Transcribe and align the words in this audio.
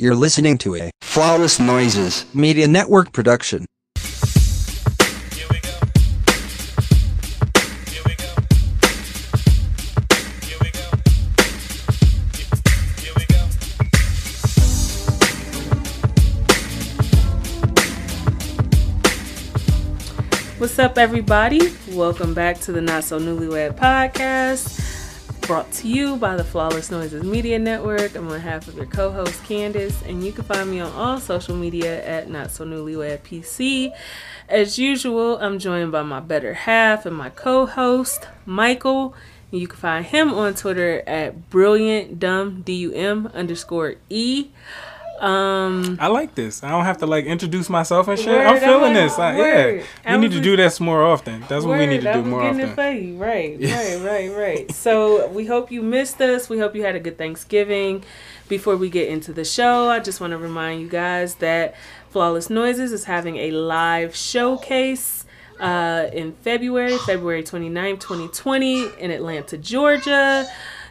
You're 0.00 0.14
listening 0.14 0.58
to 0.58 0.76
a 0.76 0.92
Flawless 1.00 1.58
Noises. 1.58 2.24
Media 2.32 2.68
Network 2.68 3.12
production. 3.12 3.66
What's 20.58 20.78
up, 20.78 20.96
everybody? 20.96 21.72
Welcome 21.90 22.34
back 22.34 22.60
to 22.60 22.70
the 22.70 22.80
Not 22.80 23.02
So 23.02 23.18
Newlywed 23.18 23.76
podcast, 23.76 24.78
brought 25.48 25.72
to 25.72 25.88
you 25.88 26.14
by 26.16 26.36
the 26.36 26.44
Flawless 26.44 26.90
Noises 26.90 27.22
Media 27.22 27.58
Network. 27.58 28.14
I'm 28.14 28.26
on 28.26 28.34
behalf 28.34 28.68
of 28.68 28.74
your 28.74 28.84
co-host 28.84 29.42
Candace, 29.44 30.02
and 30.02 30.22
you 30.22 30.30
can 30.30 30.44
find 30.44 30.70
me 30.70 30.78
on 30.78 30.92
all 30.92 31.18
social 31.18 31.56
media 31.56 32.04
at 32.04 32.28
Not 32.28 32.50
So 32.50 32.66
Newlywed 32.66 33.20
PC. 33.20 33.90
As 34.46 34.78
usual, 34.78 35.38
I'm 35.38 35.58
joined 35.58 35.90
by 35.90 36.02
my 36.02 36.20
better 36.20 36.52
half 36.52 37.06
and 37.06 37.16
my 37.16 37.30
co-host 37.30 38.28
Michael. 38.44 39.14
You 39.50 39.66
can 39.66 39.78
find 39.78 40.04
him 40.04 40.34
on 40.34 40.52
Twitter 40.52 41.02
at 41.06 41.48
brilliant 41.48 42.20
dumb 42.20 42.60
d 42.60 42.74
u 42.74 42.92
m 42.92 43.30
underscore 43.32 43.94
e. 44.10 44.48
Um, 45.20 45.98
I 46.00 46.06
like 46.08 46.34
this. 46.34 46.62
I 46.62 46.70
don't 46.70 46.84
have 46.84 46.98
to 46.98 47.06
like 47.06 47.24
introduce 47.24 47.68
myself 47.68 48.08
and 48.08 48.18
shit. 48.18 48.28
Word, 48.28 48.46
I'm 48.46 48.60
feeling 48.60 48.92
I 48.96 49.00
this. 49.00 49.18
I, 49.18 49.36
yeah, 49.36 49.84
I 50.04 50.16
we 50.16 50.22
need 50.22 50.32
to 50.32 50.40
do 50.40 50.56
this 50.56 50.80
more 50.80 51.02
often. 51.02 51.44
That's 51.48 51.64
what 51.64 51.78
we 51.78 51.86
need 51.86 52.02
to 52.02 52.12
do 52.12 52.22
more 52.22 52.42
often. 52.42 52.60
it 52.60 52.74
for 52.74 52.90
you. 52.90 53.16
Right, 53.16 53.58
right, 53.60 54.00
right, 54.00 54.36
right. 54.36 54.72
So 54.72 55.28
we 55.28 55.46
hope 55.46 55.72
you 55.72 55.82
missed 55.82 56.20
us. 56.20 56.48
We 56.48 56.58
hope 56.58 56.74
you 56.74 56.84
had 56.84 56.94
a 56.94 57.00
good 57.00 57.18
Thanksgiving. 57.18 58.04
Before 58.48 58.76
we 58.76 58.88
get 58.88 59.08
into 59.08 59.32
the 59.32 59.44
show, 59.44 59.88
I 59.88 60.00
just 60.00 60.20
want 60.20 60.30
to 60.30 60.38
remind 60.38 60.80
you 60.80 60.88
guys 60.88 61.36
that 61.36 61.74
Flawless 62.10 62.48
Noises 62.48 62.92
is 62.92 63.04
having 63.04 63.36
a 63.36 63.50
live 63.50 64.16
showcase 64.16 65.26
uh, 65.60 66.08
in 66.12 66.32
February, 66.32 66.96
February 66.98 67.42
29th, 67.42 68.00
2020 68.00 68.88
in 68.98 69.10
Atlanta, 69.10 69.58
Georgia. 69.58 70.46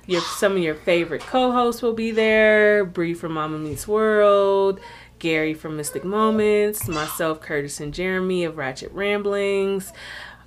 Your, 0.08 0.22
some 0.22 0.54
of 0.54 0.60
your 0.60 0.76
favorite 0.76 1.22
co-hosts 1.22 1.82
will 1.82 1.94
be 1.94 2.12
there. 2.12 2.86
Bree 2.86 3.14
from 3.14 3.34
Mama 3.34 3.60
Meets 3.60 3.88
World, 3.88 4.80
Gary 5.20 5.54
from 5.54 5.76
Mystic 5.76 6.06
Moments, 6.06 6.88
myself, 6.88 7.42
Curtis 7.42 7.82
and 7.82 7.94
Jeremy 7.94 8.46
of 8.46 8.58
Ratchet 8.58 8.92
Ramblings. 8.94 9.92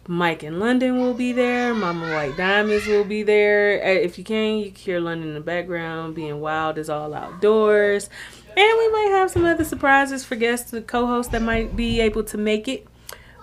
Mike 0.09 0.43
in 0.43 0.59
London 0.59 0.99
will 0.99 1.13
be 1.13 1.33
there. 1.33 1.75
Mama 1.75 2.13
White 2.13 2.37
Diamonds 2.37 2.87
will 2.87 3.05
be 3.05 3.23
there. 3.23 3.81
Uh, 3.85 3.89
If 3.89 4.17
you 4.17 4.25
can, 4.25 4.59
you 4.59 4.71
can 4.71 4.75
hear 4.75 4.99
London 4.99 5.29
in 5.29 5.35
the 5.35 5.41
background. 5.41 6.15
Being 6.15 6.41
wild 6.41 6.79
is 6.79 6.89
all 6.89 7.13
outdoors. 7.13 8.09
And 8.57 8.79
we 8.79 8.89
might 8.89 9.11
have 9.13 9.31
some 9.31 9.45
other 9.45 9.65
surprises 9.65 10.25
for 10.25 10.37
guests, 10.37 10.71
the 10.71 10.81
co-hosts 10.81 11.31
that 11.33 11.43
might 11.43 11.77
be 11.77 12.01
able 12.01 12.25
to 12.25 12.39
make 12.39 12.67
it. 12.67 12.87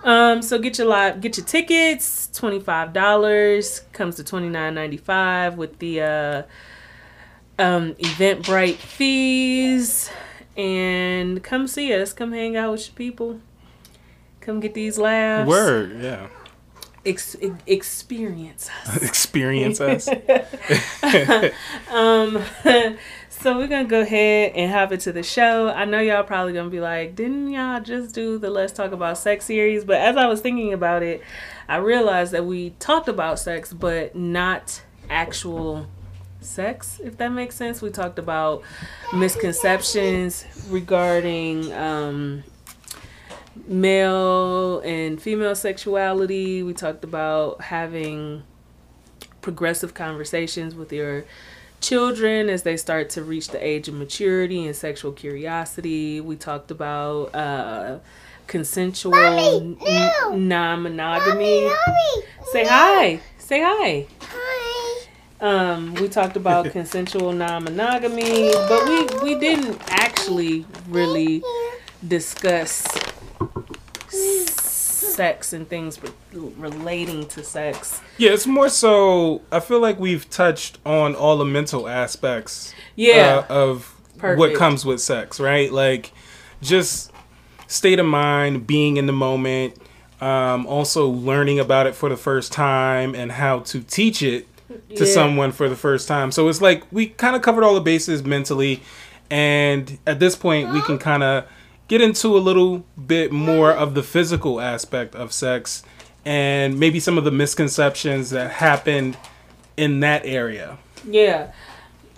Um, 0.04 0.42
so 0.42 0.58
get 0.58 0.78
your 0.78 0.86
live, 0.86 1.20
get 1.20 1.36
your 1.36 1.46
tickets. 1.46 2.28
Twenty 2.32 2.60
five 2.60 2.92
dollars 2.92 3.80
comes 3.92 4.16
to 4.16 4.24
twenty 4.24 4.48
nine 4.48 4.74
ninety 4.74 4.96
five 4.96 5.56
with 5.56 5.78
the 5.78 6.00
uh, 6.00 6.42
um, 7.58 7.94
Eventbrite 7.94 8.76
fees. 8.76 10.10
And 10.56 11.42
come 11.42 11.66
see 11.68 11.92
us. 11.94 12.12
Come 12.12 12.32
hang 12.32 12.56
out 12.56 12.72
with 12.72 12.86
your 12.88 12.94
people. 12.94 13.40
Come 14.40 14.60
get 14.60 14.74
these 14.74 14.98
laughs. 14.98 15.48
Word, 15.48 16.00
yeah. 16.00 16.28
Ex- 17.06 17.36
experience 17.66 18.68
us. 18.86 18.96
Experience 19.02 19.80
us. 19.80 20.08
Um, 21.90 22.42
so 23.40 23.56
we're 23.56 23.68
gonna 23.68 23.84
go 23.84 24.00
ahead 24.00 24.52
and 24.56 24.70
hop 24.70 24.90
into 24.90 25.12
the 25.12 25.22
show. 25.22 25.68
I 25.68 25.84
know 25.84 26.00
y'all 26.00 26.24
probably 26.24 26.52
gonna 26.52 26.70
be 26.70 26.80
like, 26.80 27.14
didn't 27.14 27.50
y'all 27.50 27.80
just 27.80 28.14
do 28.14 28.36
the 28.36 28.50
Let's 28.50 28.72
Talk 28.72 28.90
About 28.90 29.16
Sex 29.16 29.44
series? 29.44 29.84
But 29.84 29.98
as 29.98 30.16
I 30.16 30.26
was 30.26 30.40
thinking 30.40 30.72
about 30.72 31.02
it, 31.02 31.22
I 31.68 31.76
realized 31.76 32.32
that 32.32 32.46
we 32.46 32.70
talked 32.80 33.08
about 33.08 33.38
sex, 33.38 33.72
but 33.72 34.16
not 34.16 34.82
actual 35.08 35.86
sex, 36.40 37.00
if 37.04 37.16
that 37.18 37.28
makes 37.28 37.54
sense. 37.54 37.80
We 37.80 37.90
talked 37.90 38.18
about 38.18 38.62
misconceptions 39.14 40.44
regarding 40.68 41.72
um, 41.72 42.42
male 43.66 44.80
and 44.80 45.22
female 45.22 45.54
sexuality. 45.54 46.64
We 46.64 46.74
talked 46.74 47.04
about 47.04 47.60
having 47.60 48.42
progressive 49.42 49.94
conversations 49.94 50.74
with 50.74 50.92
your 50.92 51.24
children 51.80 52.48
as 52.48 52.62
they 52.62 52.76
start 52.76 53.10
to 53.10 53.22
reach 53.22 53.48
the 53.48 53.64
age 53.64 53.88
of 53.88 53.94
maturity 53.94 54.66
and 54.66 54.74
sexual 54.74 55.12
curiosity. 55.12 56.20
We 56.20 56.36
talked 56.36 56.70
about 56.70 57.34
uh, 57.34 57.98
consensual 58.46 59.14
n- 59.14 60.48
non-monogamy. 60.48 61.70
Say 62.52 62.64
hi. 62.66 63.20
Say 63.38 63.60
hi. 63.62 64.06
Um, 65.40 65.94
we 65.94 66.08
talked 66.08 66.36
about 66.36 66.66
consensual 66.72 67.32
non-monogamy, 67.32 68.52
but 68.68 68.88
we 68.88 69.06
we 69.34 69.38
didn't 69.40 69.80
actually 69.88 70.66
really 70.88 71.42
discuss 72.06 72.84
sex 74.98 75.52
and 75.52 75.68
things 75.68 76.00
re- 76.02 76.10
relating 76.56 77.26
to 77.28 77.42
sex. 77.42 78.00
yeah, 78.16 78.30
it's 78.30 78.46
more 78.46 78.68
so. 78.68 79.42
I 79.52 79.60
feel 79.60 79.80
like 79.80 79.98
we've 79.98 80.28
touched 80.30 80.78
on 80.84 81.14
all 81.14 81.36
the 81.38 81.44
mental 81.44 81.88
aspects. 81.88 82.74
Yeah. 82.96 83.44
uh, 83.48 83.52
of 83.54 83.94
what 84.20 84.54
comes 84.54 84.84
with 84.84 85.00
sex, 85.00 85.38
right? 85.38 85.72
Like, 85.72 86.12
just 86.60 87.12
state 87.68 87.98
of 88.00 88.06
mind, 88.06 88.66
being 88.66 88.96
in 88.96 89.06
the 89.06 89.12
moment. 89.12 89.74
Um, 90.20 90.66
also 90.66 91.06
learning 91.08 91.60
about 91.60 91.86
it 91.86 91.94
for 91.94 92.08
the 92.08 92.16
first 92.16 92.50
time 92.52 93.14
and 93.14 93.30
how 93.30 93.60
to 93.60 93.80
teach 93.80 94.20
it 94.20 94.48
to 94.96 95.04
Yeah. 95.04 95.12
someone 95.12 95.52
for 95.52 95.68
the 95.68 95.76
first 95.76 96.08
time. 96.08 96.32
So 96.32 96.48
it's 96.48 96.60
like 96.60 96.82
we 96.90 97.06
kind 97.06 97.36
of 97.36 97.42
covered 97.42 97.62
all 97.62 97.74
the 97.74 97.80
bases 97.80 98.24
mentally, 98.24 98.82
and 99.30 99.96
at 100.08 100.18
this 100.18 100.34
point 100.34 100.72
we 100.72 100.80
can 100.82 100.98
kind 100.98 101.22
of 101.22 101.44
get 101.88 102.00
into 102.00 102.36
a 102.36 102.38
little 102.38 102.84
bit 103.06 103.32
more 103.32 103.72
of 103.72 103.94
the 103.94 104.02
physical 104.02 104.60
aspect 104.60 105.14
of 105.14 105.32
sex 105.32 105.82
and 106.24 106.78
maybe 106.78 107.00
some 107.00 107.16
of 107.16 107.24
the 107.24 107.30
misconceptions 107.30 108.30
that 108.30 108.50
happened 108.52 109.16
in 109.76 110.00
that 110.00 110.24
area. 110.24 110.78
Yeah. 111.04 111.52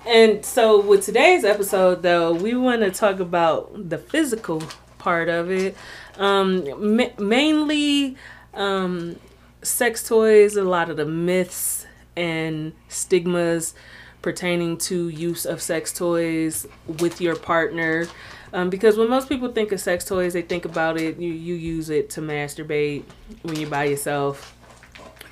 And 0.06 0.44
so 0.44 0.80
with 0.80 1.04
today's 1.04 1.44
episode 1.44 2.02
though, 2.02 2.32
we 2.32 2.54
want 2.54 2.82
to 2.82 2.90
talk 2.90 3.20
about 3.20 3.88
the 3.90 3.98
physical 3.98 4.62
part 4.98 5.28
of 5.28 5.50
it. 5.50 5.76
Um 6.16 6.96
ma- 6.96 7.14
mainly 7.18 8.16
um 8.54 9.16
sex 9.62 10.02
toys, 10.06 10.56
a 10.56 10.64
lot 10.64 10.90
of 10.90 10.96
the 10.96 11.06
myths 11.06 11.86
and 12.16 12.72
stigmas 12.88 13.74
pertaining 14.22 14.76
to 14.76 15.08
use 15.08 15.46
of 15.46 15.62
sex 15.62 15.92
toys 15.92 16.66
with 16.98 17.20
your 17.20 17.36
partner. 17.36 18.06
Um, 18.52 18.70
because 18.70 18.96
when 18.96 19.08
most 19.08 19.28
people 19.28 19.52
think 19.52 19.72
of 19.72 19.80
sex 19.80 20.04
toys, 20.04 20.32
they 20.32 20.42
think 20.42 20.64
about 20.64 21.00
it, 21.00 21.18
you, 21.18 21.32
you 21.32 21.54
use 21.54 21.90
it 21.90 22.10
to 22.10 22.20
masturbate 22.20 23.04
when 23.42 23.56
you're 23.56 23.70
by 23.70 23.84
yourself. 23.84 24.56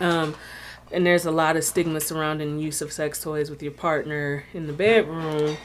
Um, 0.01 0.35
and 0.91 1.05
there's 1.05 1.27
a 1.27 1.31
lot 1.31 1.57
of 1.57 1.65
stigma 1.65 2.01
surrounding 2.01 2.59
use 2.59 2.81
of 2.81 2.93
sex 2.93 3.21
toys 3.21 3.51
with 3.51 3.63
your 3.63 3.73
partner 3.73 4.45
in 4.55 4.67
the 4.67 4.73
bedroom. 4.73 5.57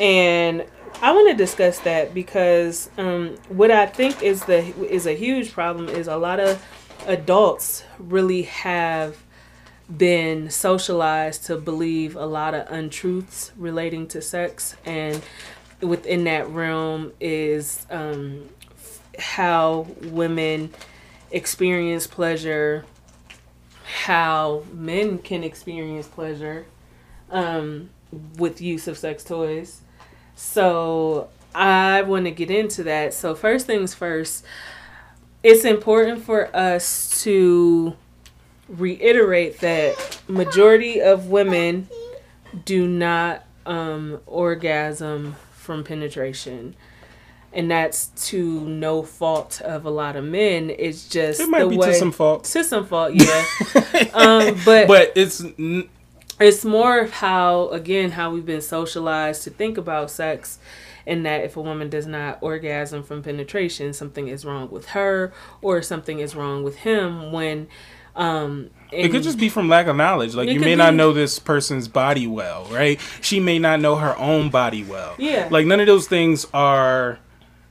And 0.00 0.64
I 1.00 1.12
want 1.12 1.30
to 1.30 1.36
discuss 1.36 1.78
that 1.80 2.14
because 2.14 2.90
um, 2.98 3.36
what 3.48 3.70
I 3.70 3.86
think 3.86 4.22
is 4.22 4.44
the 4.44 4.58
is 4.84 5.06
a 5.06 5.14
huge 5.14 5.52
problem 5.52 5.88
is 5.88 6.08
a 6.08 6.16
lot 6.16 6.40
of 6.40 6.64
adults 7.06 7.84
really 7.98 8.42
have 8.42 9.22
been 9.96 10.50
socialized 10.50 11.44
to 11.46 11.56
believe 11.56 12.16
a 12.16 12.26
lot 12.26 12.54
of 12.54 12.70
untruths 12.70 13.52
relating 13.56 14.06
to 14.08 14.22
sex 14.22 14.76
and 14.84 15.22
within 15.82 16.24
that 16.24 16.48
realm 16.48 17.12
is 17.20 17.86
um, 17.90 18.48
how 19.18 19.86
women 20.02 20.72
experience 21.30 22.06
pleasure 22.06 22.84
how 23.92 24.64
men 24.72 25.18
can 25.18 25.44
experience 25.44 26.06
pleasure 26.06 26.64
um, 27.30 27.90
with 28.36 28.60
use 28.60 28.88
of 28.88 28.96
sex 28.96 29.22
toys. 29.22 29.82
So 30.34 31.28
I 31.54 32.02
want 32.02 32.24
to 32.24 32.30
get 32.30 32.50
into 32.50 32.82
that. 32.84 33.12
So 33.14 33.34
first 33.34 33.66
things 33.66 33.94
first, 33.94 34.44
it's 35.42 35.64
important 35.64 36.24
for 36.24 36.54
us 36.56 37.22
to 37.22 37.94
reiterate 38.68 39.60
that 39.60 40.20
majority 40.26 41.00
of 41.00 41.26
women 41.26 41.88
do 42.64 42.86
not 42.86 43.44
um, 43.66 44.20
orgasm 44.26 45.36
from 45.62 45.84
penetration. 45.84 46.74
And 47.54 47.70
that's 47.70 48.06
to 48.28 48.60
no 48.62 49.02
fault 49.02 49.60
of 49.60 49.84
a 49.84 49.90
lot 49.90 50.16
of 50.16 50.24
men. 50.24 50.70
It's 50.70 51.06
just 51.08 51.38
It 51.38 51.48
might 51.50 51.64
the 51.64 51.68
be 51.68 51.76
way, 51.76 51.88
to 51.88 51.94
some 51.94 52.12
fault, 52.12 52.44
to 52.44 52.64
some 52.64 52.86
fault, 52.86 53.12
yeah. 53.14 53.44
um, 54.14 54.58
but 54.64 54.88
but 54.88 55.12
it's 55.14 55.44
n- 55.44 55.88
it's 56.40 56.64
more 56.64 57.00
of 57.00 57.10
how 57.10 57.68
again 57.68 58.12
how 58.12 58.30
we've 58.30 58.46
been 58.46 58.62
socialized 58.62 59.42
to 59.44 59.50
think 59.50 59.76
about 59.76 60.10
sex 60.10 60.58
and 61.06 61.26
that 61.26 61.44
if 61.44 61.56
a 61.56 61.60
woman 61.60 61.90
does 61.90 62.06
not 62.06 62.38
orgasm 62.40 63.02
from 63.02 63.22
penetration, 63.22 63.92
something 63.92 64.28
is 64.28 64.44
wrong 64.44 64.70
with 64.70 64.86
her 64.88 65.32
or 65.60 65.82
something 65.82 66.20
is 66.20 66.34
wrong 66.34 66.62
with 66.62 66.76
him. 66.76 67.32
When 67.32 67.68
um, 68.16 68.70
It 68.90 69.08
could 69.10 69.22
just 69.22 69.38
be 69.38 69.48
from 69.48 69.68
lack 69.68 69.86
of 69.86 69.96
knowledge. 69.96 70.34
Like 70.34 70.48
you 70.48 70.60
may 70.60 70.74
not 70.74 70.94
know 70.94 71.12
this 71.12 71.38
person's 71.38 71.88
body 71.88 72.26
well, 72.26 72.64
right? 72.66 73.00
She 73.20 73.40
may 73.40 73.58
not 73.58 73.80
know 73.80 73.96
her 73.96 74.16
own 74.18 74.50
body 74.50 74.84
well. 74.84 75.14
Yeah. 75.18 75.48
Like 75.50 75.66
none 75.66 75.80
of 75.80 75.86
those 75.86 76.06
things 76.08 76.46
are 76.52 77.18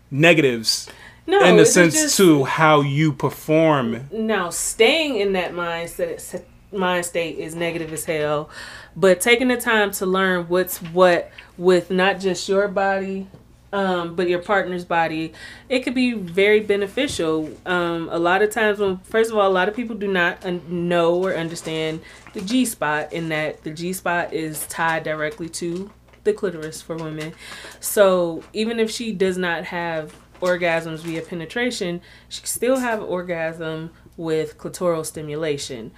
negatives 0.09 0.89
no, 1.27 1.43
in 1.43 1.57
the 1.57 1.65
sense 1.65 1.93
just- 1.93 2.17
to 2.17 2.43
how 2.43 2.81
you 2.81 3.13
perform. 3.13 4.09
now 4.11 4.49
staying 4.49 5.17
in 5.17 5.33
that 5.33 5.53
mindset 5.53 6.43
mind 6.73 7.05
state 7.05 7.37
is 7.37 7.53
negative 7.53 7.91
as 7.91 8.05
hell 8.05 8.49
but 8.95 9.19
taking 9.19 9.49
the 9.49 9.57
time 9.57 9.91
to 9.91 10.05
learn 10.05 10.45
what's 10.47 10.77
what 10.77 11.29
with 11.57 11.91
not 11.91 12.19
just 12.19 12.47
your 12.47 12.67
body 12.67 13.27
um, 13.73 14.15
but 14.15 14.27
your 14.27 14.39
partner's 14.39 14.85
body 14.85 15.33
it 15.69 15.79
could 15.79 15.95
be 15.95 16.13
very 16.13 16.59
beneficial. 16.59 17.49
Um, 17.65 18.09
a 18.11 18.19
lot 18.19 18.41
of 18.41 18.51
times 18.51 18.79
when 18.79 18.97
first 18.99 19.31
of 19.31 19.37
all 19.37 19.49
a 19.49 19.53
lot 19.53 19.69
of 19.69 19.75
people 19.75 19.95
do 19.95 20.07
not 20.07 20.45
un- 20.45 20.61
know 20.67 21.15
or 21.15 21.35
understand 21.35 22.01
the 22.33 22.41
g 22.41 22.65
spot 22.65 23.13
in 23.13 23.29
that 23.29 23.63
the 23.63 23.71
g 23.71 23.93
spot 23.93 24.33
is 24.33 24.65
tied 24.67 25.03
directly 25.03 25.49
to 25.49 25.89
the 26.23 26.33
clitoris 26.33 26.81
for 26.81 26.95
women. 26.95 27.33
So 27.79 28.43
even 28.53 28.79
if 28.79 28.91
she 28.91 29.11
does 29.11 29.37
not 29.37 29.65
have 29.65 30.15
orgasms 30.41 30.99
via 30.99 31.21
penetration 31.21 32.01
she 32.27 32.41
still 32.45 32.77
have 32.77 33.01
orgasm 33.01 33.91
with 34.17 34.57
clitoral 34.57 35.05
stimulation. 35.05 35.91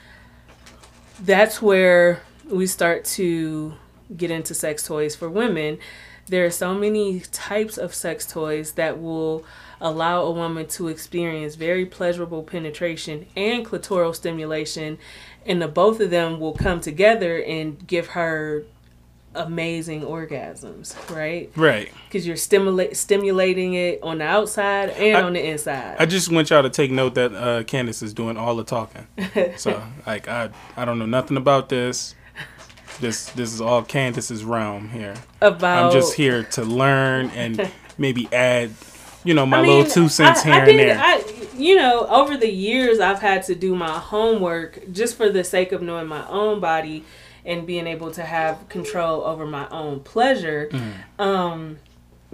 That's 1.19 1.61
where 1.61 2.21
we 2.45 2.67
start 2.67 3.05
to 3.05 3.73
get 4.15 4.31
into 4.31 4.53
sex 4.53 4.85
toys 4.85 5.15
for 5.15 5.29
women. 5.29 5.79
There 6.27 6.45
are 6.45 6.51
so 6.51 6.73
many 6.73 7.19
types 7.19 7.77
of 7.77 7.93
sex 7.93 8.25
toys 8.25 8.73
that 8.73 9.01
will 9.01 9.43
allow 9.81 10.21
a 10.21 10.31
woman 10.31 10.65
to 10.67 10.87
experience 10.87 11.55
very 11.55 11.85
pleasurable 11.85 12.43
penetration 12.43 13.25
and 13.35 13.65
clitoral 13.65 14.15
stimulation, 14.15 14.97
and 15.45 15.61
the 15.61 15.67
both 15.67 15.99
of 15.99 16.09
them 16.09 16.39
will 16.39 16.53
come 16.53 16.79
together 16.79 17.41
and 17.43 17.85
give 17.85 18.07
her 18.07 18.63
amazing 19.35 20.01
orgasms, 20.03 20.95
right? 21.13 21.51
Right. 21.55 21.91
Because 22.07 22.25
you're 22.25 22.35
stimulate 22.37 22.95
stimulating 22.95 23.73
it 23.73 23.99
on 24.03 24.19
the 24.19 24.25
outside 24.25 24.89
and 24.91 25.17
I- 25.17 25.21
on 25.23 25.33
the 25.33 25.45
inside. 25.45 25.97
I 25.99 26.05
just 26.05 26.31
want 26.31 26.49
y'all 26.49 26.63
to 26.63 26.69
take 26.69 26.91
note 26.91 27.15
that 27.15 27.33
uh, 27.33 27.63
Candace 27.63 28.01
is 28.03 28.13
doing 28.13 28.37
all 28.37 28.55
the 28.55 28.63
talking. 28.63 29.07
so 29.57 29.81
like 30.05 30.27
I 30.27 30.49
I 30.77 30.85
don't 30.85 30.99
know 30.99 31.05
nothing 31.05 31.37
about 31.37 31.69
this. 31.69 32.15
This 32.99 33.25
this 33.31 33.53
is 33.53 33.61
all 33.61 33.83
Candace's 33.83 34.43
realm 34.43 34.89
here. 34.89 35.15
about 35.41 35.87
I'm 35.87 35.91
just 35.91 36.15
here 36.15 36.43
to 36.43 36.63
learn 36.63 37.29
and 37.31 37.71
maybe 37.97 38.27
add, 38.33 38.71
you 39.23 39.33
know, 39.33 39.45
my 39.45 39.59
I 39.59 39.61
little 39.61 39.85
two 39.85 40.09
cents 40.09 40.41
I, 40.41 40.43
here 40.43 40.53
I 40.53 40.69
and 40.69 40.79
there. 40.79 40.99
I, 40.99 41.23
you 41.57 41.75
know, 41.75 42.07
over 42.07 42.37
the 42.37 42.51
years, 42.51 42.99
I've 42.99 43.19
had 43.19 43.43
to 43.43 43.55
do 43.55 43.75
my 43.75 43.99
homework 43.99 44.91
just 44.91 45.17
for 45.17 45.29
the 45.29 45.43
sake 45.43 45.71
of 45.71 45.81
knowing 45.81 46.07
my 46.07 46.27
own 46.27 46.59
body 46.59 47.03
and 47.45 47.67
being 47.67 47.87
able 47.87 48.11
to 48.11 48.23
have 48.23 48.69
control 48.69 49.23
over 49.23 49.45
my 49.45 49.67
own 49.69 49.99
pleasure. 49.99 50.69
Mm. 50.71 51.19
Um, 51.19 51.77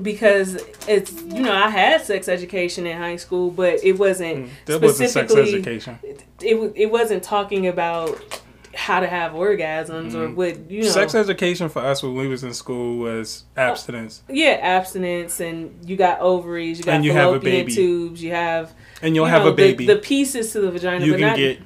because 0.01 0.55
it's 0.87 1.11
you 1.23 1.41
know 1.41 1.53
I 1.53 1.69
had 1.69 2.01
sex 2.01 2.27
education 2.29 2.87
in 2.87 2.97
high 2.97 3.17
school, 3.17 3.51
but 3.51 3.83
it 3.83 3.99
wasn't 3.99 4.49
that 4.65 4.81
wasn't 4.81 5.09
sex 5.09 5.31
specifically 5.31 5.55
education. 5.55 5.99
it 6.41 6.59
wa- 6.59 6.71
it 6.75 6.91
wasn't 6.91 7.23
talking 7.23 7.67
about 7.67 8.41
how 8.75 8.99
to 8.99 9.07
have 9.07 9.31
orgasms 9.33 10.13
or 10.13 10.29
what 10.29 10.69
you 10.69 10.83
know. 10.83 10.89
Sex 10.89 11.15
education 11.15 11.69
for 11.69 11.79
us 11.79 12.03
when 12.03 12.15
we 12.15 12.27
was 12.27 12.43
in 12.43 12.53
school 12.53 12.97
was 12.97 13.45
abstinence, 13.57 14.21
yeah 14.29 14.59
abstinence 14.61 15.39
and 15.39 15.77
you 15.89 15.95
got 15.97 16.19
ovaries 16.19 16.77
you 16.77 16.83
got 16.83 16.95
And 16.95 17.05
you 17.05 17.11
have 17.13 17.33
a 17.33 17.39
baby. 17.39 17.73
tubes 17.73 18.21
you 18.23 18.31
have 18.31 18.71
and 19.01 19.15
you'll 19.15 19.25
you 19.27 19.31
have 19.31 19.43
know, 19.43 19.49
a 19.49 19.53
baby. 19.53 19.85
The, 19.85 19.95
the 19.95 19.99
pieces 19.99 20.51
to 20.53 20.61
the 20.61 20.71
vagina. 20.71 21.03
you 21.05 21.13
but 21.13 21.19
can 21.19 21.27
not, 21.29 21.37
get 21.37 21.59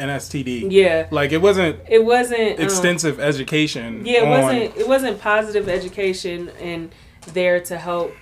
an 0.00 0.08
STD. 0.08 0.72
Yeah, 0.72 1.06
Like 1.12 1.30
it 1.30 1.38
wasn't 1.40 1.78
it 1.88 2.04
wasn't 2.04 2.58
um, 2.58 2.64
extensive 2.64 3.20
education. 3.20 4.04
Yeah, 4.04 4.22
it 4.22 4.24
on- 4.24 4.30
wasn't. 4.42 4.76
It 4.76 4.88
wasn't 4.88 5.20
positive 5.20 5.68
education 5.68 6.48
and 6.60 6.92
there 7.32 7.60
to 7.60 7.78
help 7.78 8.12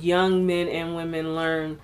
young 0.00 0.46
men 0.46 0.68
and 0.68 0.96
women 0.96 1.34
learn 1.34 1.78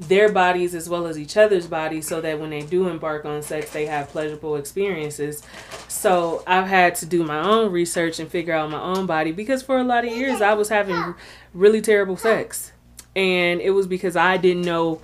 their 0.00 0.32
bodies 0.32 0.74
as 0.74 0.88
well 0.88 1.06
as 1.06 1.18
each 1.18 1.36
other's 1.36 1.66
bodies 1.66 2.08
so 2.08 2.20
that 2.22 2.40
when 2.40 2.48
they 2.50 2.62
do 2.62 2.88
embark 2.88 3.24
on 3.26 3.42
sex 3.42 3.70
they 3.72 3.84
have 3.84 4.08
pleasurable 4.08 4.56
experiences 4.56 5.42
so 5.88 6.42
i've 6.46 6.66
had 6.66 6.94
to 6.94 7.04
do 7.04 7.22
my 7.22 7.38
own 7.38 7.70
research 7.70 8.18
and 8.18 8.30
figure 8.30 8.54
out 8.54 8.70
my 8.70 8.80
own 8.80 9.04
body 9.04 9.30
because 9.30 9.62
for 9.62 9.78
a 9.78 9.84
lot 9.84 10.02
of 10.04 10.10
years 10.10 10.40
i 10.40 10.54
was 10.54 10.70
having 10.70 11.14
really 11.52 11.82
terrible 11.82 12.16
sex 12.16 12.72
and 13.14 13.60
it 13.60 13.70
was 13.72 13.86
because 13.86 14.16
i 14.16 14.38
didn't 14.38 14.62
know 14.64 15.02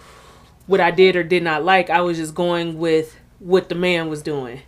what 0.66 0.80
i 0.80 0.90
did 0.90 1.14
or 1.14 1.22
did 1.22 1.42
not 1.42 1.62
like 1.62 1.90
i 1.90 2.00
was 2.00 2.16
just 2.16 2.34
going 2.34 2.78
with 2.78 3.14
what 3.38 3.68
the 3.68 3.74
man 3.74 4.08
was 4.08 4.22
doing 4.22 4.60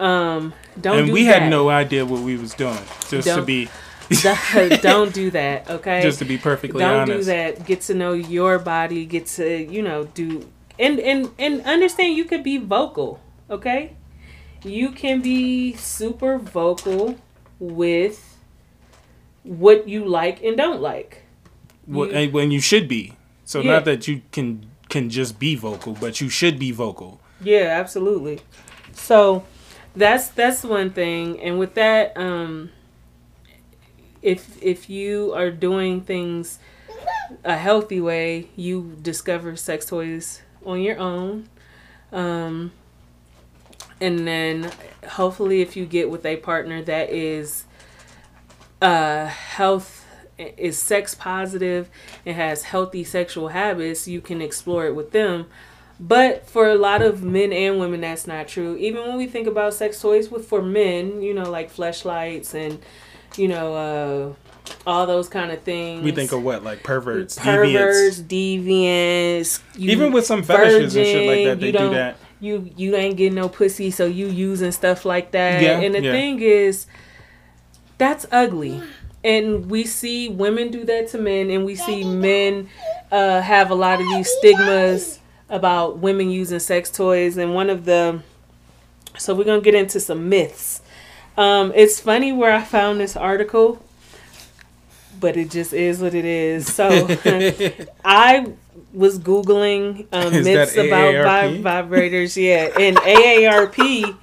um 0.00 0.52
don't 0.80 0.98
and 0.98 1.06
do 1.06 1.12
we 1.12 1.24
that. 1.24 1.42
had 1.42 1.50
no 1.50 1.68
idea 1.70 2.04
what 2.04 2.20
we 2.20 2.36
was 2.36 2.52
doing. 2.52 2.76
Just 3.08 3.28
to 3.28 3.36
Don't- 3.36 3.46
be 3.46 3.68
don't 4.82 5.12
do 5.12 5.30
that 5.30 5.68
okay 5.68 6.00
just 6.02 6.18
to 6.20 6.24
be 6.24 6.38
perfectly 6.38 6.78
don't 6.78 7.00
honest. 7.00 7.18
do 7.18 7.24
that 7.24 7.66
get 7.66 7.80
to 7.80 7.94
know 7.94 8.12
your 8.12 8.58
body 8.58 9.04
get 9.04 9.26
to 9.26 9.64
you 9.64 9.82
know 9.82 10.04
do 10.14 10.48
and 10.78 11.00
and 11.00 11.30
and 11.38 11.60
understand 11.62 12.16
you 12.16 12.24
could 12.24 12.42
be 12.44 12.56
vocal 12.58 13.18
okay 13.50 13.96
you 14.64 14.90
can 14.90 15.20
be 15.20 15.72
super 15.74 16.38
vocal 16.38 17.16
with 17.58 18.36
what 19.42 19.88
you 19.88 20.04
like 20.04 20.42
and 20.42 20.56
don't 20.56 20.80
like 20.80 21.22
you- 21.88 22.30
when 22.30 22.50
you 22.50 22.60
should 22.60 22.88
be. 22.88 23.12
So 23.44 23.60
Yeah. 23.60 23.72
not 23.72 23.84
that 23.84 24.08
you 24.08 24.22
can 24.32 24.66
can 24.88 25.08
just 25.10 25.38
be 25.38 25.54
vocal, 25.54 25.92
but 26.00 26.20
you 26.20 26.28
should 26.28 26.58
be 26.58 26.70
vocal. 26.72 27.20
Yeah, 27.40 27.78
absolutely. 27.80 28.40
So 28.92 29.44
that's 29.94 30.28
that's 30.28 30.64
one 30.64 30.90
thing, 30.90 31.40
and 31.40 31.58
with 31.58 31.74
that, 31.74 32.16
um, 32.16 32.70
if 34.22 34.62
if 34.62 34.90
you 34.90 35.32
are 35.34 35.50
doing 35.50 36.00
things 36.00 36.58
a 37.44 37.56
healthy 37.56 38.00
way, 38.00 38.48
you 38.56 38.96
discover 39.02 39.56
sex 39.56 39.86
toys 39.86 40.42
on 40.64 40.80
your 40.80 40.98
own, 40.98 41.48
um, 42.12 42.72
and 44.00 44.26
then 44.26 44.70
hopefully, 45.08 45.60
if 45.62 45.76
you 45.76 45.86
get 45.86 46.10
with 46.10 46.24
a 46.26 46.36
partner 46.36 46.82
that 46.82 47.10
is 47.10 47.64
uh 48.82 49.26
health 49.26 50.04
is 50.38 50.78
sex 50.78 51.14
positive 51.14 51.88
and 52.26 52.36
has 52.36 52.64
healthy 52.64 53.02
sexual 53.02 53.48
habits 53.48 54.06
you 54.06 54.20
can 54.20 54.42
explore 54.42 54.86
it 54.86 54.94
with 54.94 55.12
them. 55.12 55.46
But 55.98 56.46
for 56.46 56.68
a 56.68 56.74
lot 56.74 57.00
of 57.00 57.22
men 57.22 57.54
and 57.54 57.78
women 57.80 58.02
that's 58.02 58.26
not 58.26 58.48
true. 58.48 58.76
Even 58.76 59.06
when 59.06 59.16
we 59.16 59.26
think 59.26 59.46
about 59.46 59.72
sex 59.72 59.98
toys 60.00 60.28
with 60.30 60.46
for 60.46 60.60
men 60.60 61.22
you 61.22 61.32
know 61.32 61.50
like 61.50 61.72
fleshlights 61.74 62.52
and 62.52 62.80
you 63.38 63.48
know 63.48 63.74
uh 63.74 64.34
all 64.86 65.06
those 65.06 65.28
kind 65.28 65.50
of 65.52 65.60
things 65.62 66.02
We 66.02 66.12
think 66.12 66.32
of 66.32 66.42
what 66.42 66.62
like 66.64 66.82
perverts, 66.82 67.38
perverts 67.38 68.20
deviants. 68.20 68.26
deviants 68.64 69.60
you 69.76 69.90
Even 69.90 70.12
with 70.12 70.26
some 70.26 70.42
fetishes 70.42 70.96
and 70.96 71.06
shit 71.06 71.26
like 71.26 71.44
that, 71.46 71.60
they 71.60 71.66
you 71.66 71.72
do 71.72 71.90
that. 71.90 72.16
you 72.40 72.70
you 72.76 72.96
ain't 72.96 73.16
getting 73.16 73.34
no 73.34 73.48
pussy, 73.48 73.90
so 73.90 74.06
you 74.06 74.26
using 74.28 74.72
stuff 74.72 75.04
like 75.04 75.30
that. 75.32 75.62
Yeah, 75.62 75.80
and 75.80 75.94
the 75.94 76.02
yeah. 76.02 76.12
thing 76.12 76.40
is, 76.40 76.86
that's 77.98 78.26
ugly. 78.30 78.82
And 79.24 79.68
we 79.70 79.84
see 79.84 80.28
women 80.28 80.70
do 80.70 80.84
that 80.84 81.08
to 81.08 81.18
men, 81.18 81.50
and 81.50 81.64
we 81.64 81.74
see 81.74 82.04
men 82.04 82.68
uh, 83.10 83.40
have 83.40 83.70
a 83.70 83.74
lot 83.74 84.00
of 84.00 84.06
these 84.08 84.28
stigmas 84.38 85.18
about 85.48 85.98
women 85.98 86.30
using 86.30 86.60
sex 86.60 86.90
toys. 86.90 87.36
And 87.36 87.54
one 87.54 87.68
of 87.70 87.84
the, 87.86 88.20
so 89.18 89.34
we're 89.34 89.44
gonna 89.44 89.60
get 89.60 89.74
into 89.74 89.98
some 89.98 90.28
myths. 90.28 90.80
Um, 91.36 91.72
it's 91.74 92.00
funny 92.00 92.32
where 92.32 92.52
I 92.52 92.62
found 92.62 92.98
this 93.00 93.16
article, 93.16 93.82
but 95.20 95.36
it 95.36 95.50
just 95.50 95.72
is 95.72 96.00
what 96.00 96.14
it 96.14 96.24
is. 96.24 96.72
So 96.72 96.88
I 98.04 98.52
was 98.92 99.18
googling 99.18 100.06
um, 100.12 100.32
myths 100.44 100.74
about 100.76 101.14
AARP? 101.14 101.60
vi- 101.62 101.82
vibrators. 101.82 102.36
Yeah, 102.42 102.70
and 102.78 102.96
AARP 102.96 104.16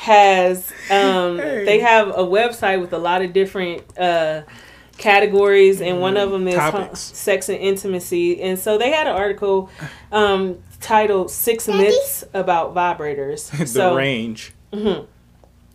has 0.00 0.70
um, 0.90 1.38
Hey. 1.38 1.64
they 1.64 1.80
have 1.80 2.08
a 2.08 2.22
website 2.24 2.80
with 2.80 2.92
a 2.92 2.98
lot 2.98 3.22
of 3.22 3.32
different 3.32 3.82
uh, 3.98 4.42
categories, 4.96 5.80
and 5.82 6.00
one 6.00 6.16
of 6.16 6.30
them 6.30 6.48
is 6.48 6.54
hu- 6.54 6.60
Topics. 6.70 7.00
sex 7.00 7.48
and 7.48 7.58
intimacy. 7.58 8.40
And 8.40 8.58
so 8.58 8.78
they 8.78 8.90
had 8.90 9.06
an 9.06 9.14
article 9.14 9.68
um, 10.12 10.58
titled 10.80 11.30
Six 11.30 11.68
Myths 11.68 12.24
About 12.32 12.74
Vibrators. 12.74 13.50
the 13.58 13.66
so 13.66 13.94
range. 13.96 14.52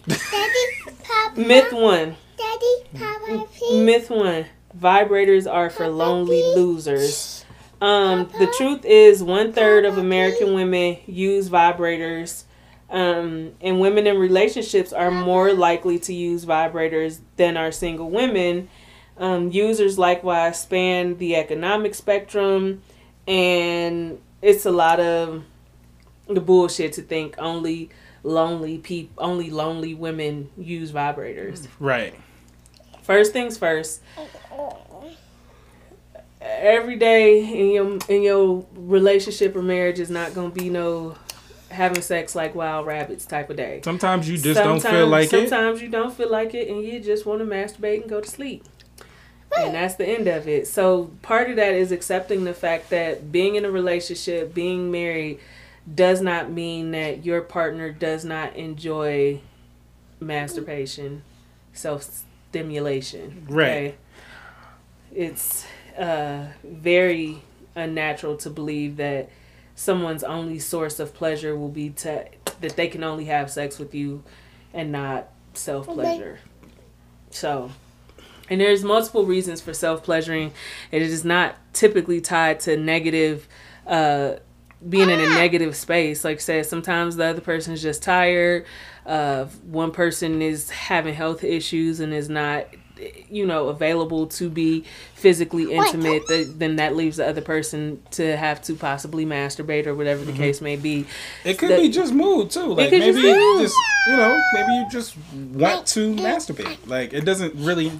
Daddy, 0.09 0.95
Papa, 1.03 1.39
myth 1.39 1.71
one. 1.71 2.15
Daddy, 2.37 2.75
Papa, 2.93 3.45
please. 3.53 3.85
Myth 3.85 4.09
one: 4.09 4.45
vibrators 4.77 5.51
are 5.51 5.69
for 5.69 5.87
lonely 5.87 6.41
losers. 6.55 7.45
Um, 7.81 8.29
the 8.39 8.53
truth 8.57 8.83
is, 8.83 9.23
one 9.23 9.53
third 9.53 9.85
of 9.85 9.97
American 9.97 10.53
women 10.53 10.97
use 11.05 11.49
vibrators, 11.49 12.43
um, 12.89 13.53
and 13.61 13.79
women 13.79 14.05
in 14.05 14.17
relationships 14.17 14.91
are 14.91 15.11
more 15.11 15.53
likely 15.53 15.97
to 15.99 16.13
use 16.13 16.45
vibrators 16.45 17.19
than 17.37 17.55
are 17.55 17.71
single 17.71 18.09
women. 18.09 18.67
Um, 19.17 19.51
users 19.51 19.97
likewise 19.97 20.59
span 20.59 21.17
the 21.17 21.35
economic 21.35 21.93
spectrum, 21.95 22.81
and 23.27 24.19
it's 24.41 24.65
a 24.65 24.71
lot 24.71 24.99
of 24.99 25.43
the 26.27 26.41
bullshit 26.41 26.93
to 26.93 27.01
think 27.01 27.35
only 27.37 27.89
lonely 28.23 28.77
people, 28.77 29.23
only 29.23 29.49
lonely 29.49 29.93
women 29.93 30.49
use 30.57 30.91
vibrators. 30.91 31.67
Right. 31.79 32.13
First 33.03 33.33
things 33.33 33.57
first. 33.57 34.01
Every 36.41 36.95
day 36.95 37.43
in 37.43 37.71
your 37.71 37.99
in 38.07 38.23
your 38.23 38.65
relationship 38.73 39.55
or 39.55 39.61
marriage 39.61 39.99
is 39.99 40.09
not 40.09 40.33
gonna 40.33 40.49
be 40.49 40.69
no 40.69 41.15
having 41.69 42.01
sex 42.01 42.35
like 42.35 42.55
wild 42.55 42.85
rabbits 42.85 43.25
type 43.25 43.49
of 43.49 43.57
day. 43.57 43.81
Sometimes 43.83 44.29
you 44.29 44.37
just 44.37 44.59
don't 44.59 44.81
feel 44.81 45.07
like 45.07 45.25
it. 45.25 45.29
sometimes 45.29 45.81
you 45.81 45.89
don't 45.89 46.13
feel 46.13 46.29
like 46.29 46.53
it 46.53 46.67
and 46.67 46.83
you 46.83 46.99
just 46.99 47.25
want 47.25 47.39
to 47.39 47.45
masturbate 47.45 48.01
and 48.01 48.09
go 48.09 48.21
to 48.21 48.29
sleep. 48.29 48.65
And 49.57 49.73
that's 49.73 49.95
the 49.95 50.07
end 50.07 50.27
of 50.27 50.47
it. 50.47 50.67
So 50.67 51.11
part 51.21 51.49
of 51.49 51.55
that 51.55 51.73
is 51.73 51.91
accepting 51.91 52.43
the 52.43 52.53
fact 52.53 52.89
that 52.91 53.31
being 53.31 53.55
in 53.55 53.65
a 53.65 53.71
relationship, 53.71 54.53
being 54.53 54.91
married, 54.91 55.39
does 55.93 56.21
not 56.21 56.51
mean 56.51 56.91
that 56.91 57.25
your 57.25 57.41
partner 57.41 57.91
does 57.91 58.25
not 58.25 58.55
enjoy 58.55 59.41
masturbation, 60.19 61.23
self 61.73 62.23
stimulation. 62.49 63.45
Right. 63.49 63.97
It's 65.13 65.65
uh, 65.97 66.47
very 66.63 67.41
unnatural 67.75 68.37
to 68.37 68.49
believe 68.49 68.97
that 68.97 69.29
someone's 69.75 70.23
only 70.23 70.59
source 70.59 70.99
of 70.99 71.13
pleasure 71.13 71.55
will 71.55 71.69
be 71.69 71.89
to 71.89 72.25
that 72.61 72.75
they 72.75 72.87
can 72.87 73.03
only 73.03 73.25
have 73.25 73.49
sex 73.49 73.79
with 73.79 73.95
you 73.95 74.23
and 74.73 74.91
not 74.91 75.29
self 75.53 75.87
pleasure. 75.87 76.39
Okay. 76.63 76.71
So, 77.31 77.71
and 78.49 78.59
there's 78.59 78.83
multiple 78.83 79.25
reasons 79.25 79.61
for 79.61 79.73
self 79.73 80.03
pleasuring. 80.03 80.51
It 80.91 81.01
is 81.01 81.23
not 81.23 81.55
typically 81.73 82.21
tied 82.21 82.59
to 82.61 82.75
negative, 82.77 83.47
uh, 83.87 84.35
being 84.87 85.09
in 85.09 85.19
a 85.19 85.29
negative 85.29 85.75
space. 85.75 86.23
Like 86.23 86.37
I 86.37 86.39
said, 86.39 86.65
sometimes 86.65 87.15
the 87.15 87.25
other 87.25 87.41
person 87.41 87.73
is 87.73 87.81
just 87.81 88.01
tired. 88.03 88.65
Uh, 89.05 89.45
one 89.65 89.91
person 89.91 90.41
is 90.41 90.69
having 90.69 91.13
health 91.13 91.43
issues 91.43 91.99
and 91.99 92.13
is 92.13 92.29
not, 92.29 92.67
you 93.29 93.45
know, 93.45 93.69
available 93.69 94.27
to 94.27 94.49
be 94.49 94.85
physically 95.15 95.73
intimate. 95.73 96.21
Th- 96.27 96.47
then 96.47 96.75
that 96.77 96.95
leaves 96.95 97.17
the 97.17 97.27
other 97.27 97.41
person 97.41 98.01
to 98.11 98.37
have 98.37 98.61
to 98.63 98.75
possibly 98.75 99.25
masturbate 99.25 99.85
or 99.87 99.95
whatever 99.95 100.23
the 100.23 100.31
case 100.33 100.61
may 100.61 100.75
be. 100.75 101.05
It 101.43 101.57
could 101.57 101.71
The- 101.71 101.77
be 101.77 101.89
just 101.89 102.13
mood 102.13 102.51
too. 102.51 102.73
Like 102.73 102.89
could 102.89 102.99
maybe 102.99 103.21
just 103.21 103.23
you 103.23 103.59
just 103.61 103.75
you 104.07 104.15
know 104.17 104.41
maybe 104.53 104.73
you 104.73 104.85
just 104.91 105.15
want 105.53 105.87
to 105.87 106.13
masturbate. 106.15 106.77
Like 106.87 107.11
it 107.13 107.25
doesn't 107.25 107.55
really 107.55 107.91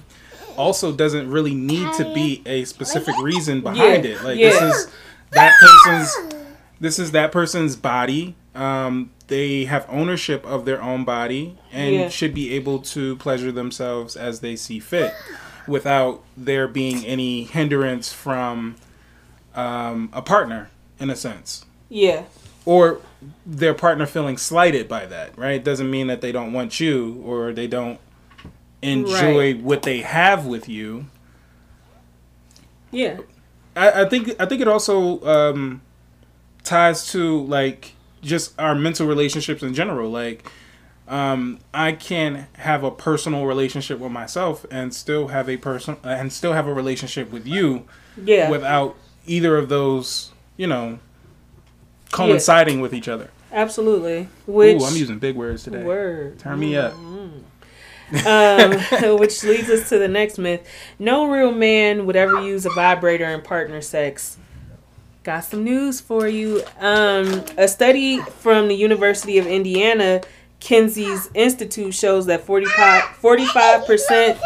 also 0.56 0.92
doesn't 0.92 1.30
really 1.30 1.54
need 1.54 1.92
to 1.94 2.04
be 2.14 2.42
a 2.46 2.64
specific 2.64 3.16
reason 3.20 3.60
behind 3.62 4.04
Yeah, 4.04 4.10
it. 4.12 4.22
Like 4.24 4.38
yeah. 4.38 4.50
this 4.50 4.62
is 4.86 4.92
that 5.32 5.52
person's 5.60 6.34
this 6.80 6.98
is 6.98 7.12
that 7.12 7.30
person's 7.32 7.76
body. 7.76 8.34
Um, 8.54 9.10
they 9.28 9.64
have 9.66 9.86
ownership 9.88 10.44
of 10.44 10.64
their 10.64 10.82
own 10.82 11.04
body 11.04 11.56
and 11.72 11.94
Yeah. 11.94 12.08
should 12.08 12.34
be 12.34 12.52
able 12.54 12.80
to 12.80 13.14
pleasure 13.16 13.52
themselves 13.52 14.16
as 14.16 14.40
they 14.40 14.56
see 14.56 14.80
fit, 14.80 15.14
without 15.68 16.22
there 16.36 16.66
being 16.66 17.04
any 17.06 17.44
hindrance 17.44 18.12
from 18.12 18.76
um, 19.54 20.08
a 20.12 20.22
partner, 20.22 20.70
in 20.98 21.10
a 21.10 21.16
sense 21.16 21.64
Yeah, 21.88 22.22
or 22.64 23.00
their 23.44 23.74
partner 23.74 24.06
feeling 24.06 24.36
slighted 24.38 24.88
by 24.88 25.06
that, 25.06 25.36
right? 25.36 25.56
It 25.56 25.64
Doesn't 25.64 25.90
mean 25.90 26.06
that 26.08 26.20
they 26.20 26.32
don't 26.32 26.52
want 26.52 26.78
you 26.80 27.22
or 27.26 27.52
they 27.52 27.66
don't 27.66 27.98
enjoy 28.82 29.52
Right. 29.54 29.60
what 29.60 29.82
they 29.82 30.00
have 30.00 30.46
with 30.46 30.68
you. 30.68 31.06
yeah, 32.90 33.18
I, 33.76 34.02
I 34.02 34.08
think 34.08 34.34
I 34.40 34.46
think 34.46 34.60
it 34.60 34.68
also 34.68 35.20
um, 35.24 35.82
ties 36.64 37.10
to 37.12 37.42
like 37.44 37.94
just 38.22 38.58
our 38.58 38.74
mental 38.74 39.06
relationships 39.06 39.62
in 39.62 39.74
general. 39.74 40.10
Like 40.10 40.48
um, 41.08 41.58
I 41.74 41.92
can 41.92 42.46
have 42.54 42.84
a 42.84 42.90
personal 42.90 43.46
relationship 43.46 43.98
with 43.98 44.12
myself 44.12 44.64
and 44.70 44.94
still 44.94 45.28
have 45.28 45.48
a 45.48 45.56
person 45.56 45.96
and 46.04 46.32
still 46.32 46.52
have 46.52 46.66
a 46.66 46.72
relationship 46.72 47.32
with 47.32 47.46
you 47.46 47.86
yeah. 48.22 48.48
without 48.48 48.96
either 49.26 49.56
of 49.56 49.68
those, 49.68 50.32
you 50.56 50.66
know, 50.66 50.98
coinciding 52.12 52.80
with 52.80 52.94
each 52.94 53.08
other. 53.08 53.30
Absolutely. 53.52 54.28
Which 54.46 54.80
Ooh, 54.80 54.84
I'm 54.84 54.96
using 54.96 55.18
big 55.18 55.36
words 55.36 55.64
today. 55.64 55.82
word. 55.82 56.38
Turn 56.38 56.60
me 56.60 56.76
up. 56.76 56.94
um, 56.94 57.42
which 59.18 59.42
leads 59.42 59.68
us 59.68 59.88
to 59.88 59.98
the 59.98 60.08
next 60.08 60.38
myth. 60.38 60.66
No 60.98 61.28
real 61.28 61.52
man 61.52 62.06
would 62.06 62.16
ever 62.16 62.40
use 62.40 62.66
a 62.66 62.70
vibrator 62.70 63.26
in 63.26 63.42
partner 63.42 63.80
sex. 63.80 64.36
Got 65.22 65.40
some 65.40 65.64
news 65.64 66.00
for 66.00 66.26
you. 66.26 66.62
Um, 66.78 67.44
a 67.58 67.68
study 67.68 68.20
from 68.20 68.68
the 68.68 68.74
University 68.74 69.36
of 69.36 69.46
Indiana, 69.46 70.22
Kinsey's 70.60 71.28
Institute, 71.34 71.94
shows 71.94 72.26
that 72.26 72.42
45 72.42 73.86
percent 73.86 74.38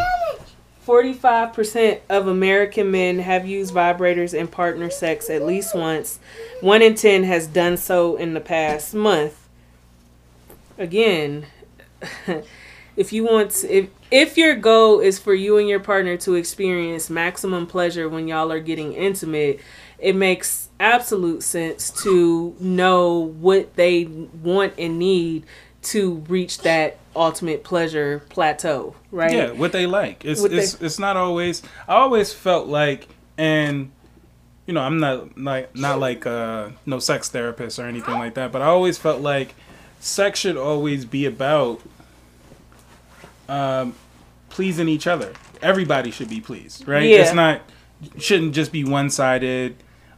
45% 0.85 2.01
of 2.09 2.27
American 2.27 2.91
men 2.91 3.19
have 3.19 3.47
used 3.47 3.73
vibrators 3.73 4.37
in 4.37 4.47
partner 4.47 4.89
sex 4.89 5.29
at 5.29 5.43
least 5.43 5.73
once. 5.73 6.19
One 6.61 6.81
in 6.83 6.93
10 6.93 7.23
has 7.23 7.47
done 7.47 7.77
so 7.77 8.15
in 8.17 8.35
the 8.35 8.39
past 8.39 8.93
month. 8.93 9.47
Again, 10.77 11.47
if 12.95 13.11
you 13.11 13.23
want 13.23 13.51
to, 13.51 13.73
if 13.73 13.89
if 14.11 14.37
your 14.37 14.55
goal 14.55 14.99
is 14.99 15.17
for 15.17 15.33
you 15.33 15.57
and 15.57 15.67
your 15.67 15.79
partner 15.79 16.17
to 16.17 16.35
experience 16.35 17.09
maximum 17.09 17.65
pleasure 17.65 18.07
when 18.07 18.27
y'all 18.27 18.51
are 18.51 18.59
getting 18.59 18.93
intimate, 18.93 19.59
it 19.97 20.15
makes 20.15 20.64
absolute 20.79 21.43
sense 21.43 21.89
to 22.03 22.55
know 22.59 23.19
what 23.19 23.75
they 23.75 24.05
want 24.05 24.73
and 24.77 24.99
need 24.99 25.45
to 25.83 26.15
reach 26.27 26.59
that 26.59 26.97
ultimate 27.15 27.63
pleasure 27.63 28.23
plateau, 28.29 28.95
right? 29.11 29.31
Yeah, 29.31 29.51
what 29.51 29.71
they 29.71 29.85
like. 29.85 30.25
It's 30.25 30.41
What 30.41 30.51
they- 30.51 30.57
it's 30.57 30.81
it's 30.81 30.99
not 30.99 31.15
always. 31.17 31.61
I 31.87 31.95
always 31.95 32.33
felt 32.33 32.67
like, 32.67 33.07
and 33.37 33.91
you 34.65 34.73
know, 34.73 34.81
I'm 34.81 34.99
not 34.99 35.37
like 35.37 35.75
not 35.75 35.99
like 35.99 36.25
uh 36.25 36.69
no 36.85 36.99
sex 36.99 37.29
therapist 37.29 37.77
or 37.79 37.85
anything 37.85 38.15
like 38.15 38.33
that, 38.33 38.51
but 38.51 38.61
I 38.61 38.65
always 38.65 38.97
felt 38.97 39.21
like 39.21 39.53
sex 39.99 40.39
should 40.39 40.57
always 40.57 41.05
be 41.05 41.25
about 41.25 41.81
um 43.47 43.93
pleasing 44.49 44.87
each 44.89 45.07
other. 45.07 45.33
Everybody 45.61 46.11
should 46.11 46.29
be 46.29 46.41
pleased, 46.41 46.87
right? 46.87 47.07
Yeah. 47.07 47.17
It's 47.19 47.33
not 47.33 47.61
shouldn't 48.17 48.53
just 48.53 48.71
be 48.71 48.83
one 48.83 49.09
sided. 49.09 49.75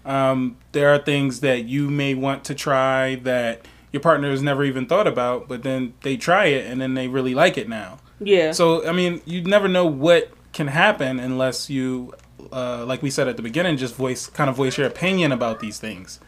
Um, 0.08 0.58
there 0.72 0.90
are 0.90 0.98
things 0.98 1.42
that 1.42 1.66
you 1.66 1.90
may 1.90 2.14
want 2.16 2.44
to 2.46 2.56
try 2.56 3.16
that 3.16 3.68
your 3.92 4.02
partner 4.02 4.32
has 4.32 4.42
never 4.42 4.64
even 4.64 4.86
thought 4.86 5.08
about, 5.08 5.48
but 5.48 5.64
then 5.64 5.94
they 6.02 6.18
try 6.18 6.46
it 6.46 6.66
and 6.66 6.82
then 6.82 6.94
they 6.94 7.08
really 7.08 7.36
like 7.36 7.58
it 7.58 7.68
now. 7.68 8.00
Yeah. 8.20 8.52
So 8.52 8.88
I 8.88 8.94
mean, 8.94 9.22
you 9.26 9.44
never 9.44 9.68
know 9.68 9.86
what 9.86 10.32
can 10.54 10.68
happen 10.68 11.20
unless 11.20 11.70
you, 11.70 12.14
uh, 12.52 12.86
like 12.86 13.04
we 13.04 13.10
said 13.10 13.28
at 13.28 13.38
the 13.38 13.44
beginning, 13.44 13.78
just 13.78 13.96
voice 13.96 14.28
kind 14.28 14.50
of 14.50 14.56
voice 14.56 14.78
your 14.78 14.88
opinion 14.88 15.32
about 15.32 15.60
these 15.60 15.78
things 15.78 16.20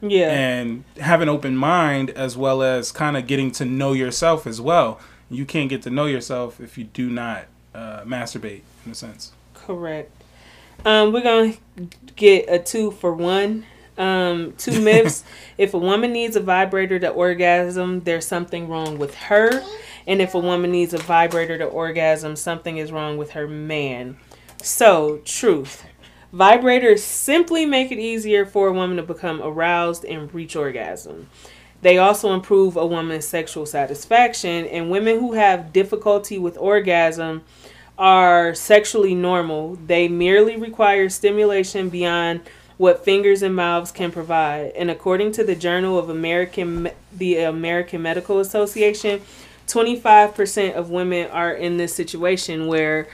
yeah. 0.00 0.30
and 0.30 0.84
have 0.98 1.20
an 1.20 1.28
open 1.28 1.56
mind 1.56 2.10
as 2.10 2.36
well 2.36 2.62
as 2.62 2.92
kind 2.92 3.16
of 3.16 3.26
getting 3.26 3.50
to 3.52 3.64
know 3.64 3.92
yourself 3.92 4.46
as 4.46 4.60
well. 4.60 5.00
You 5.28 5.44
can't 5.44 5.68
get 5.68 5.82
to 5.82 5.90
know 5.90 6.06
yourself 6.06 6.60
if 6.60 6.76
you 6.76 6.84
do 6.84 7.08
not 7.08 7.44
uh, 7.74 8.02
masturbate, 8.02 8.62
in 8.84 8.92
a 8.92 8.94
sense. 8.94 9.32
Correct. 9.54 10.10
Um, 10.84 11.12
we're 11.12 11.22
gonna 11.22 11.54
get 12.16 12.46
a 12.48 12.58
two 12.58 12.90
for 12.90 13.12
one. 13.12 13.66
Um, 13.98 14.54
two 14.56 14.80
myths. 14.84 15.24
if 15.58 15.74
a 15.74 15.78
woman 15.78 16.12
needs 16.12 16.36
a 16.36 16.40
vibrator 16.40 16.98
to 17.00 17.10
orgasm, 17.10 18.00
there's 18.00 18.26
something 18.26 18.68
wrong 18.68 18.98
with 18.98 19.14
her. 19.14 19.62
And 20.06 20.22
if 20.22 20.34
a 20.34 20.38
woman 20.38 20.72
needs 20.72 20.94
a 20.94 20.98
vibrator 20.98 21.58
to 21.58 21.64
orgasm, 21.64 22.34
something 22.36 22.78
is 22.78 22.90
wrong 22.90 23.18
with 23.18 23.32
her 23.32 23.46
man. 23.46 24.16
So, 24.62 25.20
truth. 25.24 25.84
Vibrators 26.32 27.00
simply 27.00 27.66
make 27.66 27.90
it 27.92 27.98
easier 27.98 28.46
for 28.46 28.68
a 28.68 28.72
woman 28.72 28.96
to 28.96 29.02
become 29.02 29.42
aroused 29.42 30.04
and 30.04 30.32
reach 30.32 30.56
orgasm. 30.56 31.28
They 31.82 31.98
also 31.98 32.32
improve 32.34 32.76
a 32.76 32.86
woman's 32.86 33.26
sexual 33.26 33.66
satisfaction, 33.66 34.66
and 34.66 34.90
women 34.90 35.18
who 35.18 35.32
have 35.32 35.72
difficulty 35.72 36.38
with 36.38 36.56
orgasm 36.58 37.42
are 38.00 38.54
sexually 38.54 39.14
normal. 39.14 39.76
They 39.76 40.08
merely 40.08 40.56
require 40.56 41.10
stimulation 41.10 41.90
beyond 41.90 42.40
what 42.78 43.04
fingers 43.04 43.42
and 43.42 43.54
mouths 43.54 43.92
can 43.92 44.10
provide. 44.10 44.72
And 44.74 44.90
according 44.90 45.32
to 45.32 45.44
the 45.44 45.54
Journal 45.54 45.98
of 45.98 46.08
American 46.08 46.90
the 47.12 47.36
American 47.36 48.00
Medical 48.00 48.40
Association, 48.40 49.20
25% 49.66 50.72
of 50.72 50.88
women 50.88 51.30
are 51.30 51.52
in 51.52 51.76
this 51.76 51.94
situation 51.94 52.66
where 52.66 53.06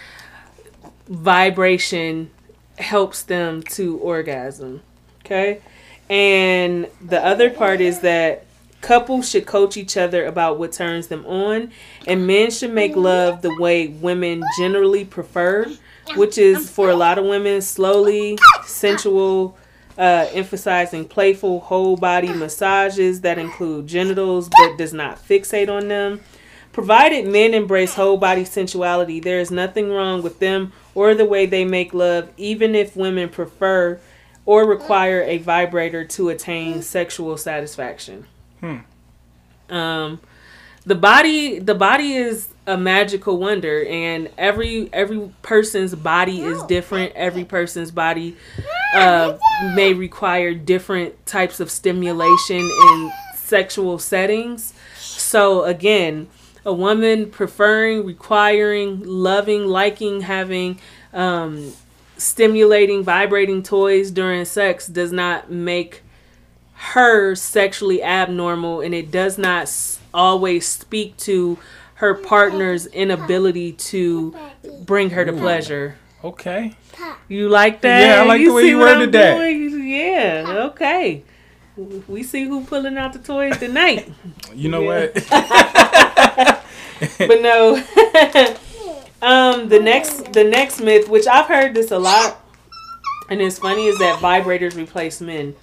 vibration 1.09 2.31
helps 2.79 3.25
them 3.25 3.63
to 3.63 3.99
orgasm. 3.99 4.83
Okay? 5.25 5.61
And 6.09 6.87
the 7.05 7.23
other 7.25 7.51
part 7.51 7.81
is 7.81 8.01
that 8.01 8.46
couples 8.81 9.29
should 9.29 9.47
coach 9.47 9.77
each 9.77 9.97
other 9.97 10.27
about 10.27 10.59
what 10.59 10.73
turns 10.73 11.09
them 11.09 11.25
on, 11.27 11.71
and 12.07 12.27
men 12.27 12.51
should 12.51 12.73
make 12.73 12.97
love 12.97 13.43
the 13.43 13.55
way 13.61 13.89
women 13.89 14.43
generally 14.59 15.05
prefer. 15.05 15.67
which 16.15 16.39
is 16.39 16.71
for 16.71 16.91
a 16.91 16.97
lot 16.97 17.19
of 17.19 17.25
women 17.25 17.61
slowly, 17.61 18.39
sensual, 18.65 19.57
uh, 19.99 20.27
emphasizing 20.33 21.07
playful 21.07 21.61
whole 21.61 21.97
body 21.97 22.33
massages 22.33 23.23
that 23.23 23.39
include 23.39 23.87
genitals 23.87 24.49
but 24.49 24.77
does 24.77 24.93
not 24.93 25.19
fixate 25.19 25.69
on 25.69 25.89
them. 25.89 26.21
Provided 26.73 27.27
men 27.27 27.55
embrace 27.55 27.95
whole 27.95 28.19
body 28.19 28.45
sensuality, 28.45 29.19
there 29.19 29.41
is 29.41 29.51
nothing 29.51 29.91
wrong 29.91 30.23
with 30.23 30.39
them 30.39 30.73
or 30.95 31.15
the 31.15 31.25
way 31.25 31.47
they 31.47 31.65
make 31.65 31.95
love, 31.95 32.31
even 32.37 32.75
if 32.75 32.95
women 32.95 33.29
prefer 33.31 33.99
or 34.45 34.65
require 34.67 35.23
a 35.23 35.39
vibrator 35.39 36.05
to 36.05 36.29
attain 36.29 36.83
sexual 36.83 37.37
satisfaction. 37.37 38.27
Um, 39.69 40.21
the 40.85 40.95
body, 40.95 41.59
the 41.59 41.75
body 41.75 42.15
is 42.15 42.49
a 42.67 42.77
magical 42.77 43.39
wonder, 43.39 43.85
and 43.85 44.31
every 44.39 44.89
every 44.93 45.31
person's 45.43 45.95
body 45.95 46.43
is 46.43 46.63
different. 46.65 47.13
Every 47.15 47.45
person's 47.45 47.91
body 47.91 48.37
uh, 48.95 49.37
may 49.75 49.95
require 49.95 50.55
different 50.55 51.27
types 51.27 51.61
of 51.61 51.71
stimulation 51.71 52.59
in 52.59 53.13
sexual 53.35 53.99
settings. 53.99 54.75
So 54.97 55.65
again, 55.65 56.29
a 56.65 56.73
woman 56.73 57.31
preferring, 57.31 58.05
requiring, 58.05 59.01
loving, 59.05 59.67
liking, 59.67 60.23
having 60.23 60.81
um, 61.13 61.73
stimulating, 62.17 63.05
vibrating 63.05 63.63
toys 63.63 64.11
during 64.11 64.45
sex 64.45 64.87
does 64.87 65.13
not 65.13 65.51
make 65.51 66.03
her 66.77 67.35
sexually 67.35 68.03
abnormal, 68.03 68.81
and 68.81 68.95
it 68.95 69.11
does 69.11 69.39
not 69.39 69.71
always 70.13 70.67
speak 70.67 71.17
to 71.17 71.59
her 71.95 72.15
partner's 72.15 72.87
inability 72.87 73.73
to 73.73 74.37
bring 74.85 75.11
her 75.11 75.25
to 75.25 75.33
pleasure. 75.33 75.97
Okay. 76.23 76.75
You 77.29 77.49
like 77.49 77.81
that? 77.81 78.01
Yeah, 78.01 78.23
I 78.23 78.27
like 78.27 78.45
the 78.45 78.51
way 78.51 78.65
you 78.65 78.79
worded 78.79 79.13
that. 79.13 79.37
doing? 79.37 79.89
Yeah, 79.89 80.71
okay. 80.71 81.25
We 82.09 82.23
see 82.23 82.45
who 82.45 82.65
pulling 82.65 82.97
out 82.97 83.13
the 83.13 83.19
toys 83.19 83.59
tonight. 83.59 84.11
You 84.55 84.71
know 84.71 84.83
what? 84.83 85.15
but 87.19 87.41
no. 87.43 87.77
um, 89.23 89.69
the 89.69 89.81
next 89.81 90.33
the 90.33 90.45
next 90.45 90.81
myth, 90.81 91.09
which 91.09 91.27
I've 91.27 91.47
heard 91.47 91.75
this 91.75 91.91
a 91.91 91.99
lot, 91.99 92.43
and 93.29 93.41
it's 93.41 93.59
funny, 93.59 93.87
is 93.87 93.99
that 93.99 94.21
vibrators 94.21 94.75
replace 94.75 95.21
men. 95.21 95.55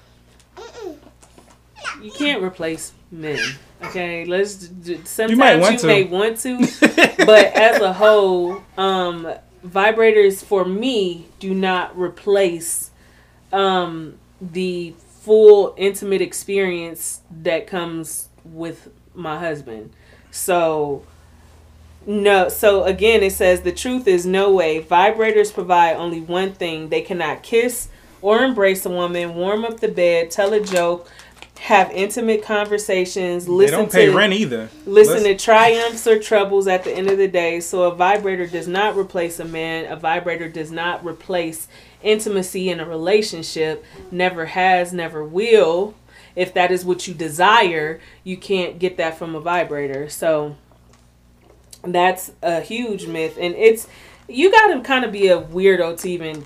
You 2.04 2.12
can't 2.12 2.44
replace 2.44 2.94
men. 3.12 3.40
Okay, 3.84 4.26
let's. 4.26 4.56
d- 4.56 5.00
Sometimes 5.06 5.62
might 5.62 5.72
you, 5.74 5.80
to. 5.80 5.88
may 5.88 6.04
want 6.04 6.38
to, 6.40 6.58
but 7.26 7.46
as 7.54 7.82
a 7.82 7.94
whole, 7.94 8.64
um, 8.78 9.34
vibrators 9.66 10.44
for 10.44 10.66
me 10.66 11.28
do 11.40 11.54
not 11.54 11.98
replace 11.98 12.92
um, 13.52 14.18
the 14.42 14.94
full 15.22 15.74
intimate 15.78 16.22
experience 16.22 17.22
that 17.32 17.68
comes 17.68 18.28
with 18.44 18.90
my 19.16 19.40
husband. 19.40 19.92
So 20.32 21.06
no, 22.06 22.50
so 22.50 22.84
again 22.84 23.24
it 23.24 23.32
says 23.32 23.62
the 23.62 23.72
truth 23.72 24.08
is 24.08 24.26
no 24.26 24.52
way. 24.52 24.82
Vibrators 24.82 25.54
provide 25.54 25.96
only 25.96 26.20
one 26.20 26.54
thing. 26.54 26.90
They 26.90 27.02
cannot 27.02 27.44
kiss 27.44 27.88
or 28.22 28.44
embrace 28.44 28.86
a 28.86 28.90
woman, 28.90 29.36
warm 29.36 29.64
up 29.66 29.80
the 29.80 29.88
bed, 29.88 30.32
tell 30.32 30.54
a 30.54 30.60
joke, 30.62 31.10
have 31.60 31.92
intimate 31.92 32.44
conversations, 32.44 33.46
They 33.46 33.52
listen 33.52 33.78
don't 33.80 33.92
pay 33.92 34.08
to 34.08 34.16
rent 34.18 34.34
either. 34.34 34.70
listen 34.86 35.24
Let's- 35.24 35.42
to 35.42 35.46
triumphs 35.46 36.08
or 36.08 36.20
troubles 36.20 36.68
at 36.68 36.84
the 36.84 36.92
end 36.92 37.10
of 37.10 37.18
the 37.18 37.28
day. 37.28 37.60
So 37.60 37.84
a 37.84 37.96
vibrator 37.96 38.46
does 38.48 38.68
not 38.68 38.98
replace 38.98 39.40
a 39.40 39.46
man. 39.46 39.86
A 39.92 39.96
vibrator 39.96 40.50
does 40.50 40.72
not 40.72 41.06
replace 41.06 41.68
intimacy 42.02 42.70
in 42.70 42.80
a 42.80 42.86
relationship. 42.86 43.86
Never 44.12 44.48
has, 44.48 44.92
never 44.92 45.24
will. 45.24 45.94
If 46.36 46.54
that 46.56 46.72
is 46.72 46.84
what 46.84 47.08
you 47.08 47.14
desire, 47.14 48.02
you 48.24 48.36
can't 48.38 48.80
get 48.80 48.98
that 48.98 49.18
from 49.18 49.36
a 49.36 49.40
vibrator. 49.40 50.10
So 50.10 50.56
that's 51.86 52.32
a 52.42 52.62
huge 52.62 53.08
myth 53.08 53.38
and 53.40 53.54
it's 53.56 53.88
you 54.30 54.50
got 54.50 54.68
to 54.74 54.80
kind 54.82 55.04
of 55.04 55.12
be 55.12 55.28
a 55.28 55.42
weirdo 55.42 56.00
to 56.00 56.10
even 56.10 56.46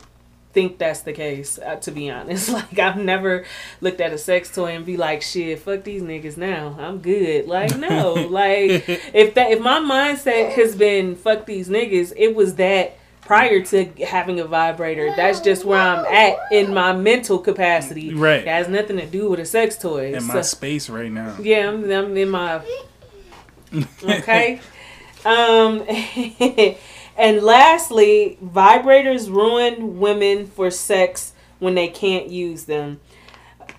think 0.57 0.79
that's 0.79 1.01
the 1.01 1.13
case 1.13 1.59
uh, 1.59 1.75
to 1.75 1.91
be 1.91 2.09
honest 2.09 2.49
like 2.59 2.79
i've 2.79 2.97
never 2.97 3.45
looked 3.79 4.01
at 4.01 4.11
a 4.11 4.17
sex 4.17 4.49
toy 4.51 4.75
and 4.75 4.87
be 4.87 4.97
like 4.97 5.21
shit 5.21 5.59
fuck 5.59 5.83
these 5.83 6.01
niggas 6.01 6.35
now 6.35 6.75
i'm 6.79 6.97
good 6.97 7.45
like 7.47 7.77
no 7.77 8.13
like 8.41 8.71
if 9.13 9.35
that 9.35 9.51
if 9.51 9.59
my 9.61 9.77
mindset 9.79 10.51
has 10.53 10.75
been 10.75 11.15
fuck 11.15 11.45
these 11.45 11.69
niggas 11.69 12.11
it 12.17 12.33
was 12.33 12.55
that 12.55 12.97
prior 13.21 13.61
to 13.61 13.85
having 14.03 14.39
a 14.39 14.45
vibrator 14.45 15.13
that's 15.15 15.41
just 15.41 15.63
where 15.63 15.79
i'm 15.79 16.03
at 16.05 16.37
in 16.51 16.73
my 16.73 16.91
mental 16.91 17.37
capacity 17.37 18.11
Right. 18.15 18.39
it 18.41 18.47
has 18.47 18.67
nothing 18.67 18.97
to 18.97 19.05
do 19.05 19.29
with 19.29 19.39
a 19.39 19.45
sex 19.45 19.77
toy 19.77 20.13
in 20.15 20.23
my 20.23 20.41
space 20.41 20.89
right 20.89 21.11
now. 21.11 21.35
yeah, 21.39 21.67
I'm, 21.69 21.83
I'm 21.91 22.17
in 22.17 22.29
my. 22.29 22.61
Okay. 24.03 24.59
um, 25.25 25.83
and 27.17 27.41
lastly, 27.41 28.37
vibrators 28.43 29.29
ruin 29.29 29.99
women 29.99 30.45
for 30.47 30.69
sex 30.71 31.33
when 31.59 31.75
they 31.75 31.87
can't 31.87 32.29
use 32.29 32.65
them. 32.65 32.99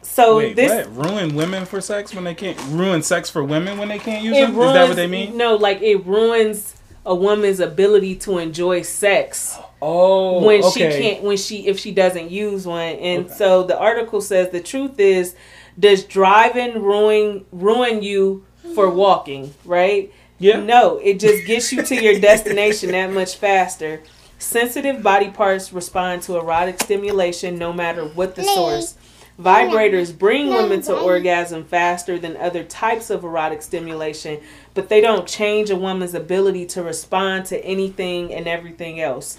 So 0.03 0.39
Wait, 0.39 0.57
this 0.57 0.87
what? 0.87 1.07
Ruin 1.11 1.35
women 1.35 1.65
for 1.65 1.81
sex 1.81 2.15
when 2.15 2.25
they 2.25 2.35
can't 2.35 2.59
ruin 2.71 3.03
sex 3.03 3.31
for 3.31 3.45
women 3.45 3.79
when 3.79 3.89
they 3.89 3.99
can't 3.99 4.23
use 4.25 4.37
them? 4.37 4.57
ruins. 4.57 4.69
Is 4.69 4.75
that 4.75 4.89
what 4.89 4.97
they 4.97 5.07
mean? 5.07 5.37
No, 5.37 5.55
like 5.57 5.81
it 5.83 6.05
ruins 6.07 6.75
a 7.07 7.15
woman's 7.15 7.61
ability 7.61 8.17
to 8.17 8.39
enjoy 8.39 8.83
sex 8.83 9.57
Oh, 9.81 10.45
when 10.45 10.63
okay. 10.65 10.71
she 10.71 11.03
can't 11.03 11.23
when 11.23 11.37
she 11.37 11.67
if 11.69 11.79
she 11.79 11.93
doesn't 11.93 12.31
use 12.31 12.67
one 12.67 12.81
and 12.97 13.27
Okay. 13.27 13.35
so 13.35 13.63
the 13.63 13.79
article 13.79 14.21
says 14.21 14.51
the 14.51 14.61
truth 14.61 14.99
is 14.99 15.35
does 15.79 16.03
driving 16.05 16.83
ruin 16.83 17.47
ruin 17.53 18.03
you 18.03 18.45
for 18.75 18.91
walking 18.91 19.55
right 19.65 20.13
Yeah. 20.39 20.61
no 20.61 20.99
it 20.99 21.19
just 21.21 21.47
gets 21.47 21.73
you 21.73 21.83
to 21.83 22.03
your 22.03 22.21
destination 22.21 22.93
that 22.93 23.13
much 23.13 23.37
faster 23.37 24.03
sensitive 24.39 25.03
body 25.03 25.31
parts 25.31 25.73
respond 25.73 26.23
to 26.23 26.37
erotic 26.37 26.81
stimulation 26.81 27.59
no 27.59 27.73
matter 27.73 28.05
what 28.05 28.37
the 28.37 28.45
source 28.45 28.97
vibrators 29.39 30.17
bring 30.17 30.49
women 30.49 30.83
to 30.83 30.97
orgasm 30.97 31.65
faster 31.65 32.19
than 32.19 32.37
other 32.37 32.65
types 32.65 33.11
of 33.11 33.25
erotic 33.25 33.63
stimulation 33.63 34.41
but 34.75 34.89
they 34.89 35.01
don't 35.01 35.27
change 35.29 35.71
a 35.71 35.77
woman's 35.77 36.15
ability 36.15 36.67
to 36.67 36.83
respond 36.83 37.45
to 37.47 37.65
anything 37.65 38.33
and 38.33 38.47
everything 38.47 39.01
else 39.01 39.39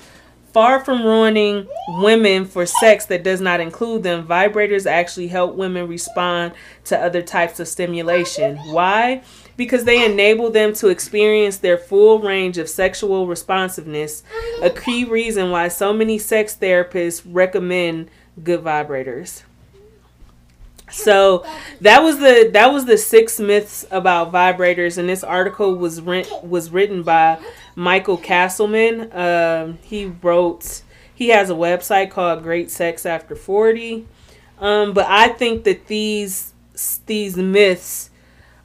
Far 0.54 0.84
from 0.84 1.06
ruining 1.06 1.68
women 1.90 2.44
for 2.46 2.66
sex 2.66 3.06
that 3.06 3.24
does 3.24 3.40
not 3.40 3.60
include 3.60 4.02
them, 4.02 4.26
vibrators 4.26 4.90
actually 4.90 5.28
help 5.28 5.54
women 5.54 5.88
respond 5.88 6.54
to 6.86 6.98
other 6.98 7.22
types 7.22 7.60
of 7.60 7.68
stimulation. 7.68 8.58
Why? 8.58 9.22
Because 9.60 9.84
they 9.84 10.06
enable 10.06 10.50
them 10.50 10.72
to 10.76 10.88
experience 10.88 11.58
their 11.58 11.78
full 11.78 12.20
range 12.20 12.58
of 12.58 12.70
sexual 12.70 13.28
responsiveness, 13.28 14.24
a 14.62 14.70
key 14.70 15.04
reason 15.04 15.52
why 15.52 15.68
so 15.68 15.92
many 15.92 16.18
sex 16.18 16.56
therapists 16.56 17.22
recommend 17.26 18.10
good 18.42 18.64
vibrators. 18.64 19.44
So 20.90 21.46
that 21.82 22.02
was 22.04 22.20
the 22.20 22.50
that 22.54 22.72
was 22.72 22.86
the 22.86 22.98
six 22.98 23.38
myths 23.38 23.86
about 23.92 24.32
vibrators, 24.32 24.98
and 24.98 25.10
this 25.10 25.26
article 25.26 25.76
was 25.76 26.00
rent, 26.00 26.30
was 26.42 26.70
written 26.70 27.04
by 27.04 27.38
Michael 27.76 28.18
Castleman. 28.18 29.12
Um, 29.12 29.78
he 29.82 30.06
wrote 30.06 30.84
he 31.14 31.28
has 31.30 31.50
a 31.50 31.54
website 31.54 32.12
called 32.12 32.44
Great 32.44 32.72
Sex 32.72 33.06
After 33.06 33.36
Forty, 33.36 34.08
um, 34.58 34.94
but 34.94 35.06
I 35.10 35.28
think 35.28 35.66
that 35.66 35.88
these 35.88 36.54
these 37.08 37.36
myths 37.36 38.09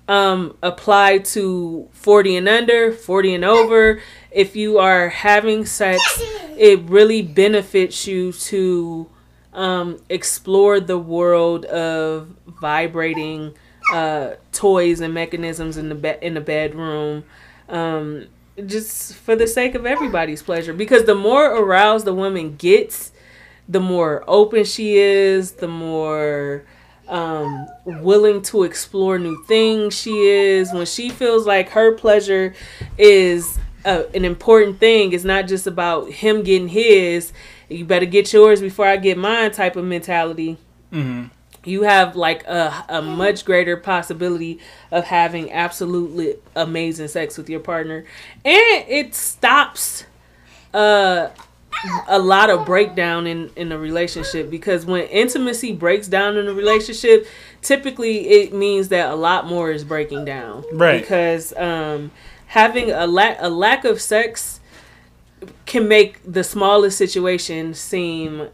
um, 0.08 0.56
apply 0.62 1.18
to 1.18 1.88
forty 1.92 2.36
and 2.36 2.48
under, 2.48 2.92
forty 2.92 3.34
and 3.34 3.44
over. 3.44 4.00
If 4.30 4.56
you 4.56 4.78
are 4.78 5.08
having 5.08 5.64
sex, 5.64 6.00
it 6.56 6.80
really 6.82 7.22
benefits 7.22 8.06
you 8.06 8.32
to 8.32 9.08
um, 9.52 10.00
explore 10.08 10.80
the 10.80 10.98
world 10.98 11.64
of 11.66 12.34
vibrating 12.60 13.54
uh, 13.92 14.32
toys 14.52 15.00
and 15.00 15.14
mechanisms 15.14 15.76
in 15.76 15.88
the 15.88 15.94
be- 15.94 16.18
in 16.20 16.34
the 16.34 16.40
bedroom, 16.40 17.24
um, 17.68 18.26
just 18.66 19.14
for 19.14 19.36
the 19.36 19.46
sake 19.46 19.74
of 19.74 19.86
everybody's 19.86 20.42
pleasure. 20.42 20.72
Because 20.72 21.04
the 21.04 21.14
more 21.14 21.46
aroused 21.46 22.04
the 22.04 22.14
woman 22.14 22.56
gets, 22.56 23.12
the 23.68 23.80
more 23.80 24.24
open 24.26 24.64
she 24.64 24.96
is, 24.96 25.52
the 25.52 25.68
more 25.68 26.64
um, 27.14 27.68
willing 27.85 28.42
to 28.42 28.64
explore 28.64 29.18
new 29.18 29.42
things 29.44 29.94
she 29.98 30.27
is. 30.29 30.72
When 30.72 30.85
she 30.87 31.11
feels 31.11 31.46
like 31.46 31.68
her 31.70 31.92
pleasure 31.92 32.55
is 32.98 33.59
a, 33.85 34.07
an 34.16 34.24
important 34.24 34.81
thing, 34.81 35.12
it's 35.12 35.24
not 35.24 35.46
just 35.46 35.66
about 35.66 36.11
him 36.11 36.42
getting 36.42 36.68
his. 36.68 37.33
You 37.68 37.85
better 37.85 38.07
get 38.07 38.33
yours 38.33 38.61
before 38.61 38.87
I 38.87 38.96
get 38.96 39.16
mine 39.16 39.53
type 39.53 39.77
of 39.77 39.85
mentality. 39.85 40.59
Mhm. 40.92 41.31
You 41.64 41.83
have 41.85 42.14
like 42.14 42.44
a, 42.46 42.85
a 42.90 43.00
much 43.00 43.44
greater 43.46 43.77
possibility 43.79 44.59
of 44.90 45.05
having 45.05 45.50
absolutely 45.50 46.35
amazing 46.55 47.09
sex 47.09 47.38
with 47.38 47.48
your 47.48 47.61
partner, 47.61 48.05
and 48.44 48.85
it 48.88 49.14
stops 49.14 50.05
uh 50.74 51.29
a 52.09 52.18
lot 52.18 52.51
of 52.51 52.64
breakdown 52.66 53.27
in 53.27 53.51
in 53.57 53.73
a 53.73 53.79
relationship 53.79 54.51
because 54.51 54.87
when 54.87 55.05
intimacy 55.09 55.73
breaks 55.73 56.09
down 56.09 56.37
in 56.37 56.49
a 56.49 56.53
relationship, 56.55 57.27
typically 57.62 58.29
it 58.29 58.53
means 58.53 58.88
that 58.88 59.11
a 59.11 59.14
lot 59.14 59.47
more 59.47 59.70
is 59.70 59.85
breaking 59.85 60.25
down. 60.25 60.64
Right. 60.73 61.01
Because 61.01 61.53
um, 61.57 62.11
having 62.47 62.90
a 62.90 63.07
lack 63.07 63.37
a 63.40 63.49
lack 63.49 63.85
of 63.85 64.01
sex 64.01 64.61
can 65.66 65.88
make 65.88 66.20
the 66.31 66.42
smallest 66.44 66.97
situation 66.97 67.75
seem 67.75 68.49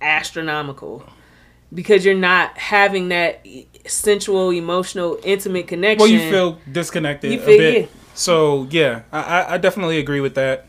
astronomical 0.00 1.04
because 1.74 2.04
you're 2.04 2.14
not 2.14 2.56
having 2.56 3.08
that 3.08 3.46
sensual, 3.86 4.50
emotional, 4.50 5.18
intimate 5.24 5.66
connection. 5.66 5.98
Well, 6.00 6.08
you 6.08 6.30
feel 6.30 6.58
disconnected 6.70 7.32
You 7.32 7.42
a 7.42 7.44
bit. 7.46 7.80
yeah. 7.82 7.86
So 8.14 8.66
yeah, 8.70 9.02
I- 9.12 9.54
I 9.54 9.58
definitely 9.58 9.98
agree 9.98 10.20
with 10.20 10.34
that. 10.34 10.66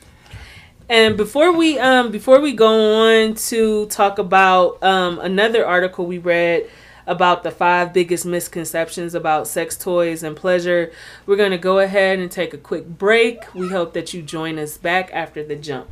And 0.90 1.16
before 1.18 1.56
we 1.56 1.78
um 1.78 2.10
before 2.10 2.40
we 2.42 2.54
go 2.54 3.04
on 3.06 3.36
to 3.36 3.86
talk 3.88 4.18
about 4.18 4.82
um 4.84 5.20
another 5.20 5.66
article 5.66 6.08
we 6.08 6.18
read 6.18 6.68
about 7.06 7.44
the 7.44 7.52
five 7.52 7.94
biggest 7.94 8.26
misconceptions 8.26 9.14
about 9.14 9.48
sex 9.48 9.78
toys 9.78 10.24
and 10.24 10.36
pleasure, 10.36 10.92
we're 11.26 11.36
going 11.36 11.52
to 11.52 11.58
go 11.58 11.80
ahead 11.80 12.20
and 12.20 12.32
take 12.32 12.54
a 12.54 12.58
quick 12.58 12.88
break. 12.88 13.54
We 13.56 13.70
hope 13.70 13.94
that 13.94 14.14
you 14.14 14.22
join 14.22 14.60
us 14.60 14.78
back 14.78 15.10
after 15.12 15.44
the 15.44 15.56
jump. 15.56 15.90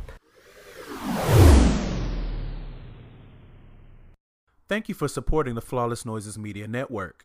Thank 4.68 4.88
you 4.88 4.94
for 4.94 5.08
supporting 5.08 5.54
the 5.54 5.62
Flawless 5.62 6.04
Noises 6.04 6.38
Media 6.38 6.68
Network. 6.68 7.24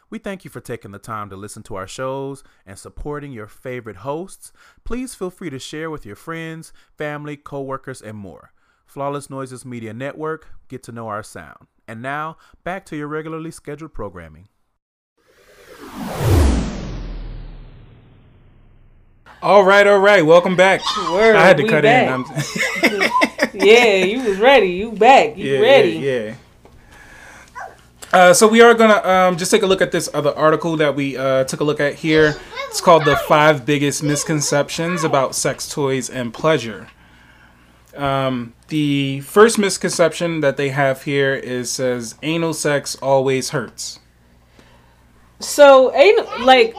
We 0.11 0.19
thank 0.19 0.43
you 0.43 0.51
for 0.51 0.59
taking 0.59 0.91
the 0.91 0.99
time 0.99 1.29
to 1.29 1.37
listen 1.37 1.63
to 1.63 1.75
our 1.75 1.87
shows 1.87 2.43
and 2.65 2.77
supporting 2.77 3.31
your 3.31 3.47
favorite 3.47 3.95
hosts. 3.97 4.51
Please 4.83 5.15
feel 5.15 5.29
free 5.29 5.49
to 5.49 5.57
share 5.57 5.89
with 5.89 6.05
your 6.05 6.17
friends, 6.17 6.73
family, 6.97 7.37
coworkers, 7.37 8.01
and 8.01 8.17
more. 8.17 8.51
Flawless 8.85 9.29
Noises 9.29 9.63
Media 9.65 9.93
Network, 9.93 10.49
get 10.67 10.83
to 10.83 10.91
know 10.91 11.07
our 11.07 11.23
sound. 11.23 11.67
And 11.87 12.01
now, 12.01 12.35
back 12.65 12.85
to 12.87 12.97
your 12.97 13.07
regularly 13.07 13.51
scheduled 13.51 13.93
programming. 13.93 14.49
All 19.41 19.63
right, 19.63 19.87
all 19.87 19.99
right. 19.99 20.25
Welcome 20.25 20.57
back. 20.57 20.81
Word, 21.09 21.37
I 21.37 21.45
had 21.47 21.55
to 21.57 21.67
cut 21.67 21.83
back. 21.83 22.07
in. 22.07 22.25
I'm- 22.25 23.49
yeah, 23.53 23.95
you 24.03 24.23
was 24.29 24.39
ready. 24.39 24.67
You 24.71 24.91
back. 24.91 25.37
You 25.37 25.53
yeah, 25.53 25.59
ready. 25.61 25.91
Yeah. 25.93 26.11
yeah. 26.25 26.35
Uh, 28.13 28.33
so 28.33 28.45
we 28.45 28.61
are 28.61 28.73
gonna 28.73 29.01
um, 29.07 29.37
just 29.37 29.51
take 29.51 29.63
a 29.63 29.65
look 29.65 29.81
at 29.81 29.93
this 29.93 30.09
other 30.13 30.35
article 30.35 30.75
that 30.75 30.95
we 30.95 31.15
uh, 31.15 31.45
took 31.45 31.61
a 31.61 31.63
look 31.63 31.79
at 31.79 31.95
here. 31.95 32.35
It's 32.67 32.81
called 32.81 33.05
"The 33.05 33.15
Five 33.15 33.65
Biggest 33.65 34.03
Misconceptions 34.03 35.05
About 35.05 35.33
Sex 35.33 35.69
Toys 35.69 36.09
and 36.09 36.33
Pleasure." 36.33 36.87
Um, 37.95 38.53
the 38.67 39.21
first 39.21 39.57
misconception 39.57 40.41
that 40.41 40.57
they 40.57 40.69
have 40.69 41.03
here 41.03 41.35
is 41.35 41.71
says 41.71 42.15
anal 42.21 42.53
sex 42.53 42.95
always 42.95 43.51
hurts. 43.51 43.99
So 45.39 45.95
anal 45.95 46.27
like 46.41 46.75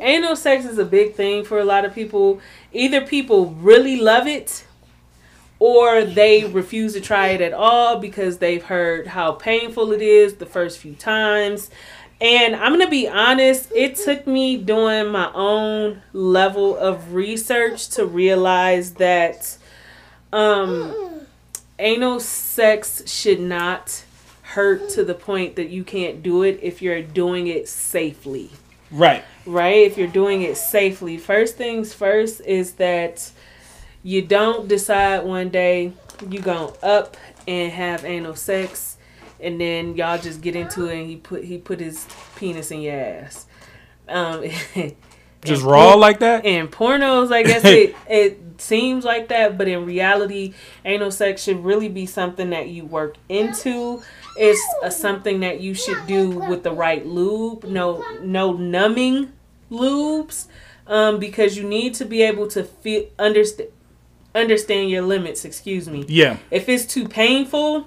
anal 0.00 0.34
sex 0.34 0.64
is 0.64 0.78
a 0.78 0.84
big 0.84 1.14
thing 1.14 1.44
for 1.44 1.58
a 1.58 1.64
lot 1.64 1.84
of 1.84 1.94
people. 1.94 2.40
Either 2.72 3.02
people 3.02 3.50
really 3.50 4.00
love 4.00 4.26
it 4.26 4.64
or 5.60 6.02
they 6.04 6.44
refuse 6.46 6.94
to 6.94 7.00
try 7.00 7.28
it 7.28 7.40
at 7.40 7.52
all 7.52 8.00
because 8.00 8.38
they've 8.38 8.64
heard 8.64 9.06
how 9.06 9.30
painful 9.32 9.92
it 9.92 10.02
is 10.02 10.36
the 10.36 10.46
first 10.46 10.78
few 10.78 10.94
times. 10.94 11.70
And 12.20 12.56
I'm 12.56 12.72
going 12.72 12.84
to 12.84 12.90
be 12.90 13.06
honest, 13.08 13.70
it 13.74 13.94
took 13.96 14.26
me 14.26 14.56
doing 14.56 15.08
my 15.08 15.30
own 15.32 16.02
level 16.12 16.76
of 16.76 17.14
research 17.14 17.88
to 17.90 18.04
realize 18.04 18.94
that 18.94 19.56
um 20.32 20.94
anal 21.78 22.20
sex 22.20 23.02
should 23.10 23.40
not 23.40 24.04
hurt 24.42 24.88
to 24.90 25.04
the 25.04 25.14
point 25.14 25.56
that 25.56 25.70
you 25.70 25.82
can't 25.82 26.22
do 26.22 26.42
it 26.42 26.58
if 26.62 26.80
you're 26.82 27.02
doing 27.02 27.46
it 27.48 27.68
safely 27.68 28.50
Right. 28.92 29.24
right? 29.46 29.86
If 29.86 29.96
you're 29.96 30.08
doing 30.08 30.42
it 30.42 30.56
safely. 30.56 31.16
First 31.16 31.56
things 31.56 31.92
first 31.94 32.40
is 32.42 32.72
that 32.74 33.30
you 34.02 34.22
don't 34.22 34.68
decide 34.68 35.24
one 35.24 35.48
day 35.50 35.92
you 36.28 36.40
going 36.40 36.72
up 36.82 37.16
and 37.46 37.72
have 37.72 38.04
anal 38.04 38.34
sex 38.36 38.96
and 39.40 39.60
then 39.60 39.96
y'all 39.96 40.18
just 40.18 40.40
get 40.40 40.54
into 40.54 40.86
it 40.86 40.98
and 40.98 41.08
he 41.08 41.16
put 41.16 41.44
he 41.44 41.58
put 41.58 41.80
his 41.80 42.06
penis 42.36 42.70
in 42.70 42.80
your 42.82 43.00
ass. 43.00 43.46
Um 44.08 44.44
Just 45.42 45.62
raw 45.62 45.94
like 45.94 46.18
that. 46.18 46.44
in 46.44 46.68
pornos, 46.68 47.32
I 47.32 47.42
guess 47.42 47.64
it 47.64 47.96
it 48.08 48.60
seems 48.60 49.04
like 49.04 49.28
that, 49.28 49.56
but 49.56 49.68
in 49.68 49.86
reality, 49.86 50.52
anal 50.84 51.10
sex 51.10 51.42
should 51.42 51.64
really 51.64 51.88
be 51.88 52.04
something 52.04 52.50
that 52.50 52.68
you 52.68 52.84
work 52.84 53.16
into. 53.28 54.02
It's 54.36 54.62
a, 54.82 54.90
something 54.90 55.40
that 55.40 55.60
you 55.60 55.72
should 55.74 56.06
do 56.06 56.30
with 56.30 56.62
the 56.62 56.72
right 56.72 57.06
lube. 57.06 57.64
No, 57.64 58.04
no 58.20 58.52
numbing 58.52 59.32
lubes, 59.70 60.46
um, 60.86 61.18
because 61.18 61.56
you 61.56 61.64
need 61.64 61.94
to 61.94 62.04
be 62.04 62.22
able 62.22 62.46
to 62.48 62.62
feel 62.64 63.06
understand 63.18 63.70
understand 64.34 64.90
your 64.90 65.02
limits. 65.02 65.44
Excuse 65.44 65.88
me. 65.88 66.04
Yeah. 66.08 66.38
If 66.50 66.68
it's 66.68 66.84
too 66.84 67.08
painful, 67.08 67.86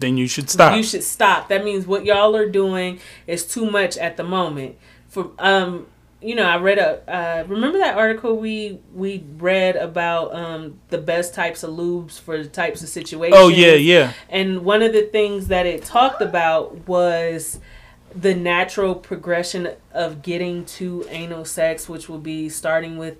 Then 0.00 0.16
you 0.16 0.28
should 0.28 0.48
stop. 0.50 0.76
you 0.76 0.82
should 0.82 1.02
stop. 1.04 1.48
That 1.48 1.64
means 1.64 1.86
what 1.86 2.04
y'all 2.04 2.36
are 2.36 2.48
doing 2.48 3.00
is 3.26 3.44
too 3.46 3.70
much 3.70 3.96
at 3.96 4.16
the 4.16 4.24
moment. 4.24 4.76
For 5.08 5.30
um, 5.38 5.86
you 6.20 6.34
know, 6.34 6.44
I 6.44 6.56
read 6.58 6.78
a 6.78 7.10
uh, 7.10 7.44
remember 7.46 7.78
that 7.78 7.96
article 7.96 8.36
we 8.36 8.80
we 8.94 9.24
read 9.38 9.76
about 9.76 10.34
um 10.34 10.78
the 10.88 10.98
best 10.98 11.32
types 11.34 11.62
of 11.62 11.70
lubes 11.70 12.18
for 12.20 12.42
the 12.42 12.48
types 12.48 12.82
of 12.82 12.88
situations. 12.88 13.38
oh 13.40 13.48
yeah, 13.48 13.74
yeah. 13.74 14.12
And 14.28 14.64
one 14.64 14.82
of 14.82 14.92
the 14.92 15.02
things 15.02 15.46
that 15.48 15.64
it 15.66 15.84
talked 15.84 16.20
about 16.20 16.88
was 16.88 17.60
the 18.14 18.34
natural 18.34 18.94
progression 18.94 19.68
of 19.92 20.22
getting 20.22 20.64
to 20.64 21.06
anal 21.10 21.44
sex, 21.44 21.88
which 21.88 22.08
will 22.08 22.18
be 22.18 22.48
starting 22.48 22.96
with 22.98 23.16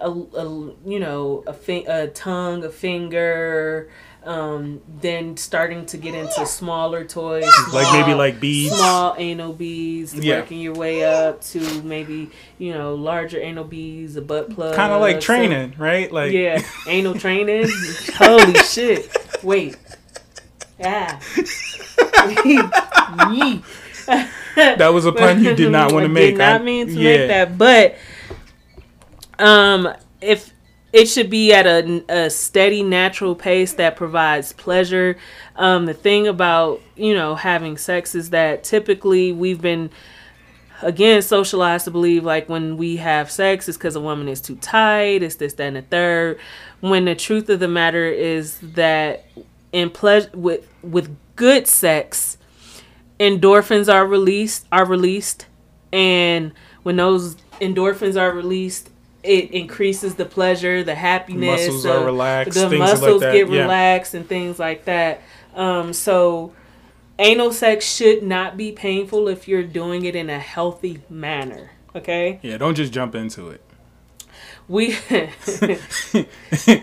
a, 0.00 0.10
a 0.10 0.44
you 0.86 0.98
know 1.00 1.42
a, 1.46 1.52
fi- 1.52 1.84
a 1.86 2.08
tongue, 2.08 2.64
a 2.64 2.70
finger, 2.70 3.90
um, 4.24 4.80
then 5.00 5.36
starting 5.36 5.86
to 5.86 5.96
get 5.96 6.14
into 6.14 6.46
smaller 6.46 7.04
toys, 7.04 7.44
Like 7.72 7.92
maybe 7.92 8.14
like 8.14 8.40
beads. 8.40 8.74
small 8.74 9.14
anal 9.18 9.52
beads, 9.52 10.14
Yeah. 10.14 10.40
working 10.40 10.60
your 10.60 10.74
way 10.74 11.04
up 11.04 11.42
to 11.52 11.82
maybe 11.82 12.30
you 12.58 12.72
know 12.72 12.94
larger 12.94 13.40
anal 13.40 13.64
beads, 13.64 14.16
a 14.16 14.22
butt 14.22 14.50
plug, 14.54 14.74
Kind 14.74 14.92
of 14.92 15.00
like 15.00 15.20
training, 15.20 15.74
right? 15.78 16.10
Like 16.12 16.32
yeah, 16.32 16.62
anal 16.88 17.14
training. 17.14 17.68
Holy 18.16 18.54
shit! 18.54 19.14
Wait. 19.42 19.76
Ah. 20.82 21.20
That 24.56 24.92
was 24.92 25.06
a 25.06 25.12
pun 25.12 25.42
you 25.44 25.54
did 25.54 25.70
not 25.70 25.92
want 25.92 26.04
to 26.04 26.08
make. 26.08 26.34
Did 26.34 26.38
not 26.38 26.64
mean 26.64 26.86
to 26.88 26.92
yeah. 26.92 27.16
make 27.16 27.28
that, 27.28 27.58
but 27.58 27.96
um, 29.40 29.88
if 30.20 30.52
it 30.92 31.06
should 31.06 31.30
be 31.30 31.52
at 31.52 31.66
a, 31.66 32.04
a 32.08 32.30
steady, 32.30 32.82
natural 32.82 33.34
pace 33.34 33.74
that 33.74 33.96
provides 33.96 34.52
pleasure. 34.52 35.16
Um, 35.56 35.86
the 35.86 35.94
thing 35.94 36.26
about 36.26 36.80
you 36.96 37.14
know 37.14 37.34
having 37.34 37.76
sex 37.76 38.14
is 38.14 38.30
that 38.30 38.64
typically 38.64 39.32
we've 39.32 39.60
been 39.60 39.90
again 40.82 41.20
socialized 41.22 41.84
to 41.84 41.90
believe 41.90 42.24
like 42.24 42.48
when 42.48 42.76
we 42.76 42.96
have 42.96 43.30
sex 43.30 43.68
it's 43.68 43.76
because 43.76 43.96
a 43.96 44.00
woman 44.00 44.28
is 44.28 44.40
too 44.40 44.56
tight 44.56 45.22
it's 45.22 45.34
this 45.34 45.52
that 45.54 45.64
and 45.64 45.76
the 45.76 45.82
third 45.82 46.38
when 46.80 47.04
the 47.04 47.14
truth 47.14 47.50
of 47.50 47.60
the 47.60 47.68
matter 47.68 48.06
is 48.06 48.58
that 48.60 49.26
in 49.72 49.90
pleasure 49.90 50.30
with 50.32 50.66
with 50.82 51.14
good 51.36 51.66
sex 51.66 52.38
endorphins 53.18 53.92
are 53.92 54.06
released 54.06 54.66
are 54.72 54.86
released 54.86 55.46
and 55.92 56.52
when 56.82 56.96
those 56.96 57.36
endorphins 57.60 58.18
are 58.18 58.32
released 58.32 58.89
it 59.22 59.50
increases 59.50 60.14
the 60.14 60.24
pleasure 60.24 60.82
the 60.82 60.94
happiness 60.94 61.66
Muscles 61.66 61.86
are 61.86 62.04
relaxed, 62.04 62.54
the 62.54 62.68
like 62.68 62.78
muscles 62.78 63.20
that, 63.20 63.32
get 63.32 63.50
yeah. 63.50 63.62
relaxed 63.62 64.14
and 64.14 64.28
things 64.28 64.58
like 64.58 64.84
that 64.86 65.20
um 65.54 65.92
so 65.92 66.52
anal 67.18 67.52
sex 67.52 67.84
should 67.84 68.22
not 68.22 68.56
be 68.56 68.72
painful 68.72 69.28
if 69.28 69.46
you're 69.46 69.62
doing 69.62 70.04
it 70.04 70.16
in 70.16 70.30
a 70.30 70.38
healthy 70.38 71.02
manner 71.10 71.70
okay 71.94 72.38
Yeah, 72.42 72.56
don't 72.56 72.74
just 72.74 72.92
jump 72.92 73.14
into 73.14 73.48
it. 73.48 73.62
we 74.68 74.96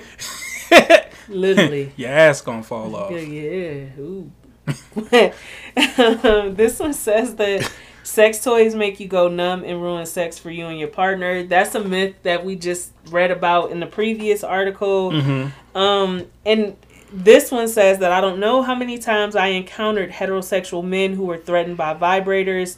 Literally. 1.29 1.91
Your 1.97 2.09
ass 2.09 2.41
gonna 2.41 2.63
fall 2.63 2.95
off. 2.95 3.11
Yeah, 3.11 3.19
yeah. 3.19 3.85
Ooh. 3.99 4.31
this 6.55 6.79
one 6.79 6.93
says 6.93 7.35
that 7.35 7.69
sex 8.07 8.41
toys 8.41 8.73
make 8.73 9.01
you 9.01 9.07
go 9.07 9.27
numb 9.27 9.65
and 9.65 9.81
ruin 9.81 10.05
sex 10.05 10.39
for 10.39 10.49
you 10.49 10.67
and 10.67 10.79
your 10.79 10.87
partner. 10.87 11.43
That's 11.43 11.75
a 11.75 11.83
myth 11.83 12.15
that 12.23 12.45
we 12.45 12.55
just 12.55 12.93
read 13.09 13.31
about 13.31 13.71
in 13.71 13.81
the 13.81 13.85
previous 13.85 14.45
article. 14.45 15.11
Mm-hmm. 15.11 15.77
Um, 15.77 16.25
and 16.45 16.77
this 17.11 17.51
one 17.51 17.67
says 17.67 17.99
that 17.99 18.13
I 18.13 18.21
don't 18.21 18.39
know 18.39 18.63
how 18.63 18.75
many 18.75 18.97
times 18.97 19.35
I 19.35 19.47
encountered 19.47 20.09
heterosexual 20.09 20.85
men 20.85 21.13
who 21.13 21.25
were 21.25 21.37
threatened 21.37 21.75
by 21.75 21.93
vibrators. 21.95 22.77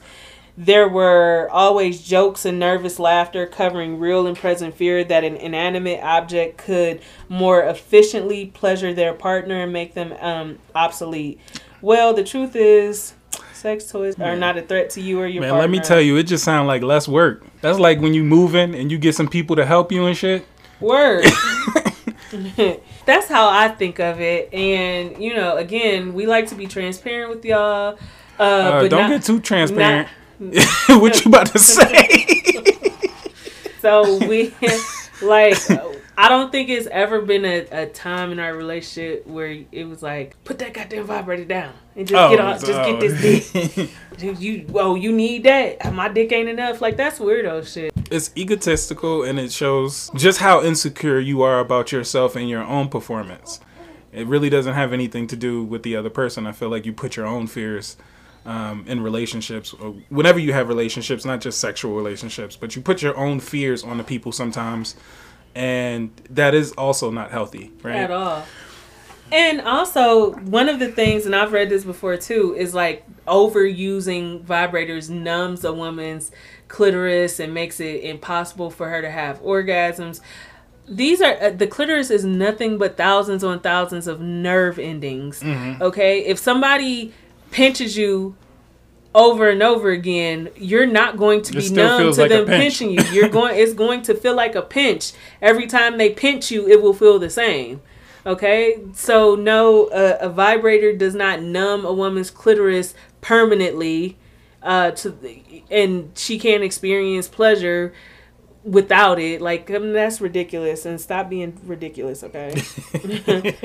There 0.58 0.90
were 0.90 1.48
always 1.52 2.02
jokes 2.02 2.44
and 2.44 2.58
nervous 2.58 2.98
laughter 2.98 3.46
covering 3.46 4.00
real 4.00 4.26
and 4.26 4.36
present 4.36 4.76
fear 4.76 5.04
that 5.04 5.24
an 5.24 5.36
inanimate 5.36 6.02
object 6.02 6.58
could 6.58 7.02
more 7.30 7.62
efficiently 7.62 8.48
pleasure 8.48 8.96
their 8.96 9.14
partner 9.14 9.62
and 9.62 9.72
make 9.72 9.94
them 9.94 10.12
um, 10.20 10.58
obsolete. 10.74 11.40
Well, 11.82 12.16
the 12.16 12.24
truth 12.24 12.56
is, 12.56 13.14
sex 13.60 13.92
toys 13.92 14.20
are 14.20 14.36
not 14.36 14.58
a 14.58 14.62
threat 14.62 14.90
to 14.92 15.02
you 15.02 15.20
or 15.20 15.28
your 15.28 15.42
Man, 15.42 15.52
partner. 15.52 15.62
let 15.62 15.70
me 15.70 15.80
tell 15.80 16.02
you, 16.02 16.18
it 16.18 16.24
just 16.24 16.44
sounds 16.44 16.68
like 16.68 16.82
less 16.82 17.08
work. 17.08 17.44
That's 17.62 17.78
like 17.78 18.00
when 18.00 18.14
you 18.14 18.24
moving 18.24 18.74
and 18.74 18.92
you 18.92 18.98
get 18.98 19.16
some 19.16 19.28
people 19.28 19.56
to 19.58 19.66
help 19.66 19.92
you 19.92 20.06
and 20.06 20.16
shit. 20.18 20.46
Word. 20.80 21.26
That's 23.06 23.28
how 23.28 23.50
I 23.50 23.70
think 23.70 24.00
of 24.00 24.22
it. 24.22 24.54
And, 24.54 25.22
you 25.22 25.34
know, 25.34 25.58
again, 25.58 26.14
we 26.14 26.26
like 26.28 26.48
to 26.48 26.56
be 26.56 26.68
transparent 26.68 27.30
with 27.32 27.44
y'all. 27.44 27.98
Uh, 28.40 28.44
Uh, 28.44 28.82
but 28.82 28.90
don't 28.90 29.02
not- 29.02 29.10
get 29.10 29.24
too 29.24 29.40
transparent. 29.40 30.08
not- 30.40 30.60
what 31.02 31.24
you 31.26 31.30
about 31.30 31.48
to 31.48 31.60
say? 31.60 32.26
So 33.82 34.18
we 34.28 34.54
like 35.22 35.58
I 36.22 36.28
don't 36.28 36.52
think 36.52 36.68
it's 36.70 36.86
ever 36.88 37.22
been 37.22 37.46
a, 37.46 37.60
a 37.72 37.86
time 37.86 38.34
in 38.34 38.40
our 38.40 38.54
relationship 38.54 39.26
where 39.26 39.64
it 39.72 39.86
was 39.88 40.04
like 40.04 40.36
put 40.44 40.60
that 40.60 40.74
goddamn 40.74 41.06
vibrator 41.06 41.46
down 41.46 41.72
and 41.96 42.06
just 42.06 42.20
Oh, 42.20 42.30
get 42.30 42.42
off, 42.42 42.60
just 42.60 42.74
oh. 42.74 42.92
get 42.92 43.00
this 43.00 43.52
dick. 43.54 43.90
You- 44.20 44.34
you 44.38 44.66
oh 44.76 44.96
you 44.96 45.14
need 45.14 45.46
that 45.46 45.94
my 45.94 46.10
dick 46.10 46.34
ain't 46.34 46.50
enough 46.50 46.82
like 46.82 46.98
that's 46.98 47.20
weirdo 47.20 47.66
shit. 47.66 47.94
it's 48.12 48.32
egotistical 48.36 49.24
and 49.24 49.40
it 49.40 49.50
shows 49.54 50.12
just 50.14 50.40
how 50.40 50.62
insecure 50.62 51.20
you 51.20 51.42
are 51.42 51.60
about 51.62 51.94
yourself 51.94 52.36
and 52.36 52.50
your 52.50 52.64
own 52.64 52.90
performance. 52.90 53.62
It 54.12 54.28
really 54.28 54.50
doesn't 54.50 54.74
have 54.74 54.92
anything 54.92 55.26
to 55.28 55.38
do 55.38 55.64
with 55.64 55.84
the 55.84 55.96
other 55.96 56.10
person. 56.10 56.46
I 56.48 56.52
feel 56.52 56.68
like 56.70 56.86
you 56.86 56.92
put 56.92 57.16
your 57.16 57.28
own 57.28 57.48
fears 57.48 57.96
um, 58.46 58.84
in 58.88 59.02
relationships, 59.04 59.74
or 59.74 59.92
whenever 60.10 60.40
you 60.40 60.52
have 60.52 60.68
relationships, 60.68 61.24
not 61.24 61.40
just 61.40 61.60
sexual 61.62 61.96
relationships, 61.96 62.56
but 62.58 62.76
you 62.76 62.82
put 62.82 63.02
your 63.02 63.16
own 63.16 63.40
fears 63.40 63.84
on 63.84 63.98
the 63.98 64.04
people 64.04 64.32
sometimes, 64.32 64.96
and 65.56 66.12
that 66.30 66.54
is 66.54 66.72
also 66.74 67.12
not 67.12 67.32
healthy, 67.32 67.72
right? 67.84 67.96
at 67.98 68.12
all. 68.12 68.44
And 69.32 69.62
also, 69.62 70.32
one 70.32 70.70
of 70.70 70.80
the 70.80 70.88
things, 70.88 71.26
and 71.26 71.36
I've 71.36 71.54
read 71.54 71.70
this 71.70 71.84
before 71.84 72.18
too, 72.18 72.56
is 72.58 72.74
like 72.74 73.06
overusing 73.26 74.44
vibrators 74.44 75.10
numbs 75.10 75.64
a 75.64 75.72
woman's 75.72 76.32
clitoris 76.68 77.40
and 77.40 77.54
makes 77.54 77.80
it 77.80 78.04
impossible 78.04 78.72
for 78.72 78.90
her 78.90 79.02
to 79.02 79.10
have 79.12 79.40
orgasms. 79.42 80.22
These 80.88 81.22
are 81.22 81.38
uh, 81.40 81.50
the 81.52 81.68
clitoris 81.68 82.10
is 82.10 82.26
nothing 82.26 82.80
but 82.80 82.98
thousands 82.98 83.44
on 83.44 83.60
thousands 83.60 84.08
of 84.08 84.20
nerve 84.20 84.80
endings. 84.80 85.44
Okay, 85.44 86.26
if 86.26 86.40
somebody 86.40 87.14
pinches 87.52 87.96
you 87.96 88.36
over 89.20 89.50
and 89.50 89.62
over 89.62 89.92
again, 89.92 90.50
you're 90.56 90.86
not 90.88 91.18
going 91.18 91.42
to 91.44 91.58
It 91.58 91.70
be 91.70 91.70
numb 91.72 92.14
to 92.14 92.22
like 92.22 92.30
them 92.30 92.46
pinch. 92.46 92.80
pinching 92.80 92.92
you. 92.92 93.02
You're 93.12 93.30
going 93.30 93.60
it's 93.60 93.74
going 93.74 94.02
to 94.04 94.16
feel 94.16 94.34
like 94.34 94.56
a 94.56 94.62
pinch. 94.62 95.12
Every 95.42 95.68
time 95.68 95.98
they 95.98 96.10
pinch 96.12 96.50
you, 96.52 96.68
it 96.68 96.82
will 96.82 96.94
feel 96.94 97.20
the 97.20 97.30
same. 97.30 97.82
Okay? 98.26 98.80
So 98.94 99.36
no 99.36 99.88
uh, 99.88 100.18
a 100.22 100.30
vibrator 100.30 100.96
does 100.96 101.16
not 101.16 101.42
numb 101.42 101.86
a 101.86 101.92
woman's 101.94 102.32
clitoris 102.32 102.94
permanently 103.22 104.18
uh 104.62 104.92
to 104.92 105.18
and 105.72 106.12
she 106.18 106.38
can't 106.40 106.64
experience 106.64 107.28
pleasure 107.28 107.94
without 108.64 109.20
it. 109.20 109.42
Like 109.42 109.70
I 109.70 109.80
mean, 109.80 109.94
that's 109.94 110.22
ridiculous 110.22 110.86
and 110.86 111.00
stop 111.00 111.30
being 111.30 111.60
ridiculous, 111.64 112.24
okay? 112.24 112.52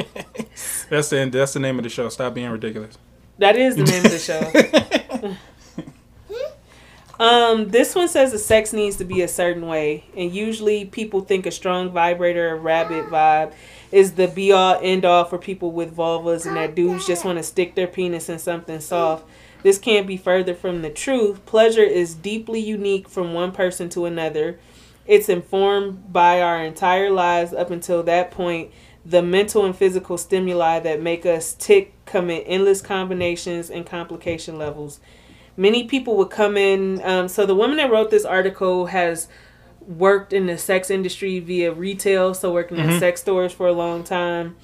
That's 0.89 1.09
the 1.11 1.29
that's 1.33 1.53
the 1.53 1.61
name 1.61 1.79
of 1.79 1.85
the 1.85 1.91
show. 1.91 2.09
Stop 2.09 2.35
being 2.35 2.51
ridiculous. 2.51 2.97
That 3.39 3.57
is 3.57 3.75
the 3.77 3.85
name 3.85 4.05
of 4.05 4.13
the 4.13 4.19
show. 4.19 5.01
um, 7.21 7.69
this 7.69 7.95
one 7.95 8.09
says 8.09 8.33
the 8.33 8.39
sex 8.39 8.73
needs 8.73 8.97
to 8.97 9.05
be 9.05 9.23
a 9.23 9.29
certain 9.29 9.67
way, 9.67 10.05
and 10.17 10.35
usually 10.35 10.85
people 10.85 11.21
think 11.21 11.47
a 11.47 11.51
strong 11.51 11.91
vibrator, 11.91 12.51
a 12.51 12.57
rabbit 12.57 13.07
vibe, 13.07 13.53
is 13.93 14.13
the 14.13 14.29
be 14.29 14.53
all 14.53 14.79
end 14.83 15.05
all 15.05 15.25
for 15.25 15.39
people 15.39 15.73
with 15.73 15.97
vulvas, 15.97 16.47
and 16.47 16.57
that 16.57 16.75
dudes 16.75 17.07
just 17.07 17.25
want 17.25 17.39
to 17.39 17.45
stick 17.45 17.75
their 17.75 17.87
penis 17.87 18.29
in 18.29 18.39
something 18.39 18.81
soft. 18.81 19.25
This 19.63 19.79
can't 19.79 20.07
be 20.07 20.19
further 20.19 20.55
from 20.55 20.83
the 20.83 20.91
truth. 20.91 21.47
Pleasure 21.47 21.83
is 21.83 22.15
deeply 22.15 22.61
unique 22.61 23.09
from 23.09 23.33
one 23.33 23.51
person 23.53 23.89
to 23.91 24.05
another. 24.05 24.59
It's 25.07 25.29
informed 25.29 26.13
by 26.13 26.43
our 26.43 26.63
entire 26.63 27.11
lives 27.11 27.53
up 27.53 27.71
until 27.71 28.03
that 28.03 28.31
point. 28.31 28.71
The 29.07 29.23
mental 29.23 29.65
and 29.65 29.77
physical 29.77 30.17
stimuli 30.17 30.81
that 30.81 31.03
make 31.03 31.27
us 31.27 31.55
tick 31.55 31.93
come 32.07 32.31
in 32.31 32.43
endless 32.43 32.81
combinations 32.81 33.71
and 33.71 33.85
complication 33.85 34.59
levels. 34.59 35.01
Many 35.57 35.85
people 35.85 36.17
would 36.17 36.31
come 36.31 36.57
in. 36.57 37.03
Um, 37.03 37.29
so, 37.29 37.47
the 37.47 37.55
woman 37.55 37.77
that 37.77 37.91
wrote 37.91 38.11
this 38.11 38.25
article 38.25 38.87
has 38.87 39.29
worked 39.81 40.33
in 40.33 40.47
the 40.47 40.59
sex 40.59 40.91
industry 40.91 41.39
via 41.39 41.73
retail, 41.73 42.35
so 42.35 42.53
working 42.53 42.79
in 42.79 42.99
sex 42.99 43.21
stores 43.21 43.53
for 43.53 43.67
a 43.67 43.73
long 43.73 44.03
time. 44.03 44.57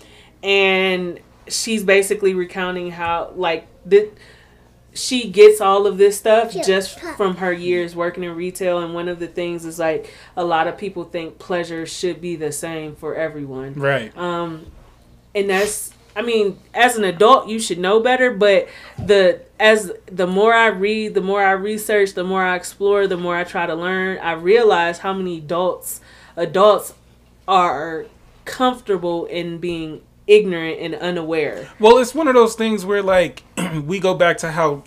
And 0.43 1.21
she's 1.47 1.85
basically 1.85 2.35
recounting 2.35 2.91
how, 2.91 3.33
like, 3.37 3.67
the, 3.85 4.11
she 4.93 5.31
gets 5.31 5.61
all 5.61 5.87
of 5.87 5.99
this 5.99 6.19
stuff 6.19 6.53
just 6.67 6.99
from 7.17 7.37
her 7.37 7.53
years 7.53 7.95
working 7.95 8.25
in 8.25 8.35
retail 8.35 8.79
and 8.81 8.93
one 8.93 9.09
of 9.09 9.19
the 9.21 9.27
things 9.29 9.65
is 9.65 9.79
like 9.79 10.13
a 10.37 10.45
lot 10.45 10.67
of 10.67 10.77
people 10.77 11.05
think 11.05 11.39
pleasure 11.39 11.87
should 11.87 12.21
be 12.21 12.35
the 12.37 12.51
same 12.53 12.97
for 12.97 13.15
everyone 13.15 13.75
Right. 13.75 14.17
um 14.19 14.67
and 15.35 15.49
that's 15.49 15.93
i 16.17 16.23
mean 16.23 16.59
as 16.75 16.97
an 16.97 17.05
adult 17.05 17.49
you 17.49 17.61
should 17.61 17.79
know 17.79 18.01
better 18.01 18.33
but 18.33 18.69
the 18.99 19.41
as 19.61 19.93
the 20.07 20.27
more 20.27 20.53
i 20.53 20.67
read 20.67 21.15
the 21.15 21.21
more 21.21 21.41
i 21.41 21.53
research 21.53 22.15
the 22.15 22.25
more 22.25 22.43
i 22.43 22.57
explore 22.57 23.07
the 23.07 23.17
more 23.17 23.37
i 23.37 23.45
try 23.45 23.67
to 23.67 23.75
learn 23.77 24.19
i 24.19 24.33
realize 24.33 24.99
how 24.99 25.13
many 25.13 25.39
adults 25.39 26.01
adults 26.37 26.95
are 27.47 28.07
comfortable 28.45 29.27
in 29.27 29.59
being 29.59 30.01
ignorant 30.31 30.79
and 30.81 30.95
unaware 30.95 31.69
Well, 31.79 31.99
it's 31.99 32.15
one 32.15 32.29
of 32.29 32.35
those 32.35 32.55
things 32.55 32.85
where 32.85 33.03
like 33.03 33.43
we 33.85 33.99
go 34.01 34.15
back 34.15 34.39
to 34.39 34.51
how 34.53 34.85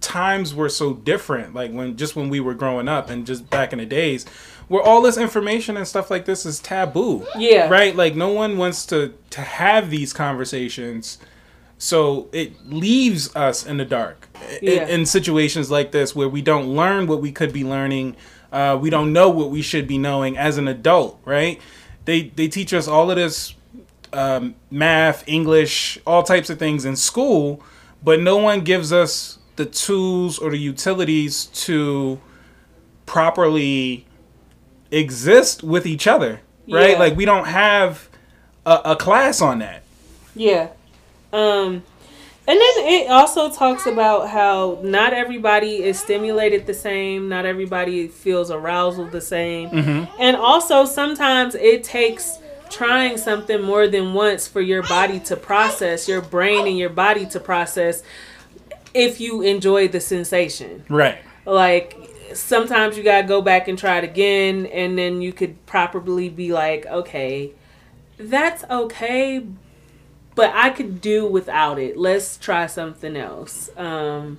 times 0.00 0.54
were 0.54 0.68
so 0.70 0.94
different, 0.94 1.54
like 1.54 1.70
when 1.72 1.96
just 1.96 2.16
when 2.16 2.28
we 2.30 2.40
were 2.40 2.54
growing 2.54 2.88
up 2.88 3.10
and 3.10 3.26
just 3.26 3.50
back 3.50 3.72
in 3.72 3.78
the 3.78 3.86
days, 3.86 4.24
where 4.68 4.82
all 4.82 5.02
this 5.02 5.18
information 5.18 5.76
and 5.76 5.86
stuff 5.86 6.10
like 6.10 6.24
this 6.24 6.46
is 6.46 6.58
taboo. 6.58 7.26
Yeah. 7.36 7.68
Right? 7.68 7.94
Like 7.94 8.14
no 8.14 8.32
one 8.32 8.56
wants 8.56 8.86
to 8.86 9.12
to 9.30 9.40
have 9.42 9.90
these 9.90 10.12
conversations. 10.12 11.18
So 11.76 12.28
it 12.32 12.52
leaves 12.66 13.34
us 13.34 13.64
in 13.64 13.76
the 13.78 13.84
dark 13.84 14.28
Yeah. 14.60 14.86
in, 14.86 15.06
situations 15.06 15.70
like 15.70 15.92
this 15.92 16.14
where 16.14 16.28
we 16.28 16.42
don't 16.42 16.68
learn 16.76 17.06
what 17.06 17.20
we 17.22 17.32
could 17.32 17.52
be 17.52 17.64
learning. 17.64 18.16
Uh, 18.52 18.76
we 18.80 18.90
don't 18.90 19.12
know 19.12 19.30
what 19.30 19.50
we 19.50 19.62
should 19.62 19.86
be 19.86 19.96
knowing 19.96 20.36
as 20.36 20.58
an 20.58 20.68
adult, 20.68 21.20
right? 21.24 21.60
They 22.04 22.32
they 22.34 22.48
teach 22.48 22.72
us 22.74 22.86
all 22.88 23.10
of 23.10 23.16
this 23.16 23.54
um, 24.12 24.54
math, 24.70 25.24
English, 25.26 25.98
all 26.06 26.22
types 26.22 26.50
of 26.50 26.58
things 26.58 26.84
in 26.84 26.96
school, 26.96 27.62
but 28.02 28.20
no 28.20 28.36
one 28.36 28.60
gives 28.62 28.92
us 28.92 29.38
the 29.56 29.66
tools 29.66 30.38
or 30.38 30.50
the 30.50 30.58
utilities 30.58 31.46
to 31.46 32.20
properly 33.06 34.06
exist 34.90 35.62
with 35.62 35.86
each 35.86 36.06
other, 36.06 36.40
right? 36.68 36.92
Yeah. 36.92 36.98
Like 36.98 37.16
we 37.16 37.24
don't 37.24 37.46
have 37.46 38.08
a, 38.64 38.80
a 38.86 38.96
class 38.96 39.40
on 39.40 39.58
that. 39.60 39.82
Yeah. 40.34 40.70
Um 41.32 41.82
and 42.48 42.58
then 42.58 42.72
it 42.78 43.10
also 43.10 43.48
talks 43.50 43.86
about 43.86 44.28
how 44.28 44.80
not 44.82 45.12
everybody 45.12 45.84
is 45.84 46.00
stimulated 46.00 46.66
the 46.66 46.74
same, 46.74 47.28
not 47.28 47.46
everybody 47.46 48.08
feels 48.08 48.50
arousal 48.50 49.04
the 49.06 49.20
same. 49.20 49.68
And 50.18 50.36
also 50.36 50.84
sometimes 50.84 51.54
it 51.54 51.84
takes 51.84 52.38
trying 52.70 53.18
something 53.18 53.60
more 53.60 53.88
than 53.88 54.14
once 54.14 54.46
for 54.46 54.60
your 54.60 54.82
body 54.84 55.20
to 55.20 55.36
process, 55.36 56.08
your 56.08 56.20
brain 56.20 56.66
and 56.66 56.78
your 56.78 56.90
body 56.90 57.26
to 57.26 57.40
process 57.40 58.02
if 58.94 59.20
you 59.20 59.42
enjoy 59.42 59.88
the 59.88 60.00
sensation. 60.00 60.84
Right. 60.88 61.18
like 61.46 61.96
sometimes 62.34 62.96
you 62.96 63.02
gotta 63.02 63.26
go 63.26 63.42
back 63.42 63.68
and 63.68 63.78
try 63.78 63.98
it 63.98 64.04
again 64.04 64.66
and 64.66 64.96
then 64.96 65.20
you 65.20 65.32
could 65.32 65.64
properly 65.66 66.28
be 66.28 66.52
like 66.52 66.86
okay 66.86 67.52
that's 68.18 68.62
okay 68.70 69.44
but 70.36 70.52
i 70.54 70.70
could 70.70 71.00
do 71.00 71.26
without 71.26 71.78
it. 71.78 71.96
Let's 71.96 72.36
try 72.36 72.66
something 72.66 73.16
else. 73.16 73.70
Um 73.76 74.38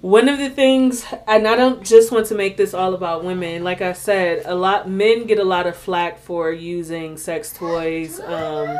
one 0.00 0.28
of 0.28 0.38
the 0.38 0.50
things, 0.50 1.04
and 1.28 1.46
I 1.46 1.56
don't 1.56 1.84
just 1.84 2.10
want 2.12 2.26
to 2.26 2.34
make 2.34 2.56
this 2.56 2.74
all 2.74 2.94
about 2.94 3.24
women. 3.24 3.62
Like 3.64 3.82
I 3.82 3.92
said, 3.92 4.42
a 4.46 4.54
lot 4.54 4.88
men 4.88 5.26
get 5.26 5.38
a 5.38 5.44
lot 5.44 5.66
of 5.66 5.76
flack 5.76 6.18
for 6.18 6.52
using 6.52 7.16
sex 7.16 7.52
toys. 7.52 8.20
Um, 8.20 8.78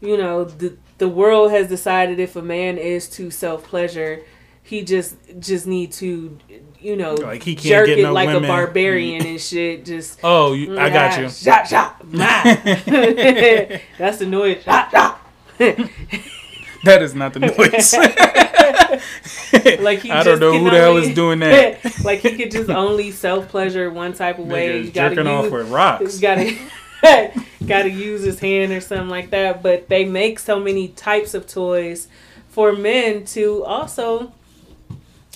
you 0.00 0.16
know, 0.16 0.44
the 0.44 0.76
the 0.98 1.08
world 1.08 1.50
has 1.52 1.68
decided 1.68 2.18
if 2.18 2.36
a 2.36 2.42
man 2.42 2.78
is 2.78 3.08
to 3.10 3.30
self 3.30 3.64
pleasure, 3.64 4.22
he 4.62 4.82
just 4.82 5.16
just 5.38 5.66
need 5.66 5.92
to, 5.92 6.36
you 6.80 6.96
know, 6.96 7.14
Like, 7.14 7.42
he 7.42 7.54
can't 7.54 7.66
jerk 7.66 7.86
get 7.86 7.98
it 7.98 8.02
no 8.02 8.12
like 8.12 8.28
women. 8.28 8.44
a 8.44 8.48
barbarian 8.48 9.26
and 9.26 9.40
shit. 9.40 9.84
Just 9.84 10.18
Oh, 10.24 10.52
you, 10.52 10.78
I 10.78 10.90
got 10.90 11.20
you. 11.20 11.28
Shot, 11.46 11.68
shot. 11.68 12.02
That's 12.12 14.18
the 14.18 14.26
noise. 14.26 14.62
Shot, 14.64 14.90
shot. 14.90 15.20
That 16.84 17.02
is 17.02 17.14
not 17.14 17.34
the 17.34 17.40
noise. 17.40 17.94
Like 19.80 20.00
he 20.00 20.10
I 20.10 20.22
don't 20.22 20.38
know 20.40 20.56
who 20.58 20.70
the 20.70 20.76
hell 20.76 20.96
is 20.96 21.14
doing 21.14 21.38
that. 21.40 21.78
like 22.04 22.20
he 22.20 22.36
could 22.36 22.50
just 22.50 22.70
only 22.70 23.10
self 23.10 23.48
pleasure 23.48 23.90
one 23.90 24.12
type 24.12 24.38
of 24.38 24.46
way. 24.46 24.80
You 24.82 24.90
gotta 24.90 25.14
jerking 25.16 25.30
off 25.30 25.50
with 25.50 25.68
rocks. 25.70 26.18
gotta 26.20 26.56
gotta 27.66 27.90
use 27.90 28.22
his 28.22 28.38
hand 28.40 28.72
or 28.72 28.80
something 28.80 29.08
like 29.08 29.30
that. 29.30 29.62
But 29.62 29.88
they 29.88 30.04
make 30.04 30.38
so 30.38 30.58
many 30.60 30.88
types 30.88 31.34
of 31.34 31.46
toys 31.46 32.08
for 32.48 32.72
men 32.72 33.24
to 33.26 33.64
also 33.64 34.32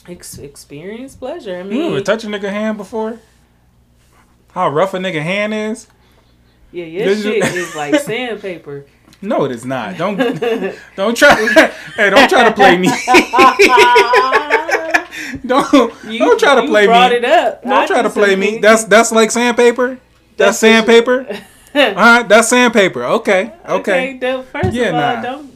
ex- 0.09 0.39
experience 0.39 1.15
pleasure. 1.17 1.57
I 1.59 1.63
mean, 1.63 1.79
You 1.79 1.87
ever 1.89 2.01
touch 2.01 2.25
a 2.25 2.27
nigga 2.29 2.51
hand 2.51 2.77
before? 2.79 3.19
How 4.53 4.69
rough 4.71 4.95
a 4.95 4.99
nigga 4.99 5.23
hand 5.23 5.53
is? 5.55 5.87
yeah, 6.73 6.85
your 6.85 7.05
Did 7.07 7.19
you- 7.19 7.23
shit 7.43 7.55
is 7.55 7.75
like 7.77 7.95
sandpaper. 8.01 8.87
No, 9.25 9.45
it 9.45 9.53
is 9.53 9.65
not. 9.65 9.97
Don't 9.97 10.17
don't 10.97 11.17
try. 11.17 11.35
hey, 11.97 12.11
don't 12.11 12.29
try 12.29 12.45
to 12.45 12.53
play 12.53 12.77
me. 12.77 12.89
don't 15.47 16.05
You, 16.05 16.19
don't 16.19 16.39
try 16.39 16.55
to 16.61 16.67
play 16.67 16.87
me. 16.87 17.17
it 17.17 17.25
up. 17.25 17.63
Don't 17.63 17.73
I 17.73 17.87
try 17.87 18.03
to 18.03 18.11
play 18.11 18.37
me. 18.37 18.59
That's 18.59 18.85
that's 18.85 19.13
like 19.13 19.31
sandpaper. 19.31 19.99
That's, 20.37 20.39
That's 20.39 20.59
sandpaper. 20.59 21.27
All 21.75 21.93
right, 21.95 22.29
that's 22.29 22.49
sandpaper. 22.49 23.05
Okay, 23.05 23.53
okay. 23.69 24.17
okay. 24.17 24.43
First 24.53 24.73
Yeah, 24.73 24.89
of 24.89 24.95
all, 24.95 25.01
nah. 25.17 25.23
don't 25.23 25.51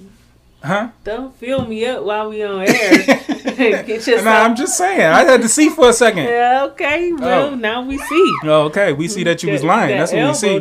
Huh? 0.65 0.89
don't 1.05 1.33
fill 1.37 1.65
me 1.67 1.87
up 1.87 2.03
while 2.03 2.29
we 2.31 2.43
on 2.43 2.63
air. 2.63 2.67
Get 2.67 3.89
yourself. 3.89 4.25
Nah, 4.25 4.43
I'm 4.43 4.57
just 4.57 4.77
saying. 4.77 5.01
I 5.01 5.23
had 5.25 5.41
to 5.43 5.49
see 5.49 5.69
for 5.69 5.91
a 5.91 5.93
second. 5.93 6.25
Yeah, 6.25 6.65
okay. 6.73 7.13
Well, 7.13 7.51
Oh. 7.51 7.55
now 7.55 7.83
we 7.83 7.97
see. 7.99 8.33
Oh, 8.45 8.63
okay, 8.67 8.93
we 8.93 9.07
see 9.09 9.23
that 9.25 9.41
you 9.45 9.53
was 9.53 9.63
lying. 9.63 9.97
that 9.97 10.11
That's 10.11 10.13
what 10.13 10.27
we 10.27 10.35
see. 10.35 10.59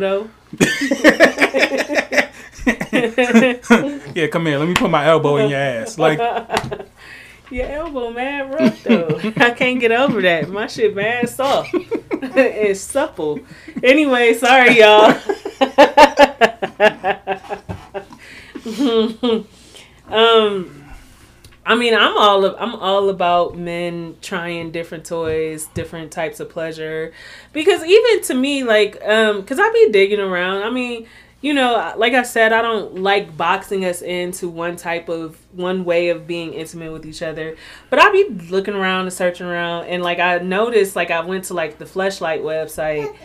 Yeah, 4.15 4.27
come 4.27 4.45
here. 4.45 4.57
Let 4.57 4.67
me 4.67 4.73
put 4.73 4.89
my 4.89 5.05
elbow 5.05 5.37
in 5.37 5.49
your 5.49 5.59
ass. 5.59 5.97
Like. 5.97 6.19
Your 7.49 7.65
elbow 7.65 8.11
mad 8.11 8.53
rough 8.53 8.83
though. 8.83 9.21
I 9.37 9.51
can't 9.51 9.79
get 9.79 9.93
over 9.93 10.21
that. 10.21 10.49
My 10.49 10.67
shit 10.67 10.93
mad 10.93 11.29
soft. 11.29 11.69
it's 11.73 12.81
supple. 12.81 13.39
Anyway, 13.81 14.33
sorry 14.33 14.79
y'all. 14.79 15.17
um 20.09 20.77
I 21.67 21.75
mean, 21.75 21.93
I'm 21.93 22.17
all 22.17 22.45
of, 22.45 22.55
I'm 22.59 22.75
all 22.75 23.09
about 23.09 23.57
men 23.57 24.15
trying 24.21 24.71
different 24.71 25.05
toys, 25.05 25.67
different 25.73 26.13
types 26.13 26.39
of 26.39 26.49
pleasure, 26.49 27.11
because 27.51 27.83
even 27.83 28.23
to 28.23 28.33
me, 28.33 28.63
like, 28.63 28.97
um, 29.05 29.43
cause 29.43 29.59
I 29.59 29.69
be 29.73 29.89
digging 29.91 30.21
around. 30.21 30.63
I 30.63 30.69
mean, 30.69 31.07
you 31.39 31.53
know, 31.53 31.93
like 31.97 32.13
I 32.13 32.23
said, 32.23 32.51
I 32.51 32.63
don't 32.63 32.95
like 33.03 33.37
boxing 33.37 33.85
us 33.85 34.01
into 34.01 34.49
one 34.49 34.75
type 34.75 35.07
of 35.07 35.37
one 35.53 35.85
way 35.85 36.09
of 36.09 36.25
being 36.25 36.53
intimate 36.53 36.91
with 36.91 37.05
each 37.05 37.21
other. 37.21 37.55
But 37.91 37.99
I'll 37.99 38.11
be 38.11 38.27
looking 38.49 38.73
around 38.73 39.01
and 39.01 39.13
searching 39.13 39.45
around, 39.45 39.85
and 39.85 40.01
like 40.01 40.17
I 40.19 40.39
noticed, 40.39 40.95
like 40.95 41.11
I 41.11 41.21
went 41.21 41.45
to 41.45 41.53
like 41.53 41.77
the 41.77 41.85
Fleshlight 41.85 42.41
website, 42.41 43.15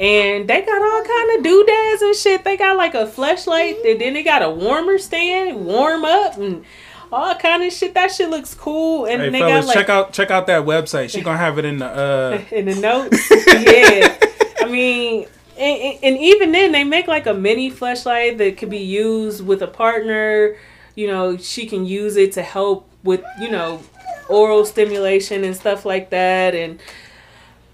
and 0.00 0.48
they 0.48 0.62
got 0.62 0.82
all 0.82 1.04
kind 1.04 1.38
of 1.38 1.44
doodads 1.44 2.02
and 2.02 2.16
shit. 2.16 2.42
They 2.42 2.56
got 2.56 2.76
like 2.76 2.94
a 2.94 3.06
fleshlight, 3.06 3.88
and 3.88 4.00
then 4.00 4.14
they 4.14 4.24
got 4.24 4.42
a 4.42 4.50
warmer 4.50 4.98
stand, 4.98 5.64
warm 5.64 6.04
up, 6.04 6.38
and 6.38 6.64
all 7.12 7.36
kind 7.36 7.62
of 7.62 7.72
shit. 7.72 7.94
That 7.94 8.10
shit 8.10 8.30
looks 8.30 8.52
cool, 8.52 9.06
and 9.06 9.22
hey, 9.22 9.30
they 9.30 9.38
fellas, 9.38 9.66
got 9.66 9.66
like 9.66 9.74
check 9.76 9.88
out 9.88 10.12
check 10.12 10.30
out 10.32 10.46
that 10.48 10.64
website. 10.64 11.10
She 11.10 11.20
gonna 11.20 11.38
have 11.38 11.56
it 11.58 11.64
in 11.64 11.78
the. 11.78 11.86
uh 11.86 12.44
in 12.50 12.64
the 12.66 12.74
notes. 12.74 13.30
yeah, 13.30 14.18
I 14.60 14.68
mean, 14.68 15.26
and, 15.60 15.98
and- 16.02 16.18
even 16.18 16.52
then, 16.52 16.72
they 16.72 16.84
make 16.84 17.06
like 17.06 17.26
a 17.26 17.34
mini 17.34 17.70
fleshlight 17.70 18.38
that 18.38 18.56
could 18.56 18.70
be 18.70 18.78
used 18.78 19.44
with 19.44 19.62
a 19.62 19.66
partner. 19.66 20.56
You 20.96 21.06
know, 21.06 21.36
she 21.36 21.66
can 21.66 21.86
use 21.86 22.16
it 22.16 22.32
to 22.32 22.42
help 22.42 22.88
with 23.04 23.22
you 23.40 23.50
know 23.50 23.82
oral 24.28 24.64
stimulation 24.64 25.44
and 25.44 25.54
stuff 25.56 25.84
like 25.84 26.10
that, 26.10 26.54
and. 26.54 26.80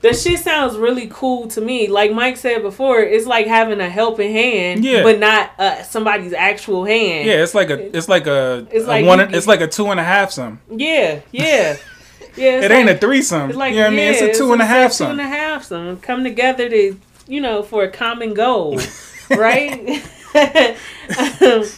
The 0.02 0.12
shit 0.12 0.38
sounds 0.40 0.76
really 0.76 1.08
cool 1.10 1.48
to 1.48 1.60
me. 1.60 1.88
Like 1.88 2.12
Mike 2.12 2.36
said 2.36 2.60
before, 2.62 3.00
it's 3.00 3.26
like 3.26 3.46
having 3.46 3.80
a 3.80 3.88
helping 3.88 4.30
hand, 4.30 4.84
Yeah. 4.84 5.02
but 5.02 5.18
not 5.18 5.50
uh, 5.58 5.82
somebody's 5.82 6.34
actual 6.34 6.84
hand. 6.84 7.26
Yeah, 7.26 7.42
it's 7.42 7.54
like 7.54 7.70
a 7.70 7.96
it's 7.96 8.06
like 8.08 8.26
a, 8.26 8.66
It's 8.70 8.84
a 8.84 8.88
like 8.88 9.06
one. 9.06 9.34
It's 9.34 9.46
like 9.46 9.62
a 9.62 9.66
two 9.66 9.86
and 9.86 9.98
a 9.98 10.04
half 10.04 10.30
some. 10.30 10.60
yeah, 10.70 11.20
yeah. 11.32 11.76
Yeah, 12.36 12.56
it's 12.56 12.64
It 12.66 12.70
ain't 12.72 12.90
a 12.90 12.98
threesome. 12.98 13.48
It's 13.48 13.58
like 13.58 13.72
you 13.72 13.78
know 13.78 13.84
what 13.86 13.94
I 13.94 13.96
mean? 13.96 14.08
It's 14.12 14.20
yeah, 14.20 14.28
a 14.28 14.34
two 14.34 14.52
and 14.52 14.60
a 14.60 14.66
half 14.66 14.92
Two 14.92 15.04
and 15.04 15.18
some. 15.18 15.20
a 15.20 15.28
half 15.28 15.64
some 15.64 15.96
come 15.96 16.22
together 16.22 16.68
to 16.68 17.00
you 17.26 17.40
know 17.40 17.62
for 17.62 17.84
a 17.84 17.90
common 17.90 18.34
goal, 18.34 18.78
right? 19.30 20.02
the 20.32 21.68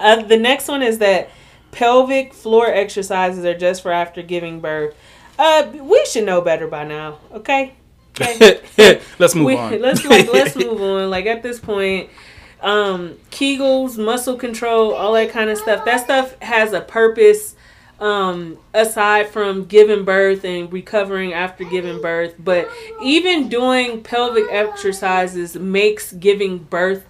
uh, 0.00 0.22
the 0.22 0.36
next 0.36 0.68
one 0.68 0.82
is 0.82 0.98
that 0.98 1.30
pelvic 1.72 2.32
floor 2.32 2.66
exercises 2.66 3.44
are 3.44 3.56
just 3.56 3.82
for 3.82 3.92
after 3.92 4.22
giving 4.22 4.60
birth. 4.60 4.94
Uh, 5.38 5.70
we 5.74 6.04
should 6.06 6.24
know 6.24 6.40
better 6.40 6.66
by 6.66 6.84
now. 6.84 7.18
Okay. 7.32 7.74
Okay. 8.18 8.60
Let's 9.18 9.34
move 9.34 9.46
We- 9.46 9.56
on. 9.56 9.80
Let's 9.82 10.04
like 10.04 10.32
let's 10.32 10.56
move 10.56 10.80
on. 10.80 11.10
Like 11.10 11.26
at 11.26 11.42
this 11.42 11.60
point, 11.60 12.08
um, 12.62 13.14
Kegels, 13.30 13.98
muscle 14.02 14.36
control, 14.36 14.94
all 14.94 15.12
that 15.14 15.30
kind 15.30 15.50
of 15.50 15.58
stuff. 15.58 15.84
That 15.84 16.00
stuff 16.00 16.40
has 16.40 16.72
a 16.72 16.80
purpose. 16.80 17.55
Um, 17.98 18.58
aside 18.74 19.28
from 19.28 19.64
giving 19.64 20.04
birth 20.04 20.44
and 20.44 20.70
recovering 20.70 21.32
after 21.32 21.64
giving 21.64 22.02
birth, 22.02 22.34
but 22.38 22.68
even 23.02 23.48
doing 23.48 24.02
pelvic 24.02 24.44
exercises 24.50 25.56
makes 25.56 26.12
giving 26.12 26.58
birth 26.58 27.06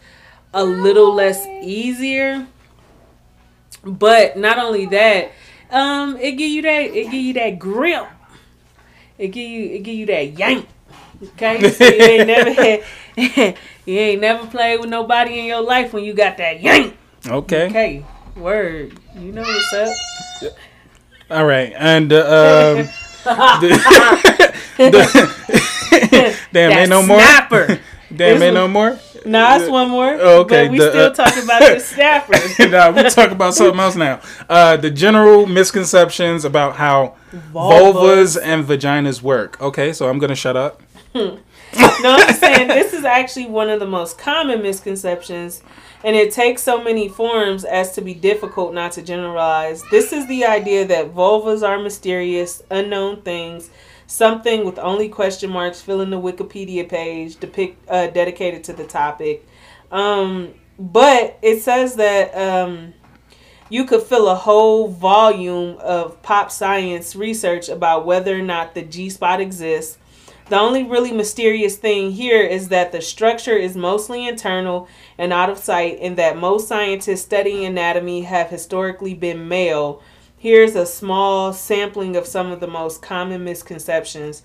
a 0.55 0.65
little 0.65 1.13
less 1.13 1.45
easier. 1.63 2.47
But 3.83 4.37
not 4.37 4.59
only 4.59 4.87
that, 4.87 5.33
um, 5.71 6.17
it 6.17 6.33
give 6.33 6.51
you 6.51 6.63
that 6.63 6.83
it 6.83 7.11
give 7.11 7.15
you 7.15 7.33
that 7.35 7.59
grip. 7.59 8.07
It 9.19 9.29
give 9.29 9.49
you 9.49 9.71
it 9.71 9.83
give 9.83 9.95
you 9.95 10.07
that 10.07 10.39
yank. 10.39 10.69
Okay, 11.23 11.71
so 11.71 11.85
you 11.85 12.03
ain't 12.03 12.27
never 12.35 12.53
had, 12.53 12.85
you 13.87 13.99
ain't 13.99 14.21
never 14.21 14.47
played 14.47 14.81
with 14.81 14.91
nobody 14.91 15.39
in 15.39 15.47
your 15.47 15.63
life 15.63 15.93
when 15.93 16.05
you 16.05 16.13
got 16.13 16.37
that 16.37 16.61
yank. 16.61 16.97
okay. 17.27 17.67
Okay, 17.67 18.05
word. 18.37 18.99
You 19.19 19.33
know 19.33 19.43
what's 19.43 19.73
up. 19.73 20.53
All 21.31 21.45
right. 21.45 21.73
And 21.77 22.13
uh, 22.13 22.17
um, 22.77 22.89
the, 23.25 24.53
the- 24.77 26.37
damn, 26.53 26.71
that 26.71 26.79
ain't 26.81 26.91
no 26.91 27.03
more. 27.03 27.19
snapper. 27.19 27.81
Damn, 28.15 28.35
This 28.35 28.43
ain't 28.43 28.55
no 28.55 28.69
more. 28.69 28.99
Nah, 29.25 29.57
it's 29.57 29.69
one 29.69 29.91
more. 29.91 30.15
Okay, 30.15 30.67
but 30.67 30.71
we 30.71 30.79
the, 30.79 30.91
still 30.91 31.07
uh, 31.07 31.11
talking 31.11 31.43
about 31.43 31.59
the 31.61 31.81
snapper. 31.81 32.69
nah, 32.69 32.91
we 32.93 33.11
talk 33.11 33.33
about 33.33 33.53
something 33.53 33.81
else 33.81 33.97
now. 33.97 34.21
Uh, 34.49 34.77
the 34.77 34.91
general 34.91 35.45
misconceptions 35.47 36.45
about 36.45 36.77
how 36.77 37.17
vulvas 37.53 38.41
and 38.41 38.65
vaginas 38.65 39.23
work. 39.23 39.61
Okay, 39.61 39.93
so 39.93 40.09
I'm 40.09 40.21
gonna 40.21 40.37
shut 40.37 40.57
up. 40.57 40.81
No, 42.03 42.15
I'm 42.15 42.35
saying 42.35 42.69
this 42.69 42.93
is 42.93 43.05
actually 43.05 43.47
one 43.47 43.71
of 43.71 43.81
the 43.81 43.87
most 43.87 44.19
common 44.19 44.63
misconceptions, 44.63 45.63
and 46.05 46.15
it 46.15 46.31
takes 46.31 46.63
so 46.63 46.83
many 46.83 47.09
forms 47.09 47.65
as 47.65 47.93
to 47.93 48.03
be 48.03 48.13
difficult 48.13 48.75
not 48.75 48.93
to 48.93 49.03
generalize. 49.03 49.83
This 49.91 50.13
is 50.13 50.27
the 50.27 50.45
idea 50.45 50.87
that 50.87 51.15
vulvas 51.15 51.67
are 51.67 51.79
mysterious, 51.79 52.63
unknown 52.71 53.23
things, 53.23 53.71
something 54.07 54.65
with 54.65 54.79
only 54.79 55.09
question 55.09 55.51
marks 55.51 55.81
filling 55.81 56.11
the 56.11 56.21
Wikipedia 56.21 56.87
page 56.89 57.41
depict 57.41 57.89
uh, 57.89 58.09
dedicated 58.09 58.63
to 58.65 58.73
the 58.75 58.85
topic. 58.85 59.47
Um, 59.91 60.53
but 60.79 61.39
it 61.43 61.63
says 61.63 61.97
that 61.97 62.37
um, 62.37 62.95
you 63.69 63.85
could 63.85 64.03
fill 64.03 64.29
a 64.29 64.35
whole 64.35 64.89
volume 64.89 65.79
of 65.79 66.21
pop 66.23 66.51
science 66.51 67.17
research 67.17 67.69
about 67.69 68.07
whether 68.07 68.39
or 68.39 68.43
not 68.43 68.75
the 68.75 68.83
G 68.83 69.11
spot 69.11 69.41
exists. 69.41 69.99
The 70.49 70.59
only 70.59 70.85
really 70.85 71.11
mysterious 71.11 71.77
thing 71.77 72.13
here 72.13 72.41
is 72.41 72.69
that 72.69 72.93
the 72.93 73.01
structure 73.01 73.57
is 73.57 73.77
mostly 73.77 74.29
internal 74.29 74.87
and 75.19 75.33
out 75.33 75.51
of 75.51 75.59
sight, 75.59 75.99
and 76.01 76.17
that 76.19 76.37
most 76.37 76.69
scientists 76.69 77.23
studying 77.23 77.65
anatomy 77.65 78.23
have 78.23 78.49
historically 78.49 79.13
been 79.13 79.49
male. 79.49 80.01
Here's 80.39 80.77
a 80.77 80.87
small 80.87 81.53
sampling 81.53 82.15
of 82.15 82.27
some 82.27 82.53
of 82.53 82.61
the 82.61 82.69
most 82.69 83.03
common 83.03 83.43
misconceptions. 83.43 84.43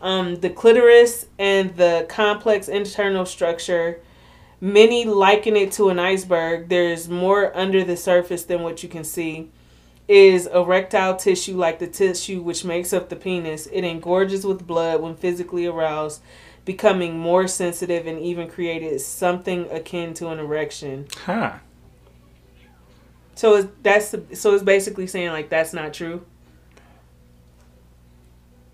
Um, 0.00 0.36
the 0.36 0.50
clitoris 0.50 1.26
and 1.38 1.76
the 1.76 2.06
complex 2.08 2.68
internal 2.68 3.26
structure. 3.26 4.00
Many 4.60 5.04
liken 5.04 5.56
it 5.56 5.72
to 5.72 5.90
an 5.90 5.98
iceberg. 5.98 6.70
There's 6.70 7.08
more 7.08 7.54
under 7.54 7.84
the 7.84 7.98
surface 7.98 8.44
than 8.44 8.62
what 8.62 8.82
you 8.82 8.88
can 8.88 9.04
see. 9.04 9.50
Is 10.06 10.46
erectile 10.46 11.16
tissue 11.16 11.56
like 11.56 11.78
the 11.78 11.86
tissue 11.86 12.42
which 12.42 12.64
makes 12.64 12.92
up 12.92 13.08
the 13.08 13.16
penis. 13.16 13.66
It 13.66 13.84
engorges 13.84 14.44
with 14.44 14.66
blood 14.66 15.00
when 15.00 15.16
physically 15.16 15.66
aroused, 15.66 16.22
becoming 16.64 17.18
more 17.18 17.48
sensitive 17.48 18.06
and 18.06 18.18
even 18.20 18.48
created 18.48 19.00
something 19.00 19.68
akin 19.70 20.14
to 20.14 20.28
an 20.28 20.38
erection. 20.38 21.06
Huh. 21.24 21.54
So 23.34 23.56
is 23.56 23.66
that's 23.82 24.14
so 24.34 24.54
it's 24.54 24.62
basically 24.62 25.06
saying 25.06 25.30
like 25.30 25.48
that's 25.48 25.72
not 25.72 25.94
true. 25.94 26.24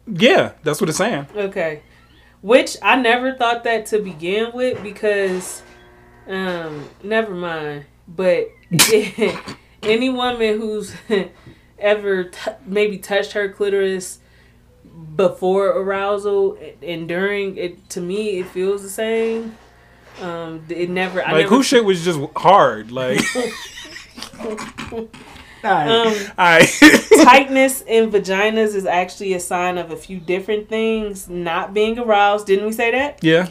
Yeah, 0.06 0.52
that's 0.62 0.80
what 0.80 0.88
it's 0.90 0.98
saying. 0.98 1.28
Okay. 1.34 1.82
Which 2.42 2.76
I 2.82 2.96
never 2.96 3.34
thought 3.34 3.64
that 3.64 3.86
to 3.86 4.00
begin 4.00 4.50
with 4.52 4.82
because 4.82 5.62
um 6.26 6.88
never 7.02 7.34
mind. 7.34 7.86
But 8.08 8.48
any 9.82 10.10
woman 10.10 10.58
who's 10.60 10.94
ever 11.78 12.24
t- 12.24 12.50
maybe 12.66 12.98
touched 12.98 13.32
her 13.32 13.48
clitoris 13.48 14.18
before 15.16 15.68
arousal 15.68 16.58
and 16.82 17.08
during 17.08 17.56
it 17.56 17.88
to 17.90 18.00
me 18.00 18.38
it 18.40 18.46
feels 18.46 18.82
the 18.82 18.88
same. 18.88 19.56
Um 20.20 20.64
it 20.68 20.90
never 20.90 21.22
I 21.22 21.32
Like 21.32 21.42
never 21.42 21.56
who 21.56 21.62
shit 21.62 21.84
was 21.84 22.04
just 22.04 22.20
hard. 22.36 22.92
Like 22.92 23.20
um 25.62 26.14
I 26.38 26.66
tightness 27.24 27.82
in 27.82 28.10
vaginas 28.10 28.74
is 28.74 28.86
actually 28.86 29.34
a 29.34 29.40
sign 29.40 29.78
of 29.78 29.90
a 29.90 29.96
few 29.96 30.18
different 30.18 30.68
things 30.68 31.28
not 31.28 31.72
being 31.74 31.98
aroused. 31.98 32.46
Didn't 32.46 32.66
we 32.66 32.72
say 32.72 32.90
that? 32.90 33.22
Yeah. 33.22 33.48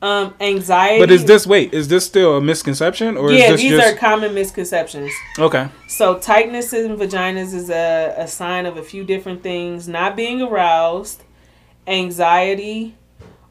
Um, 0.00 0.34
anxiety. 0.40 1.00
But 1.00 1.10
is 1.10 1.24
this 1.24 1.44
wait, 1.44 1.74
is 1.74 1.88
this 1.88 2.06
still 2.06 2.36
a 2.36 2.40
misconception 2.40 3.16
or 3.16 3.32
Yeah, 3.32 3.46
is 3.46 3.50
this 3.50 3.60
these 3.62 3.70
just 3.72 3.94
are 3.94 3.98
common 3.98 4.32
misconceptions. 4.32 5.10
Okay. 5.36 5.68
So 5.88 6.18
tightness 6.20 6.72
in 6.72 6.96
vaginas 6.96 7.52
is 7.52 7.68
a, 7.68 8.14
a 8.16 8.28
sign 8.28 8.66
of 8.66 8.76
a 8.76 8.82
few 8.82 9.02
different 9.02 9.42
things: 9.42 9.88
not 9.88 10.14
being 10.14 10.40
aroused, 10.40 11.24
anxiety, 11.88 12.94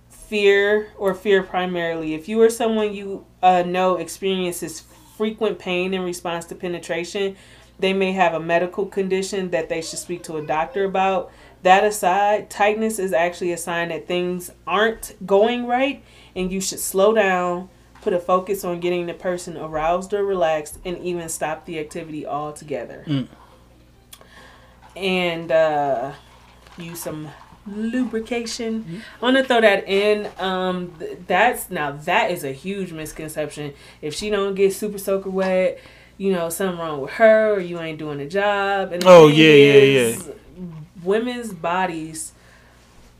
fear, 0.10 0.88
or 0.98 1.14
fear 1.14 1.43
primarily. 1.43 2.14
If 2.14 2.30
you 2.30 2.41
or 2.41 2.50
someone 2.50 2.93
you 2.93 3.26
uh, 3.43 3.64
know 3.64 3.98
experiences 3.98 4.84
frequent 5.18 5.60
pain 5.60 5.93
in 5.93 6.02
response 6.02 6.45
to 6.45 6.56
penetration, 6.56 7.36
they 7.78 7.91
may 7.91 8.14
have 8.14 8.34
a 8.34 8.39
medical 8.39 8.86
condition 8.86 9.50
that 9.52 9.68
they 9.68 9.82
should 9.82 10.00
speak 10.00 10.24
to 10.24 10.38
a 10.38 10.45
doctor 10.45 10.86
about. 10.86 11.30
That 11.64 11.84
aside, 11.84 12.50
tightness 12.50 13.00
is 13.00 13.12
actually 13.12 13.52
a 13.52 13.58
sign 13.58 13.89
that 13.89 14.08
things 14.08 14.50
aren't 14.66 15.14
going 15.26 15.66
right 15.66 16.02
and 16.38 16.52
you 16.52 16.62
should 16.62 16.80
slow 16.80 17.14
down, 17.14 17.68
put 18.02 18.14
a 18.14 18.20
focus 18.20 18.64
on 18.64 18.80
getting 18.80 19.08
the 19.08 19.14
person 19.14 19.58
aroused 19.58 20.14
or 20.14 20.24
relaxed, 20.24 20.78
and 20.86 20.98
even 21.00 21.28
stop 21.28 21.66
the 21.66 21.80
activity 21.80 22.26
altogether. 22.26 23.28
And 24.96 25.52
uh, 25.52 26.14
use 26.78 27.02
some 27.02 27.30
lubrication. 27.68 29.04
I 29.22 29.26
want 29.26 29.38
to 29.38 29.44
throw 29.44 29.62
that 29.62 29.88
in. 29.88 30.30
Um, 30.40 30.94
th- 31.00 31.20
that's 31.28 31.70
now 31.70 31.92
that 31.92 32.32
is 32.32 32.44
a 32.44 32.52
huge 32.52 32.92
misconception. 32.94 33.74
If 34.02 34.14
she 34.16 34.30
don't 34.30 34.56
get 34.56 34.74
super 34.74 34.98
soaker 34.98 35.30
wet, 35.30 35.80
you 36.18 36.32
know 36.32 36.50
something 36.50 36.80
wrong 36.80 37.02
with 37.02 37.12
her, 37.12 37.54
or 37.54 37.60
you 37.60 37.80
ain't 37.80 38.00
doing 38.00 38.18
the 38.18 38.26
job. 38.26 38.92
And 38.92 39.04
Oh, 39.06 39.28
thing 39.28 39.38
yeah, 39.38 39.54
yeah, 39.54 40.34
Women's 41.04 41.54
bodies 41.54 42.34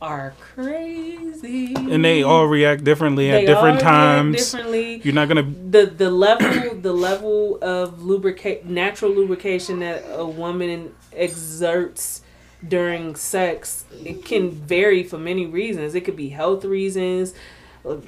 are 0.00 0.32
crazy, 0.40 1.74
And 1.74 2.04
they 2.04 2.22
all 2.22 2.46
react 2.46 2.84
differently 2.84 3.30
at 3.30 3.40
They 3.40 3.46
different 3.46 3.80
times. 3.80 4.36
Differently, 4.36 5.00
You're 5.02 5.14
not 5.14 5.28
gonna 5.28 5.42
the 5.42 5.86
the 5.86 6.10
level 6.10 6.74
the 6.74 6.92
level 6.92 7.58
of 7.62 8.02
lubricate 8.02 8.64
natural 8.64 9.10
lubrication 9.10 9.80
that 9.80 10.04
a 10.12 10.24
woman 10.24 10.94
exerts 11.12 12.22
during 12.66 13.14
sex 13.14 13.84
it 14.04 14.24
can 14.24 14.50
vary 14.50 15.02
for 15.02 15.18
many 15.18 15.46
reasons. 15.46 15.94
It 15.94 16.02
could 16.02 16.16
be 16.16 16.28
health 16.28 16.64
reasons. 16.64 17.34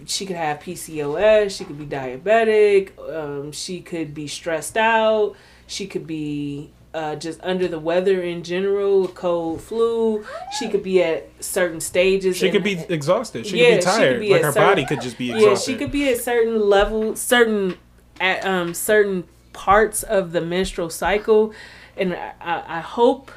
She 0.07 0.27
could 0.27 0.37
have 0.37 0.59
pcos 0.61 1.57
she 1.57 1.65
could 1.65 1.79
be 1.79 1.87
diabetic 1.87 2.91
um, 3.09 3.51
she 3.51 3.81
could 3.81 4.13
be 4.13 4.27
stressed 4.27 4.77
out 4.77 5.37
she 5.67 5.87
could 5.87 6.07
be 6.07 6.71
uh, 6.93 7.15
just 7.17 7.39
under 7.43 7.69
the 7.69 7.79
weather 7.79 8.21
in 8.21 8.43
general 8.43 9.07
cold 9.09 9.61
flu 9.61 10.25
she 10.59 10.69
could 10.69 10.83
be 10.83 11.01
at 11.03 11.29
certain 11.39 11.81
stages 11.81 12.37
she 12.37 12.51
could 12.51 12.65
be 12.65 12.73
exhausted. 12.89 13.47
She 13.47 13.59
Yeah, 13.59 13.65
could 13.65 13.71
be 13.71 13.77
could 13.79 13.85
tired. 13.85 14.21
be 14.21 14.31
like 14.31 14.43
her 14.43 14.53
certain- 14.53 14.69
body 14.69 14.85
could 14.87 15.01
just 15.01 15.17
be 15.19 15.31
exhausted. 15.31 15.49
yeah, 15.71 15.75
she 15.75 15.79
could 15.79 15.93
be 15.93 16.09
at 16.09 16.19
certain 16.19 16.69
level, 16.69 17.15
certain 17.17 17.77
at 18.21 18.45
um 18.45 18.75
certain 18.75 19.25
parts 19.53 20.03
of 20.03 20.33
the 20.33 20.41
menstrual 20.41 20.91
cycle, 20.91 21.53
and 21.97 22.13
I, 22.15 22.33
I 22.41 22.79
I 22.79 22.81
hope 22.81 23.31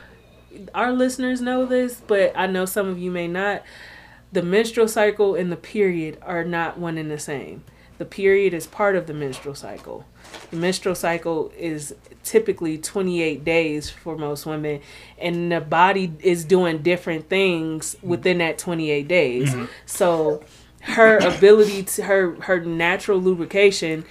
our 0.75 0.91
listeners 0.91 1.41
know 1.41 1.65
this, 1.65 2.01
but 2.05 2.31
I 2.35 2.47
know 2.47 2.65
some 2.65 2.87
of 2.87 2.97
you 2.99 3.11
may 3.11 3.27
not. 3.27 3.61
The 4.31 4.41
menstrual 4.41 4.87
cycle 4.87 5.35
and 5.35 5.51
the 5.51 5.55
period 5.57 6.17
are 6.23 6.43
not 6.43 6.79
one 6.79 6.97
and 6.97 7.09
the 7.11 7.19
same. 7.19 7.63
The 7.99 8.05
period 8.05 8.53
is 8.53 8.65
part 8.65 8.95
of 8.95 9.05
the 9.05 9.13
menstrual 9.13 9.53
cycle. 9.55 10.05
The 10.49 10.57
menstrual 10.57 10.95
cycle 10.95 11.51
is 11.57 11.93
typically 12.23 12.77
28 12.77 13.43
days 13.43 13.89
for 13.89 14.17
most 14.17 14.45
women, 14.45 14.81
and 15.17 15.51
the 15.51 15.61
body 15.61 16.11
is 16.21 16.45
doing 16.45 16.81
different 16.81 17.29
things 17.29 17.95
mm-hmm. 17.95 18.07
within 18.07 18.37
that 18.39 18.57
28 18.57 19.07
days. 19.07 19.53
Mm-hmm. 19.53 19.65
So, 19.85 20.43
her 20.81 21.17
ability 21.17 21.83
to 21.83 22.03
her 22.03 22.35
her 22.41 22.59
natural 22.59 23.17
lubrication 23.17 24.03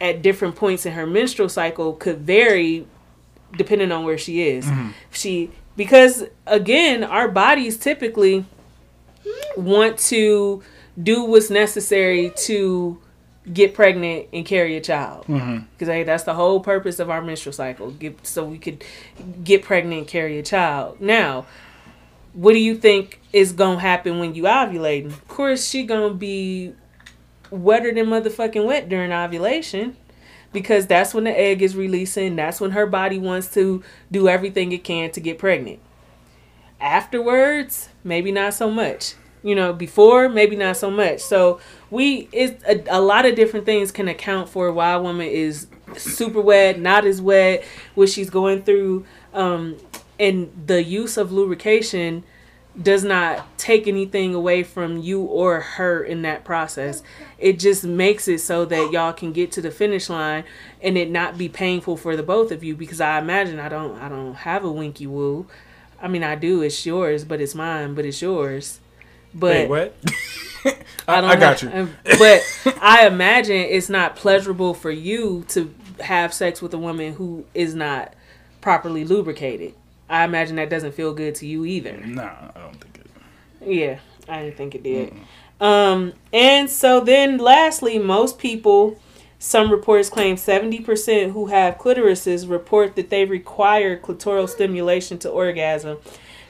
at 0.00 0.22
different 0.22 0.56
points 0.56 0.84
in 0.84 0.92
her 0.92 1.06
menstrual 1.06 1.48
cycle 1.48 1.94
could 1.94 2.18
vary 2.18 2.86
depending 3.56 3.90
on 3.90 4.04
where 4.04 4.18
she 4.18 4.42
is. 4.42 4.66
Mm-hmm. 4.66 4.90
She 5.10 5.50
because 5.76 6.24
again, 6.46 7.04
our 7.04 7.28
bodies 7.28 7.78
typically 7.78 8.44
want 9.56 9.98
to 9.98 10.62
do 11.02 11.24
what's 11.24 11.50
necessary 11.50 12.32
to 12.36 13.00
get 13.52 13.74
pregnant 13.74 14.28
and 14.32 14.44
carry 14.44 14.76
a 14.76 14.80
child. 14.80 15.26
Mm-hmm. 15.26 15.64
Because 15.72 15.88
hey, 15.88 16.04
that's 16.04 16.24
the 16.24 16.34
whole 16.34 16.60
purpose 16.60 16.98
of 16.98 17.10
our 17.10 17.22
menstrual 17.22 17.52
cycle. 17.52 17.90
Get 17.90 18.26
so 18.26 18.44
we 18.44 18.58
could 18.58 18.84
get 19.42 19.62
pregnant 19.62 19.98
and 19.98 20.08
carry 20.08 20.38
a 20.38 20.42
child. 20.42 21.00
Now 21.00 21.46
what 22.38 22.52
do 22.52 22.58
you 22.58 22.76
think 22.76 23.20
is 23.32 23.52
gonna 23.52 23.80
happen 23.80 24.18
when 24.18 24.34
you 24.34 24.44
ovulating 24.44 25.06
of 25.06 25.26
course 25.26 25.68
she 25.68 25.82
gonna 25.82 26.14
be 26.14 26.72
wetter 27.50 27.92
than 27.92 28.06
motherfucking 28.06 28.64
wet 28.64 28.88
during 28.88 29.10
ovulation 29.12 29.96
because 30.52 30.86
that's 30.86 31.12
when 31.12 31.24
the 31.24 31.38
egg 31.38 31.62
is 31.62 31.74
releasing. 31.76 32.36
That's 32.36 32.60
when 32.60 32.70
her 32.70 32.86
body 32.86 33.18
wants 33.18 33.52
to 33.54 33.82
do 34.10 34.28
everything 34.28 34.72
it 34.72 34.84
can 34.84 35.10
to 35.12 35.20
get 35.20 35.38
pregnant. 35.38 35.80
Afterwards 36.80 37.88
maybe 38.04 38.30
not 38.30 38.54
so 38.54 38.70
much 38.70 39.14
you 39.42 39.54
know 39.54 39.72
before 39.72 40.28
maybe 40.28 40.56
not 40.56 40.76
so 40.76 40.90
much 40.90 41.20
so 41.20 41.60
we 41.90 42.28
it's 42.32 42.62
a, 42.64 42.82
a 42.88 43.00
lot 43.00 43.24
of 43.24 43.34
different 43.34 43.64
things 43.64 43.92
can 43.92 44.08
account 44.08 44.48
for 44.48 44.72
why 44.72 44.92
a 44.92 45.00
woman 45.00 45.26
is 45.26 45.66
super 45.96 46.40
wet 46.40 46.78
not 46.78 47.04
as 47.04 47.20
wet 47.20 47.64
what 47.94 48.08
she's 48.08 48.30
going 48.30 48.62
through 48.62 49.04
um 49.34 49.76
and 50.18 50.50
the 50.66 50.82
use 50.82 51.16
of 51.16 51.30
lubrication 51.30 52.24
does 52.80 53.02
not 53.02 53.58
take 53.58 53.88
anything 53.88 54.34
away 54.34 54.62
from 54.62 54.98
you 54.98 55.20
or 55.22 55.60
her 55.60 56.02
in 56.02 56.22
that 56.22 56.44
process. 56.44 57.02
It 57.38 57.58
just 57.58 57.84
makes 57.84 58.28
it 58.28 58.38
so 58.38 58.64
that 58.66 58.92
y'all 58.92 59.12
can 59.12 59.32
get 59.32 59.50
to 59.52 59.60
the 59.60 59.70
finish 59.70 60.08
line 60.08 60.44
and 60.80 60.96
it 60.96 61.10
not 61.10 61.36
be 61.36 61.48
painful 61.48 61.96
for 61.96 62.16
the 62.16 62.22
both 62.22 62.52
of 62.52 62.62
you 62.62 62.76
because 62.76 63.00
I 63.00 63.18
imagine 63.18 63.58
I 63.58 63.68
don't 63.68 63.98
I 63.98 64.08
don't 64.08 64.34
have 64.34 64.64
a 64.64 64.70
winky 64.70 65.06
woo. 65.06 65.46
I 66.00 66.06
mean 66.06 66.22
I 66.22 66.36
do, 66.36 66.62
it's 66.62 66.86
yours, 66.86 67.24
but 67.24 67.40
it's 67.40 67.54
mine, 67.54 67.94
but 67.94 68.04
it's 68.04 68.22
yours. 68.22 68.80
But 69.38 69.68
Wait, 69.68 69.92
what? 70.64 70.76
I, 71.08 71.20
don't 71.20 71.30
I 71.30 71.36
got 71.36 71.62
know. 71.62 71.72
you. 71.72 71.80
Um, 71.82 71.94
But 72.18 72.42
I 72.82 73.06
imagine 73.06 73.56
it's 73.56 73.88
not 73.88 74.16
pleasurable 74.16 74.74
for 74.74 74.90
you 74.90 75.44
to 75.48 75.72
have 76.00 76.32
sex 76.34 76.60
with 76.60 76.74
a 76.74 76.78
woman 76.78 77.14
who 77.14 77.44
is 77.54 77.74
not 77.74 78.14
properly 78.60 79.04
lubricated. 79.04 79.74
I 80.08 80.24
imagine 80.24 80.56
that 80.56 80.70
doesn't 80.70 80.92
feel 80.92 81.12
good 81.12 81.34
to 81.36 81.46
you 81.46 81.64
either. 81.64 81.96
Nah, 81.98 82.50
I 82.54 82.58
don't 82.60 82.80
think 82.80 82.98
it. 82.98 83.06
Yeah, 83.68 83.98
I 84.28 84.42
didn't 84.44 84.56
think 84.56 84.74
it 84.74 84.82
did. 84.82 85.12
Um, 85.60 86.14
and 86.32 86.70
so 86.70 87.00
then 87.00 87.38
lastly, 87.38 87.98
most 87.98 88.38
people, 88.38 88.98
some 89.38 89.70
reports 89.70 90.08
claim 90.08 90.36
70% 90.36 91.32
who 91.32 91.46
have 91.46 91.78
clitorises 91.78 92.48
report 92.48 92.96
that 92.96 93.10
they 93.10 93.24
require 93.24 93.98
clitoral 93.98 94.48
stimulation 94.48 95.18
to 95.18 95.28
orgasm. 95.28 95.98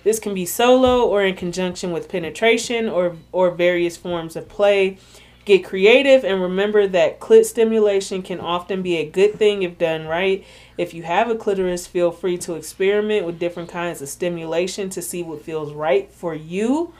This 0.08 0.20
can 0.20 0.32
be 0.32 0.46
solo 0.46 1.06
or 1.06 1.22
in 1.22 1.36
conjunction 1.36 1.92
with 1.92 2.08
penetration 2.08 2.88
or, 2.88 3.16
or 3.30 3.50
various 3.50 3.98
forms 3.98 4.36
of 4.36 4.48
play. 4.48 4.96
Get 5.44 5.66
creative 5.66 6.24
and 6.24 6.40
remember 6.40 6.86
that 6.86 7.20
clit 7.20 7.44
stimulation 7.44 8.22
can 8.22 8.40
often 8.40 8.80
be 8.80 8.96
a 8.96 9.06
good 9.06 9.34
thing 9.34 9.64
if 9.64 9.76
done 9.76 10.06
right. 10.06 10.46
If 10.78 10.94
you 10.94 11.02
have 11.02 11.28
a 11.28 11.34
clitoris, 11.34 11.86
feel 11.86 12.10
free 12.10 12.38
to 12.38 12.54
experiment 12.54 13.26
with 13.26 13.38
different 13.38 13.68
kinds 13.68 14.00
of 14.00 14.08
stimulation 14.08 14.88
to 14.88 15.02
see 15.02 15.22
what 15.22 15.42
feels 15.42 15.74
right 15.74 16.10
for 16.10 16.34
you. 16.34 16.94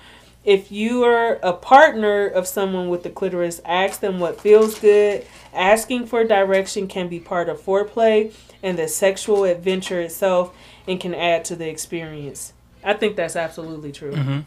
If 0.44 0.70
you 0.70 1.02
are 1.04 1.36
a 1.42 1.54
partner 1.54 2.26
of 2.26 2.46
someone 2.46 2.90
with 2.90 3.04
the 3.04 3.10
clitoris, 3.10 3.62
ask 3.64 4.00
them 4.00 4.20
what 4.20 4.38
feels 4.38 4.78
good. 4.78 5.26
Asking 5.54 6.04
for 6.04 6.24
direction 6.24 6.86
can 6.86 7.08
be 7.08 7.20
part 7.20 7.48
of 7.48 7.58
foreplay. 7.58 8.34
and 8.62 8.78
the 8.78 8.86
sexual 8.86 9.44
adventure 9.44 10.02
itself 10.02 10.54
and 10.86 11.00
can 11.00 11.14
add 11.14 11.46
to 11.46 11.56
the 11.56 11.70
experience. 11.70 12.52
I 12.84 12.94
think 12.94 13.16
that's 13.16 13.36
absolutely 13.36 13.92
true. 13.92 14.12
Mm-hmm. 14.12 14.40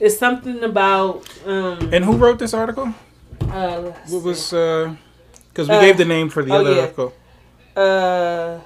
It's 0.00 0.18
something 0.18 0.62
about 0.64 1.22
um 1.46 1.78
And 1.92 2.04
who 2.04 2.16
wrote 2.16 2.38
this 2.38 2.54
article? 2.54 2.92
uh, 3.42 3.92
What 4.08 4.22
was 4.22 4.52
uh? 4.52 4.94
Because 5.48 5.68
we 5.68 5.74
Uh, 5.76 5.80
gave 5.80 5.96
the 5.96 6.04
name 6.04 6.28
for 6.28 6.42
the 6.42 6.52
oh, 6.52 6.60
other 6.60 6.74
yeah. 6.74 6.80
article. 6.82 7.12
uh 7.76 8.58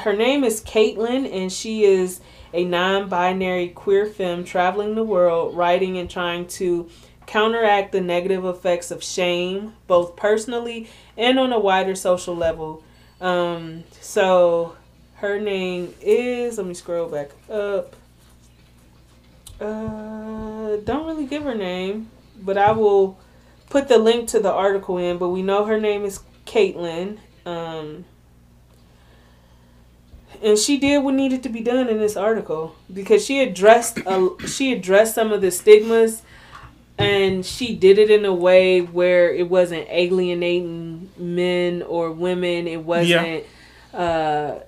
her 0.00 0.12
name 0.12 0.44
is 0.44 0.60
Caitlin 0.62 1.24
and 1.32 1.50
she 1.50 1.84
is 1.84 2.20
a 2.52 2.64
non-binary 2.64 3.68
queer 3.68 4.04
femme 4.06 4.44
traveling 4.44 4.94
the 4.94 5.02
world 5.02 5.56
writing 5.56 5.96
and 5.98 6.10
trying 6.10 6.46
to 6.46 6.88
counteract 7.26 7.92
the 7.92 8.00
negative 8.00 8.44
effects 8.44 8.90
of 8.90 9.02
shame 9.02 9.72
both 9.86 10.14
personally 10.16 10.88
and 11.16 11.38
on 11.38 11.52
a 11.52 11.58
wider 11.58 11.94
social 11.94 12.36
level 12.36 12.82
um 13.20 13.84
so 14.00 14.76
her 15.16 15.40
name 15.40 15.94
is 16.02 16.58
let 16.58 16.66
me 16.66 16.74
scroll 16.74 17.08
back 17.08 17.30
up 17.50 17.96
uh 19.60 20.76
don't 20.84 21.06
really 21.06 21.26
give 21.26 21.42
her 21.42 21.54
name 21.54 22.10
but 22.42 22.58
i 22.58 22.72
will 22.72 23.18
put 23.70 23.88
the 23.88 23.98
link 23.98 24.28
to 24.28 24.38
the 24.38 24.52
article 24.52 24.98
in 24.98 25.16
but 25.18 25.28
we 25.30 25.42
know 25.42 25.64
her 25.64 25.80
name 25.80 26.04
is 26.04 26.20
caitlin 26.44 27.18
um 27.46 28.04
and 30.42 30.58
she 30.58 30.76
did 30.78 31.02
what 31.02 31.14
needed 31.14 31.42
to 31.42 31.48
be 31.48 31.60
done 31.60 31.88
in 31.88 31.98
this 31.98 32.16
article 32.16 32.74
because 32.92 33.24
she 33.24 33.40
addressed 33.40 33.98
a, 33.98 34.28
she 34.46 34.72
addressed 34.72 35.14
some 35.14 35.32
of 35.32 35.40
the 35.40 35.50
stigmas 35.50 36.22
and 36.98 37.44
she 37.44 37.74
did 37.74 37.98
it 37.98 38.10
in 38.10 38.24
a 38.24 38.34
way 38.34 38.80
where 38.80 39.32
it 39.32 39.48
wasn't 39.48 39.86
alienating 39.90 41.10
men 41.16 41.82
or 41.82 42.10
women 42.12 42.66
it 42.66 42.82
wasn't 42.84 43.44
uh 43.94 44.58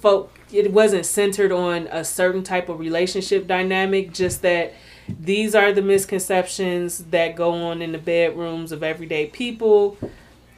folk 0.00 0.36
it 0.52 0.72
wasn't 0.72 1.06
centered 1.06 1.52
on 1.52 1.86
a 1.88 2.04
certain 2.04 2.42
type 2.42 2.68
of 2.68 2.78
relationship 2.78 3.46
dynamic 3.46 4.12
just 4.12 4.42
that 4.42 4.74
these 5.08 5.54
are 5.54 5.72
the 5.72 5.82
misconceptions 5.82 6.98
that 7.04 7.34
go 7.34 7.52
on 7.52 7.82
in 7.82 7.92
the 7.92 7.98
bedrooms 7.98 8.72
of 8.72 8.82
everyday 8.82 9.26
people 9.26 9.96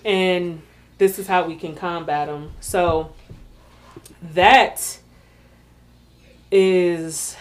and 0.05 0.61
this 0.99 1.19
is 1.19 1.27
how 1.27 1.45
we 1.45 1.57
can 1.57 1.75
combat 1.75 2.27
them 2.29 2.53
so 2.61 3.13
that 4.33 4.99
is 6.51 7.37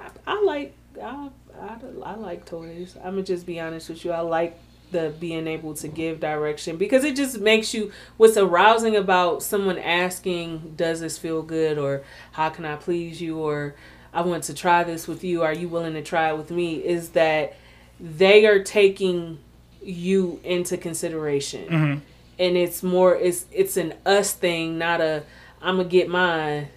I, 0.00 0.08
I 0.26 0.42
like 0.42 0.74
I, 1.02 1.30
I, 1.60 1.76
I 2.04 2.14
like 2.14 2.44
toys. 2.44 2.96
I'm 2.96 3.12
gonna 3.12 3.22
just 3.22 3.46
be 3.46 3.60
honest 3.60 3.88
with 3.88 4.04
you. 4.04 4.12
I 4.12 4.20
like 4.20 4.58
the 4.90 5.14
being 5.18 5.46
able 5.46 5.74
to 5.74 5.88
give 5.88 6.20
direction 6.20 6.76
because 6.76 7.04
it 7.04 7.16
just 7.16 7.40
makes 7.40 7.74
you 7.74 7.92
what's 8.16 8.36
arousing 8.36 8.96
about 8.96 9.42
someone 9.42 9.78
asking 9.78 10.74
does 10.76 11.00
this 11.00 11.18
feel 11.18 11.42
good? 11.42 11.78
or 11.78 12.02
how 12.32 12.48
can 12.48 12.64
i 12.64 12.76
please 12.76 13.20
you? 13.20 13.38
or 13.38 13.74
i 14.12 14.22
want 14.22 14.44
to 14.44 14.54
try 14.54 14.84
this 14.84 15.06
with 15.06 15.22
you. 15.22 15.42
Are 15.42 15.52
you 15.52 15.68
willing 15.68 15.94
to 15.94 16.02
try 16.02 16.30
it 16.30 16.36
with 16.36 16.50
me? 16.50 16.76
is 16.76 17.10
that 17.10 17.56
they 18.00 18.46
are 18.46 18.62
taking 18.62 19.38
you 19.82 20.40
into 20.44 20.76
consideration. 20.76 21.64
Mm-hmm. 21.68 21.98
And 22.40 22.56
it's 22.56 22.82
more 22.82 23.16
it's 23.16 23.46
it's 23.50 23.76
an 23.76 23.94
us 24.06 24.32
thing 24.32 24.78
not 24.78 25.00
a 25.00 25.24
i'm 25.60 25.76
gonna 25.78 25.88
get 25.88 26.08
mine 26.08 26.68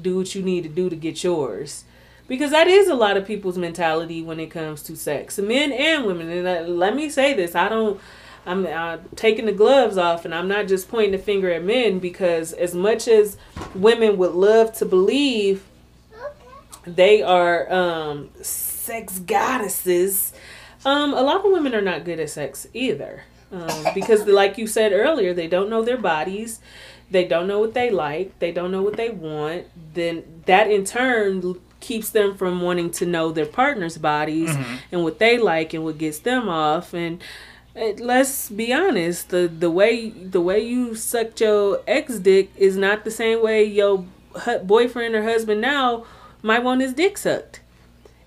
do 0.00 0.16
what 0.16 0.34
you 0.34 0.42
need 0.42 0.62
to 0.62 0.68
do 0.68 0.88
to 0.88 0.94
get 0.94 1.24
yours 1.24 1.84
because 2.28 2.50
that 2.52 2.68
is 2.68 2.88
a 2.88 2.94
lot 2.94 3.16
of 3.16 3.26
people's 3.26 3.58
mentality 3.58 4.22
when 4.22 4.38
it 4.38 4.50
comes 4.50 4.82
to 4.84 4.94
sex 4.94 5.38
men 5.38 5.72
and 5.72 6.04
women. 6.04 6.28
And 6.28 6.46
uh, 6.46 6.70
let 6.70 6.94
me 6.94 7.08
say 7.08 7.34
this 7.34 7.54
i 7.54 7.68
don't 7.68 8.00
i'm 8.46 8.66
uh, 8.66 8.98
taking 9.16 9.46
the 9.46 9.52
gloves 9.52 9.96
off 9.96 10.24
and 10.24 10.34
i'm 10.34 10.46
not 10.46 10.68
just 10.68 10.88
pointing 10.88 11.12
the 11.12 11.18
finger 11.18 11.50
at 11.50 11.64
men 11.64 11.98
because 11.98 12.52
as 12.52 12.74
much 12.74 13.08
as 13.08 13.36
women 13.74 14.16
would 14.18 14.32
love 14.32 14.72
to 14.74 14.84
believe 14.84 15.64
they 16.86 17.22
are 17.22 17.70
um 17.72 18.30
sex 18.40 19.18
goddesses 19.18 20.32
um 20.84 21.12
a 21.12 21.22
lot 21.22 21.44
of 21.44 21.50
women 21.50 21.74
are 21.74 21.82
not 21.82 22.04
good 22.04 22.20
at 22.20 22.30
sex 22.30 22.66
either. 22.72 23.24
Um, 23.50 23.86
because 23.94 24.26
like 24.26 24.58
you 24.58 24.66
said 24.66 24.92
earlier 24.92 25.32
they 25.32 25.46
don't 25.48 25.70
know 25.70 25.82
their 25.82 25.96
bodies 25.96 26.60
they 27.10 27.24
don't 27.24 27.46
know 27.46 27.58
what 27.58 27.72
they 27.72 27.88
like 27.88 28.38
they 28.40 28.52
don't 28.52 28.70
know 28.70 28.82
what 28.82 28.98
they 28.98 29.08
want 29.08 29.64
then 29.94 30.42
that 30.44 30.70
in 30.70 30.84
turn 30.84 31.40
keeps 31.80 32.10
them 32.10 32.36
from 32.36 32.60
wanting 32.60 32.90
to 32.90 33.06
know 33.06 33.30
their 33.30 33.46
partner's 33.46 33.98
bodies 33.98 34.54
and 34.92 35.02
what 35.02 35.18
they 35.18 35.38
like 35.38 35.72
and 35.72 35.84
what 35.84 35.98
gets 35.98 36.18
them 36.18 36.48
off 36.48 36.92
and 36.92 37.22
uh, 37.76 37.92
let's 37.98 38.50
be 38.50 38.72
honest 38.72 39.28
the 39.28 39.46
the 39.48 39.70
way 39.70 40.10
the 40.10 40.40
way 40.40 40.58
you 40.58 40.94
sucked 40.94 41.40
your 41.40 41.80
ex 41.86 42.18
dick 42.18 42.50
is 42.56 42.76
not 42.76 43.04
the 43.04 43.10
same 43.10 43.42
way 43.42 43.62
your 43.62 44.04
hu- 44.44 44.58
boyfriend 44.58 45.14
or 45.14 45.22
husband 45.22 45.60
now 45.60 46.04
might 46.42 46.62
want 46.62 46.80
his 46.80 46.92
dick 46.92 47.16
sucked 47.16 47.60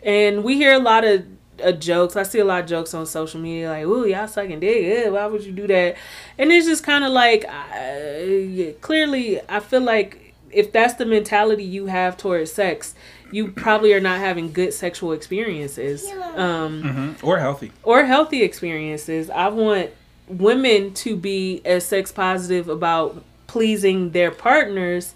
and 0.04 0.44
we 0.44 0.56
hear 0.56 0.74
a 0.74 0.80
lot 0.80 1.04
of 1.04 1.26
uh, 1.64 1.72
jokes. 1.72 2.16
I 2.16 2.24
see 2.24 2.40
a 2.40 2.46
lot 2.46 2.64
of 2.64 2.70
jokes 2.70 2.94
on 2.94 3.06
social 3.06 3.40
media, 3.40 3.70
like, 3.70 3.86
"Ooh, 3.86 4.08
y'all 4.08 4.28
sucking 4.28 4.60
dick. 4.60 5.06
Ugh, 5.06 5.14
why 5.14 5.26
would 5.28 5.44
you 5.44 5.52
do 5.52 5.68
that?" 5.68 5.96
And 6.38 6.52
it's 6.52 6.66
just 6.66 6.84
kind 6.84 7.04
of 7.04 7.12
like, 7.12 7.46
uh, 7.46 8.74
clearly, 8.82 9.40
I 9.48 9.60
feel 9.60 9.82
like 9.82 10.34
if 10.52 10.72
that's 10.72 10.96
the 10.96 11.06
mentality 11.06 11.64
you 11.64 11.86
have 11.86 12.18
towards 12.18 12.52
sex, 12.52 12.96
you 13.32 13.48
probably 13.52 13.94
are 13.94 14.00
not 14.00 14.20
having 14.20 14.52
good 14.52 14.74
sexual 14.74 15.12
experiences, 15.14 16.06
um, 16.36 16.84
Mm-hmm. 16.84 17.26
Or 17.26 17.38
healthy. 17.40 17.72
or 17.84 18.04
healthy 18.06 18.44
experiences. 18.44 19.30
I 19.30 19.48
want 19.48 19.90
women 20.28 20.94
to 20.96 21.16
be 21.16 21.62
as 21.66 21.86
sex 21.86 22.12
positive 22.12 22.70
about 22.70 23.24
pleasing 23.48 24.12
their 24.12 24.32
partners 24.32 25.14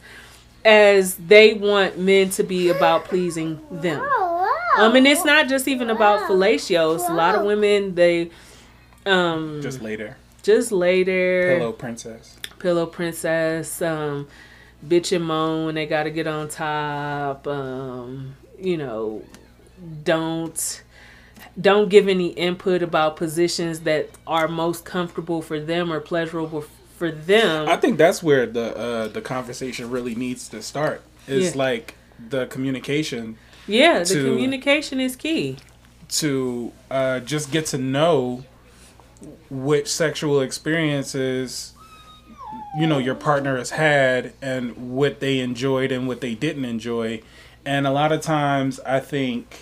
as 0.66 1.16
they 1.16 1.54
want 1.54 1.98
men 2.00 2.30
to 2.32 2.44
be 2.44 2.70
about 2.70 3.06
pleasing 3.06 3.60
them. 3.72 4.02
Um, 4.78 4.96
and 4.96 5.08
it's 5.08 5.24
not 5.24 5.48
just 5.48 5.68
even 5.68 5.90
about 5.90 6.30
fellatios. 6.30 7.08
A 7.10 7.14
lot 7.14 7.36
of 7.36 7.46
women 7.46 7.96
they 7.96 8.30
um 9.06 9.60
Just 9.62 9.82
later. 9.82 10.18
just 10.44 10.72
lay 10.72 11.04
there 11.04 11.58
Hello, 11.60 11.72
princess. 11.72 12.38
pillow 12.60 12.86
princess, 12.88 13.82
um, 13.82 14.28
bitch 14.88 15.16
and 15.16 15.26
moan 15.26 15.76
they 15.76 15.86
gotta 15.86 16.10
get 16.12 16.28
on 16.28 16.48
top. 16.50 17.48
Um, 17.48 18.36
you 18.60 18.78
know, 18.78 19.24
don't 20.04 20.84
don't 21.60 21.90
give 21.90 22.08
any 22.08 22.28
input 22.30 22.82
about 22.84 23.16
positions 23.16 23.82
that 23.82 24.10
are 24.28 24.48
most 24.48 24.86
comfortable 24.86 25.42
for 25.42 25.60
them 25.60 25.92
or 25.92 26.00
pleasurable 26.00 26.66
for 26.98 27.12
them. 27.12 27.68
I 27.68 27.76
think 27.78 27.98
that's 27.98 28.22
where 28.24 28.46
the 28.46 28.76
uh, 28.78 29.08
the 29.10 29.22
conversation 29.22 29.90
really 29.90 30.16
needs 30.16 30.48
to 30.50 30.62
start. 30.62 31.02
Is 31.28 31.52
Yeah. 31.56 31.62
like 31.62 31.96
the 32.30 32.46
communication 32.48 33.38
yeah, 33.68 34.00
the 34.00 34.06
to- 34.06 34.24
communication 34.32 35.00
is 35.00 35.16
key. 35.16 35.58
to 36.10 36.72
uh, 36.92 37.20
just 37.22 37.52
get 37.52 37.66
to 37.68 37.78
know 37.80 38.44
which 39.50 39.88
sexual 39.88 40.40
experiences 40.42 41.74
you 42.78 42.88
know 42.88 42.98
your 42.98 43.16
partner 43.16 43.58
has 43.58 43.72
had 43.72 44.34
and 44.42 44.96
what 44.96 45.20
they 45.20 45.40
enjoyed 45.40 45.92
and 45.92 46.08
what 46.08 46.22
they 46.22 46.36
didn't 46.36 46.66
enjoy. 46.66 47.22
And 47.66 47.88
a 47.88 47.92
lot 47.92 48.12
of 48.12 48.22
times 48.22 48.80
i 48.86 49.00
think 49.00 49.58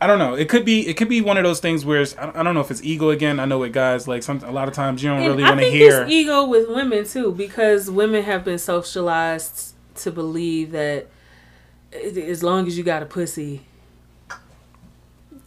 i 0.00 0.06
don't 0.06 0.18
know. 0.18 0.34
It 0.34 0.48
could 0.48 0.64
be 0.64 0.88
it 0.88 0.96
could 0.96 1.08
be 1.08 1.20
one 1.20 1.36
of 1.36 1.44
those 1.44 1.60
things 1.60 1.84
where 1.84 2.00
it's, 2.00 2.16
i 2.16 2.42
don't 2.42 2.54
know 2.54 2.60
if 2.60 2.70
it's 2.70 2.82
ego 2.82 3.10
again. 3.10 3.38
I 3.38 3.44
know 3.44 3.58
with 3.58 3.72
guys 3.72 4.08
like 4.08 4.22
some 4.22 4.42
a 4.44 4.50
lot 4.50 4.66
of 4.68 4.74
times 4.74 5.02
you 5.02 5.10
don't 5.10 5.18
And 5.20 5.28
really 5.28 5.42
want 5.42 5.60
to 5.60 5.70
hear 5.70 6.02
it's 6.02 6.10
ego 6.10 6.46
with 6.46 6.68
women 6.68 7.04
too, 7.06 7.32
because 7.32 7.90
women 7.90 8.22
have 8.24 8.44
been 8.44 8.58
socialized 8.58 9.74
to 9.96 10.10
believe 10.10 10.72
that 10.72 11.06
as 11.92 12.42
long 12.42 12.66
as 12.66 12.78
you 12.78 12.84
got 12.84 13.02
a 13.02 13.06
pussy, 13.06 13.66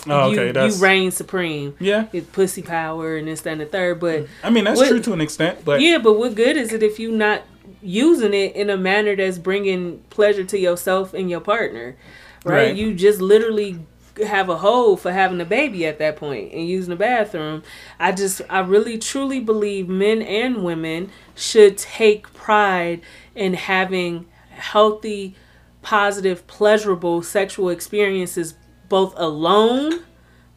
oh, 0.08 0.30
you, 0.32 0.40
okay 0.40 0.52
that's 0.52 0.78
you 0.78 0.84
reign 0.84 1.12
supreme. 1.12 1.76
yeah 1.80 2.08
It's 2.14 2.28
pussy 2.30 2.62
power 2.62 3.16
and 3.18 3.28
this, 3.28 3.42
that, 3.42 3.52
and 3.54 3.62
the 3.62 3.66
third. 3.66 4.00
But 4.00 4.28
i 4.44 4.50
mean 4.50 4.64
that's 4.66 4.80
What- 4.80 4.90
true 4.90 5.02
to 5.02 5.14
an 5.14 5.22
extent 5.22 5.64
but 5.66 5.82
yeah, 5.82 5.98
but 5.98 6.14
what 6.14 6.36
good 6.36 6.58
is 6.58 6.74
it 6.74 6.84
if 6.84 7.00
you're 7.00 7.12
not 7.12 7.42
using 7.82 8.34
it 8.34 8.56
in 8.56 8.70
a 8.70 8.78
manner 8.78 9.16
that's 9.16 9.38
bringing 9.38 10.00
pleasure 10.10 10.44
to 10.44 10.58
yourself 10.58 11.14
and 11.14 11.30
your 11.30 11.40
partner? 11.42 11.96
Right? 12.44 12.68
Right. 12.68 12.76
You 12.76 12.94
just 12.94 13.22
literally 13.22 13.80
have 14.26 14.48
a 14.50 14.58
hole 14.58 14.96
for 14.98 15.12
having 15.12 15.42
a 15.42 15.46
baby 15.46 15.86
at 15.86 15.98
that 16.00 16.16
point 16.16 16.54
and 16.54 16.68
using 16.68 16.92
the 16.92 16.96
bathroom. 16.96 17.64
I 18.00 18.12
just 18.12 18.42
I 18.50 18.60
really 18.60 18.98
truly 18.98 19.40
believe 19.40 19.90
men 19.90 20.22
and 20.22 20.64
women 20.64 21.10
should 21.36 21.78
take 21.78 22.32
pride 22.34 23.02
in 23.36 23.56
having 23.56 24.26
healthy, 24.52 25.36
positive, 25.82 26.48
pleasurable 26.48 27.22
sexual 27.24 27.70
experiences 27.70 28.54
both 28.90 29.14
alone 29.18 30.04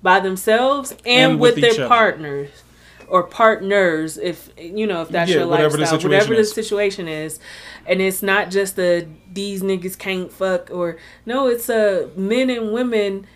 by 0.03 0.21
themselves 0.21 0.93
and, 1.07 1.33
And 1.33 1.41
with, 1.41 1.57
with 1.57 1.63
their 1.63 1.73
other. 1.73 1.89
partners 1.89 2.51
or 3.09 3.23
partners 3.23 4.19
if 4.19 4.51
you 4.59 4.87
know 4.87 5.01
if 5.03 5.09
that's 5.09 5.31
Yeah, 5.31 5.39
your 5.39 5.47
whatever 5.49 5.79
lifestyle 5.79 5.99
situation 5.99 6.11
whatever 6.11 6.35
the 6.37 6.45
situation 6.45 7.09
is 7.09 7.41
and 7.87 8.03
it's 8.03 8.23
not 8.23 8.51
just 8.51 8.77
the 8.77 9.07
these 9.33 9.63
niggas 9.63 9.99
can't 9.99 10.31
fuck 10.31 10.71
or 10.71 10.99
no 11.25 11.47
it's 11.49 11.69
a 11.71 12.11
men 12.17 12.51
and 12.51 12.71
women 12.73 13.27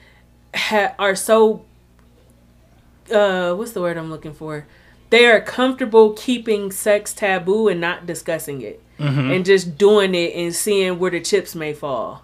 ha- 0.54 0.94
are 0.98 1.16
so 1.16 1.64
uh 3.12 3.54
what's 3.54 3.72
the 3.72 3.80
word 3.80 3.96
i'm 3.96 4.10
looking 4.10 4.34
for 4.34 4.66
they 5.10 5.26
are 5.26 5.40
comfortable 5.40 6.12
keeping 6.12 6.70
sex 6.70 7.12
taboo 7.12 7.68
and 7.68 7.80
not 7.80 8.06
discussing 8.06 8.60
it 8.62 8.80
Mm-hmm. 8.98 9.30
and 9.32 9.44
just 9.44 9.76
doing 9.78 10.14
it 10.14 10.32
and 10.36 10.54
seeing 10.54 10.96
where 11.00 11.10
the 11.10 11.20
chips 11.20 11.56
may 11.56 11.72
fall. 11.72 12.22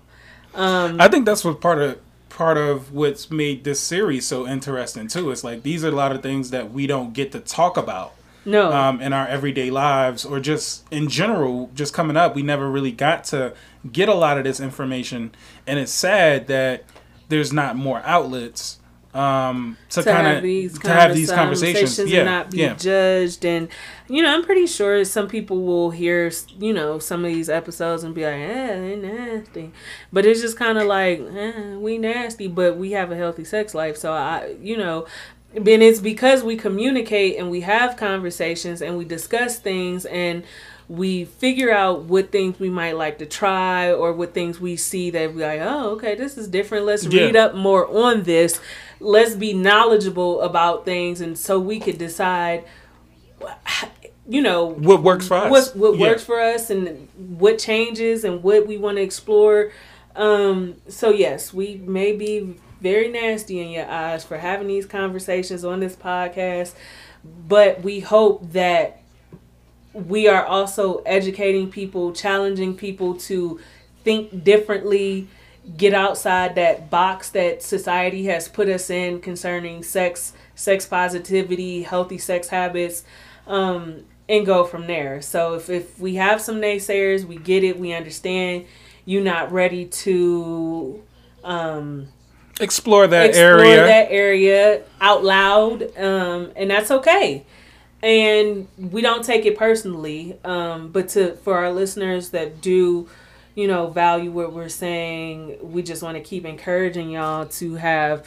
I 0.55 1.09
think 1.09 1.27
that's 1.27 1.45
what 1.45 1.61
part 1.61 1.81
of 1.83 1.99
part 2.39 2.57
of 2.57 2.93
what's 2.93 3.33
made 3.33 3.65
this 3.65 3.81
series 3.81 4.25
so 4.25 4.47
interesting 4.47 5.09
too. 5.09 5.33
It's 5.33 5.43
like 5.43 5.65
these 5.65 5.85
are 5.85 5.89
a 5.89 5.91
lot 5.91 6.13
of 6.13 6.23
things 6.23 6.51
that 6.51 6.73
we 6.73 6.87
don't 6.87 7.13
get 7.13 7.33
to 7.33 7.41
talk 7.41 7.77
about 7.77 8.15
No, 8.45 8.73
um, 8.73 9.01
in 9.01 9.13
our 9.13 9.27
everyday 9.27 9.73
lives 9.73 10.25
or 10.25 10.39
just 10.39 10.87
in 10.93 11.09
general, 11.09 11.69
just 11.75 11.93
coming 11.93 12.17
up. 12.17 12.37
We 12.37 12.45
never 12.45 12.71
really 12.71 12.93
got 12.93 13.25
to 13.25 13.55
get 13.91 14.09
a 14.09 14.15
lot 14.15 14.39
of 14.39 14.45
this 14.45 14.61
information, 14.61 15.33
and 15.67 15.81
it's 15.81 15.91
sad 15.91 16.47
that 16.47 16.85
there's 17.29 17.53
not 17.53 17.75
more 17.75 18.03
outlets 18.05 18.78
um, 19.19 19.77
to, 19.91 20.03
to 20.03 20.11
kind 20.13 20.27
have 20.27 20.37
of 20.37 20.43
these 20.43 20.79
to 20.79 20.89
have 20.89 21.15
these 21.15 21.31
conversations 21.31 21.97
conversations. 21.97 22.11
Yeah, 22.11 22.19
and 22.21 22.27
not 22.27 22.51
be 22.51 22.59
yeah. 22.59 22.75
judged 22.75 23.45
and 23.45 23.69
you 24.09 24.23
know 24.23 24.33
i'm 24.33 24.45
pretty 24.45 24.67
sure 24.67 25.05
some 25.05 25.27
people 25.29 25.63
will 25.63 25.91
hear 25.91 26.31
you 26.59 26.73
know 26.73 26.99
some 26.99 27.25
of 27.25 27.33
these 27.33 27.49
episodes 27.49 28.05
and 28.05 28.15
be 28.15 28.25
like 28.25 28.35
eh 28.35 28.95
nasty 28.95 29.73
but 30.13 30.25
it's 30.25 30.41
just 30.41 30.57
kind 30.57 30.79
of 30.79 30.87
like 30.87 31.21
eh, 31.21 31.75
we 31.77 31.99
nasty 31.99 32.47
but 32.47 32.77
we 32.77 32.93
have 32.93 33.11
a 33.11 33.17
healthy 33.17 33.45
sex 33.45 33.75
life 33.75 33.97
so 33.97 34.13
i 34.13 34.55
you 34.63 34.77
know 34.77 35.05
and 35.55 35.67
it's 35.69 36.01
because 36.01 36.43
we 36.45 36.57
communicate 36.57 37.37
and 37.39 37.51
we 37.51 37.63
have 37.63 37.97
conversations 37.97 38.83
and 38.83 38.97
we 38.97 39.05
discuss 39.05 39.59
things 39.59 40.05
and 40.07 40.45
we 40.89 41.25
figure 41.27 41.71
out 41.71 42.05
what 42.05 42.33
things 42.33 42.59
we 42.59 42.71
might 42.71 42.97
like 42.97 43.19
to 43.19 43.27
try 43.27 43.93
or 43.93 44.13
what 44.13 44.33
things 44.33 44.59
we 44.59 44.75
see 44.77 45.11
that 45.11 45.35
we 45.35 45.43
like, 45.43 45.61
oh, 45.63 45.91
okay, 45.91 46.15
this 46.15 46.39
is 46.39 46.49
different. 46.49 46.87
Let's 46.87 47.05
Yeah. 47.05 47.25
read 47.25 47.37
up 47.37 47.55
more 47.55 47.87
on 47.87 48.23
this. 48.23 48.59
Let's 49.01 49.35
be 49.35 49.53
knowledgeable 49.53 50.41
about 50.41 50.85
things 50.85 51.21
and 51.21 51.39
so 51.39 51.59
we 51.59 51.79
could 51.81 51.99
decide 51.99 52.65
you 54.29 54.43
know 54.43 54.67
What 54.67 55.03
works 55.03 55.29
for 55.29 55.35
us? 55.37 55.51
what 55.75 55.77
what 55.77 55.99
Yeah. 55.99 56.09
works 56.09 56.25
for 56.25 56.41
us 56.41 56.71
and 56.71 57.09
what 57.39 57.59
changes 57.59 58.25
and 58.25 58.43
what 58.43 58.67
we 58.67 58.77
want 58.77 58.97
to 58.97 59.03
explore. 59.03 59.71
Um, 60.17 60.75
so 60.89 61.11
yes, 61.11 61.55
we 61.55 61.81
may 61.87 62.13
be 62.13 62.57
very 62.81 63.09
nasty 63.09 63.61
in 63.61 63.71
your 63.71 63.87
eyes 63.87 64.25
for 64.25 64.37
having 64.39 64.67
these 64.69 64.87
conversations 64.87 65.65
on 65.65 65.81
this 65.81 65.95
podcast, 65.97 66.75
but 67.49 67.83
we 67.83 68.01
hope 68.01 68.53
that 68.53 69.01
we 69.95 70.29
are 70.29 70.45
also 70.45 71.03
educating 71.07 71.71
people, 71.71 72.13
challenging 72.13 72.75
people 72.75 73.15
to 73.15 73.59
think 74.05 74.45
differently, 74.45 75.27
get 75.77 75.95
outside 75.95 76.55
that 76.55 76.91
box 76.91 77.31
that 77.31 77.63
society 77.63 78.27
has 78.27 78.49
put 78.49 78.69
us 78.69 78.91
in 78.91 79.21
concerning 79.21 79.83
sex, 79.83 80.33
sex 80.55 80.87
positivity, 80.87 81.83
healthy 81.83 82.19
sex 82.19 82.49
habits, 82.49 83.05
um, 83.47 84.05
and 84.29 84.47
go 84.47 84.65
from 84.65 84.87
there. 84.87 85.21
So 85.23 85.55
if, 85.55 85.71
if 85.71 85.99
we 85.99 86.17
have 86.17 86.41
some 86.41 86.57
naysayers, 86.57 87.25
we 87.25 87.37
get 87.37 87.65
it, 87.65 87.79
we 87.79 87.93
understand 87.93 88.67
you're 89.05 89.23
not 89.23 89.51
ready 89.53 89.87
to 89.87 91.03
um, 91.45 92.09
Explore 92.61 93.07
that 93.07 93.31
explore 93.31 93.61
area. 93.61 93.87
that 93.87 94.11
area 94.11 94.83
out 95.01 95.23
loud, 95.23 95.97
um, 95.97 96.53
and 96.57 96.71
that's 96.71 96.91
okay. 96.91 97.45
And 98.03 98.69
we 98.77 99.01
don't 99.01 99.25
take 99.25 99.47
it 99.47 99.57
personally, 99.57 100.37
um, 100.45 100.91
but 100.91 101.09
to 101.11 101.37
for 101.37 101.57
our 101.57 101.73
listeners 101.73 102.31
that 102.31 102.61
do, 102.61 103.09
you 103.59 103.67
know, 103.67 103.89
value 103.89 104.31
what 104.31 104.53
we're 104.53 104.69
saying, 104.69 105.59
we 105.61 105.83
just 105.83 106.01
want 106.01 106.17
to 106.17 106.23
keep 106.23 106.45
encouraging 106.45 107.11
y'all 107.11 107.45
to 107.45 107.75
have 107.75 108.25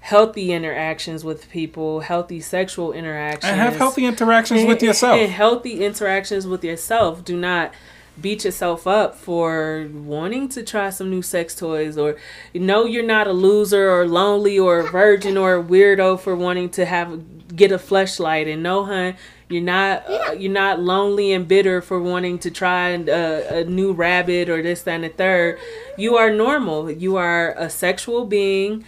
healthy 0.00 0.52
interactions 0.52 1.24
with 1.24 1.48
people, 1.48 2.00
healthy 2.00 2.38
sexual 2.38 2.92
interactions, 2.92 3.50
and 3.50 3.58
have 3.58 3.76
healthy 3.76 4.04
interactions 4.04 4.66
with 4.66 4.82
yourself. 4.82 5.18
and 5.18 5.32
healthy 5.32 5.82
interactions 5.82 6.46
with 6.46 6.62
yourself. 6.62 7.24
Do 7.24 7.34
not 7.34 7.72
beat 8.20 8.44
yourself 8.44 8.86
up 8.86 9.14
for 9.14 9.88
wanting 9.90 10.50
to 10.50 10.62
try 10.62 10.90
some 10.90 11.08
new 11.08 11.22
sex 11.22 11.54
toys 11.54 11.96
or 11.96 12.16
know 12.52 12.84
you're 12.84 13.02
not 13.02 13.26
a 13.26 13.32
loser 13.32 13.90
or 13.90 14.06
lonely 14.06 14.58
or 14.58 14.80
a 14.80 14.90
virgin 14.90 15.38
or 15.38 15.56
a 15.56 15.62
weirdo 15.62 16.20
for 16.20 16.36
wanting 16.36 16.68
to 16.68 16.84
have 16.84 17.56
get 17.56 17.72
a 17.72 17.78
fleshlight 17.78 18.52
and 18.52 18.62
no 18.62 18.84
hun 18.84 19.16
you're 19.48 19.62
not 19.62 20.08
uh, 20.08 20.32
you're 20.32 20.52
not 20.52 20.80
lonely 20.80 21.32
and 21.32 21.46
bitter 21.46 21.82
for 21.82 22.00
wanting 22.00 22.38
to 22.38 22.50
try 22.50 22.90
a, 22.90 23.60
a 23.60 23.64
new 23.64 23.92
rabbit 23.92 24.48
or 24.48 24.62
this 24.62 24.82
that 24.82 24.94
and 24.94 25.04
the 25.04 25.08
third 25.08 25.58
you 25.98 26.16
are 26.16 26.30
normal 26.30 26.90
you 26.90 27.16
are 27.16 27.52
a 27.58 27.68
sexual 27.68 28.24
being 28.24 28.84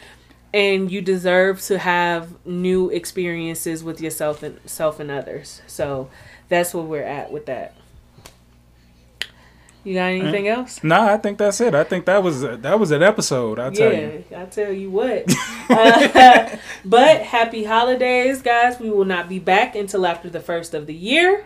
and 0.56 0.90
you 0.90 1.02
deserve 1.02 1.60
to 1.60 1.78
have 1.78 2.34
new 2.46 2.88
experiences 2.88 3.84
with 3.84 4.00
yourself 4.00 4.42
and 4.42 4.58
self 4.64 4.98
and 4.98 5.10
others. 5.10 5.60
So 5.66 6.08
that's 6.48 6.72
where 6.72 6.82
we're 6.82 7.02
at 7.02 7.30
with 7.30 7.44
that. 7.44 7.74
You 9.86 9.94
got 9.94 10.06
anything 10.06 10.48
else? 10.48 10.82
Nah, 10.82 11.12
I 11.12 11.16
think 11.16 11.38
that's 11.38 11.60
it. 11.60 11.72
I 11.72 11.84
think 11.84 12.06
that 12.06 12.20
was 12.20 12.42
a, 12.42 12.56
that 12.56 12.80
was 12.80 12.90
an 12.90 13.04
episode. 13.04 13.60
I 13.60 13.70
tell 13.70 13.92
you. 13.92 14.24
Yeah, 14.28 14.42
I 14.42 14.46
tell 14.46 14.72
you 14.72 14.90
what. 14.90 15.32
Uh, 15.68 16.56
but 16.84 17.22
happy 17.22 17.64
holidays, 17.64 18.40
guys. 18.40 18.78
We 18.78 18.88
will 18.88 19.04
not 19.04 19.28
be 19.28 19.40
back 19.40 19.74
until 19.74 20.06
after 20.06 20.30
the 20.30 20.38
first 20.38 20.74
of 20.74 20.86
the 20.86 20.94
year. 20.94 21.44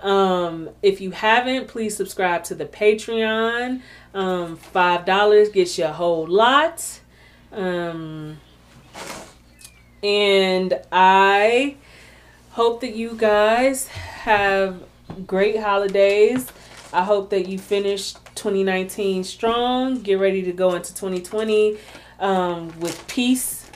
Um, 0.00 0.70
if 0.80 1.00
you 1.00 1.10
haven't, 1.10 1.66
please 1.66 1.96
subscribe 1.96 2.44
to 2.44 2.54
the 2.54 2.66
Patreon. 2.66 3.82
Um, 4.14 4.56
Five 4.56 5.04
dollars 5.04 5.48
gets 5.48 5.76
you 5.76 5.86
a 5.86 5.92
whole 5.92 6.24
lot. 6.24 7.00
Um, 7.50 8.38
and 10.04 10.80
I 10.92 11.76
hope 12.52 12.80
that 12.82 12.94
you 12.94 13.14
guys 13.16 13.88
have 13.88 14.84
great 15.26 15.58
holidays. 15.58 16.52
I 16.92 17.02
hope 17.04 17.30
that 17.30 17.48
you 17.48 17.58
finish 17.58 18.12
2019 18.34 19.24
strong. 19.24 20.00
Get 20.02 20.18
ready 20.18 20.42
to 20.42 20.52
go 20.52 20.74
into 20.74 20.94
2020 20.94 21.78
um, 22.20 22.78
with 22.80 23.06
peace 23.08 23.70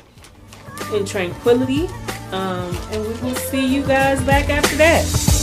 and 0.92 1.06
tranquility. 1.06 1.86
Um, 2.32 2.76
and 2.90 3.02
we 3.02 3.12
will 3.22 3.34
see 3.34 3.66
you 3.66 3.86
guys 3.86 4.22
back 4.22 4.50
after 4.50 4.76
that. 4.76 5.35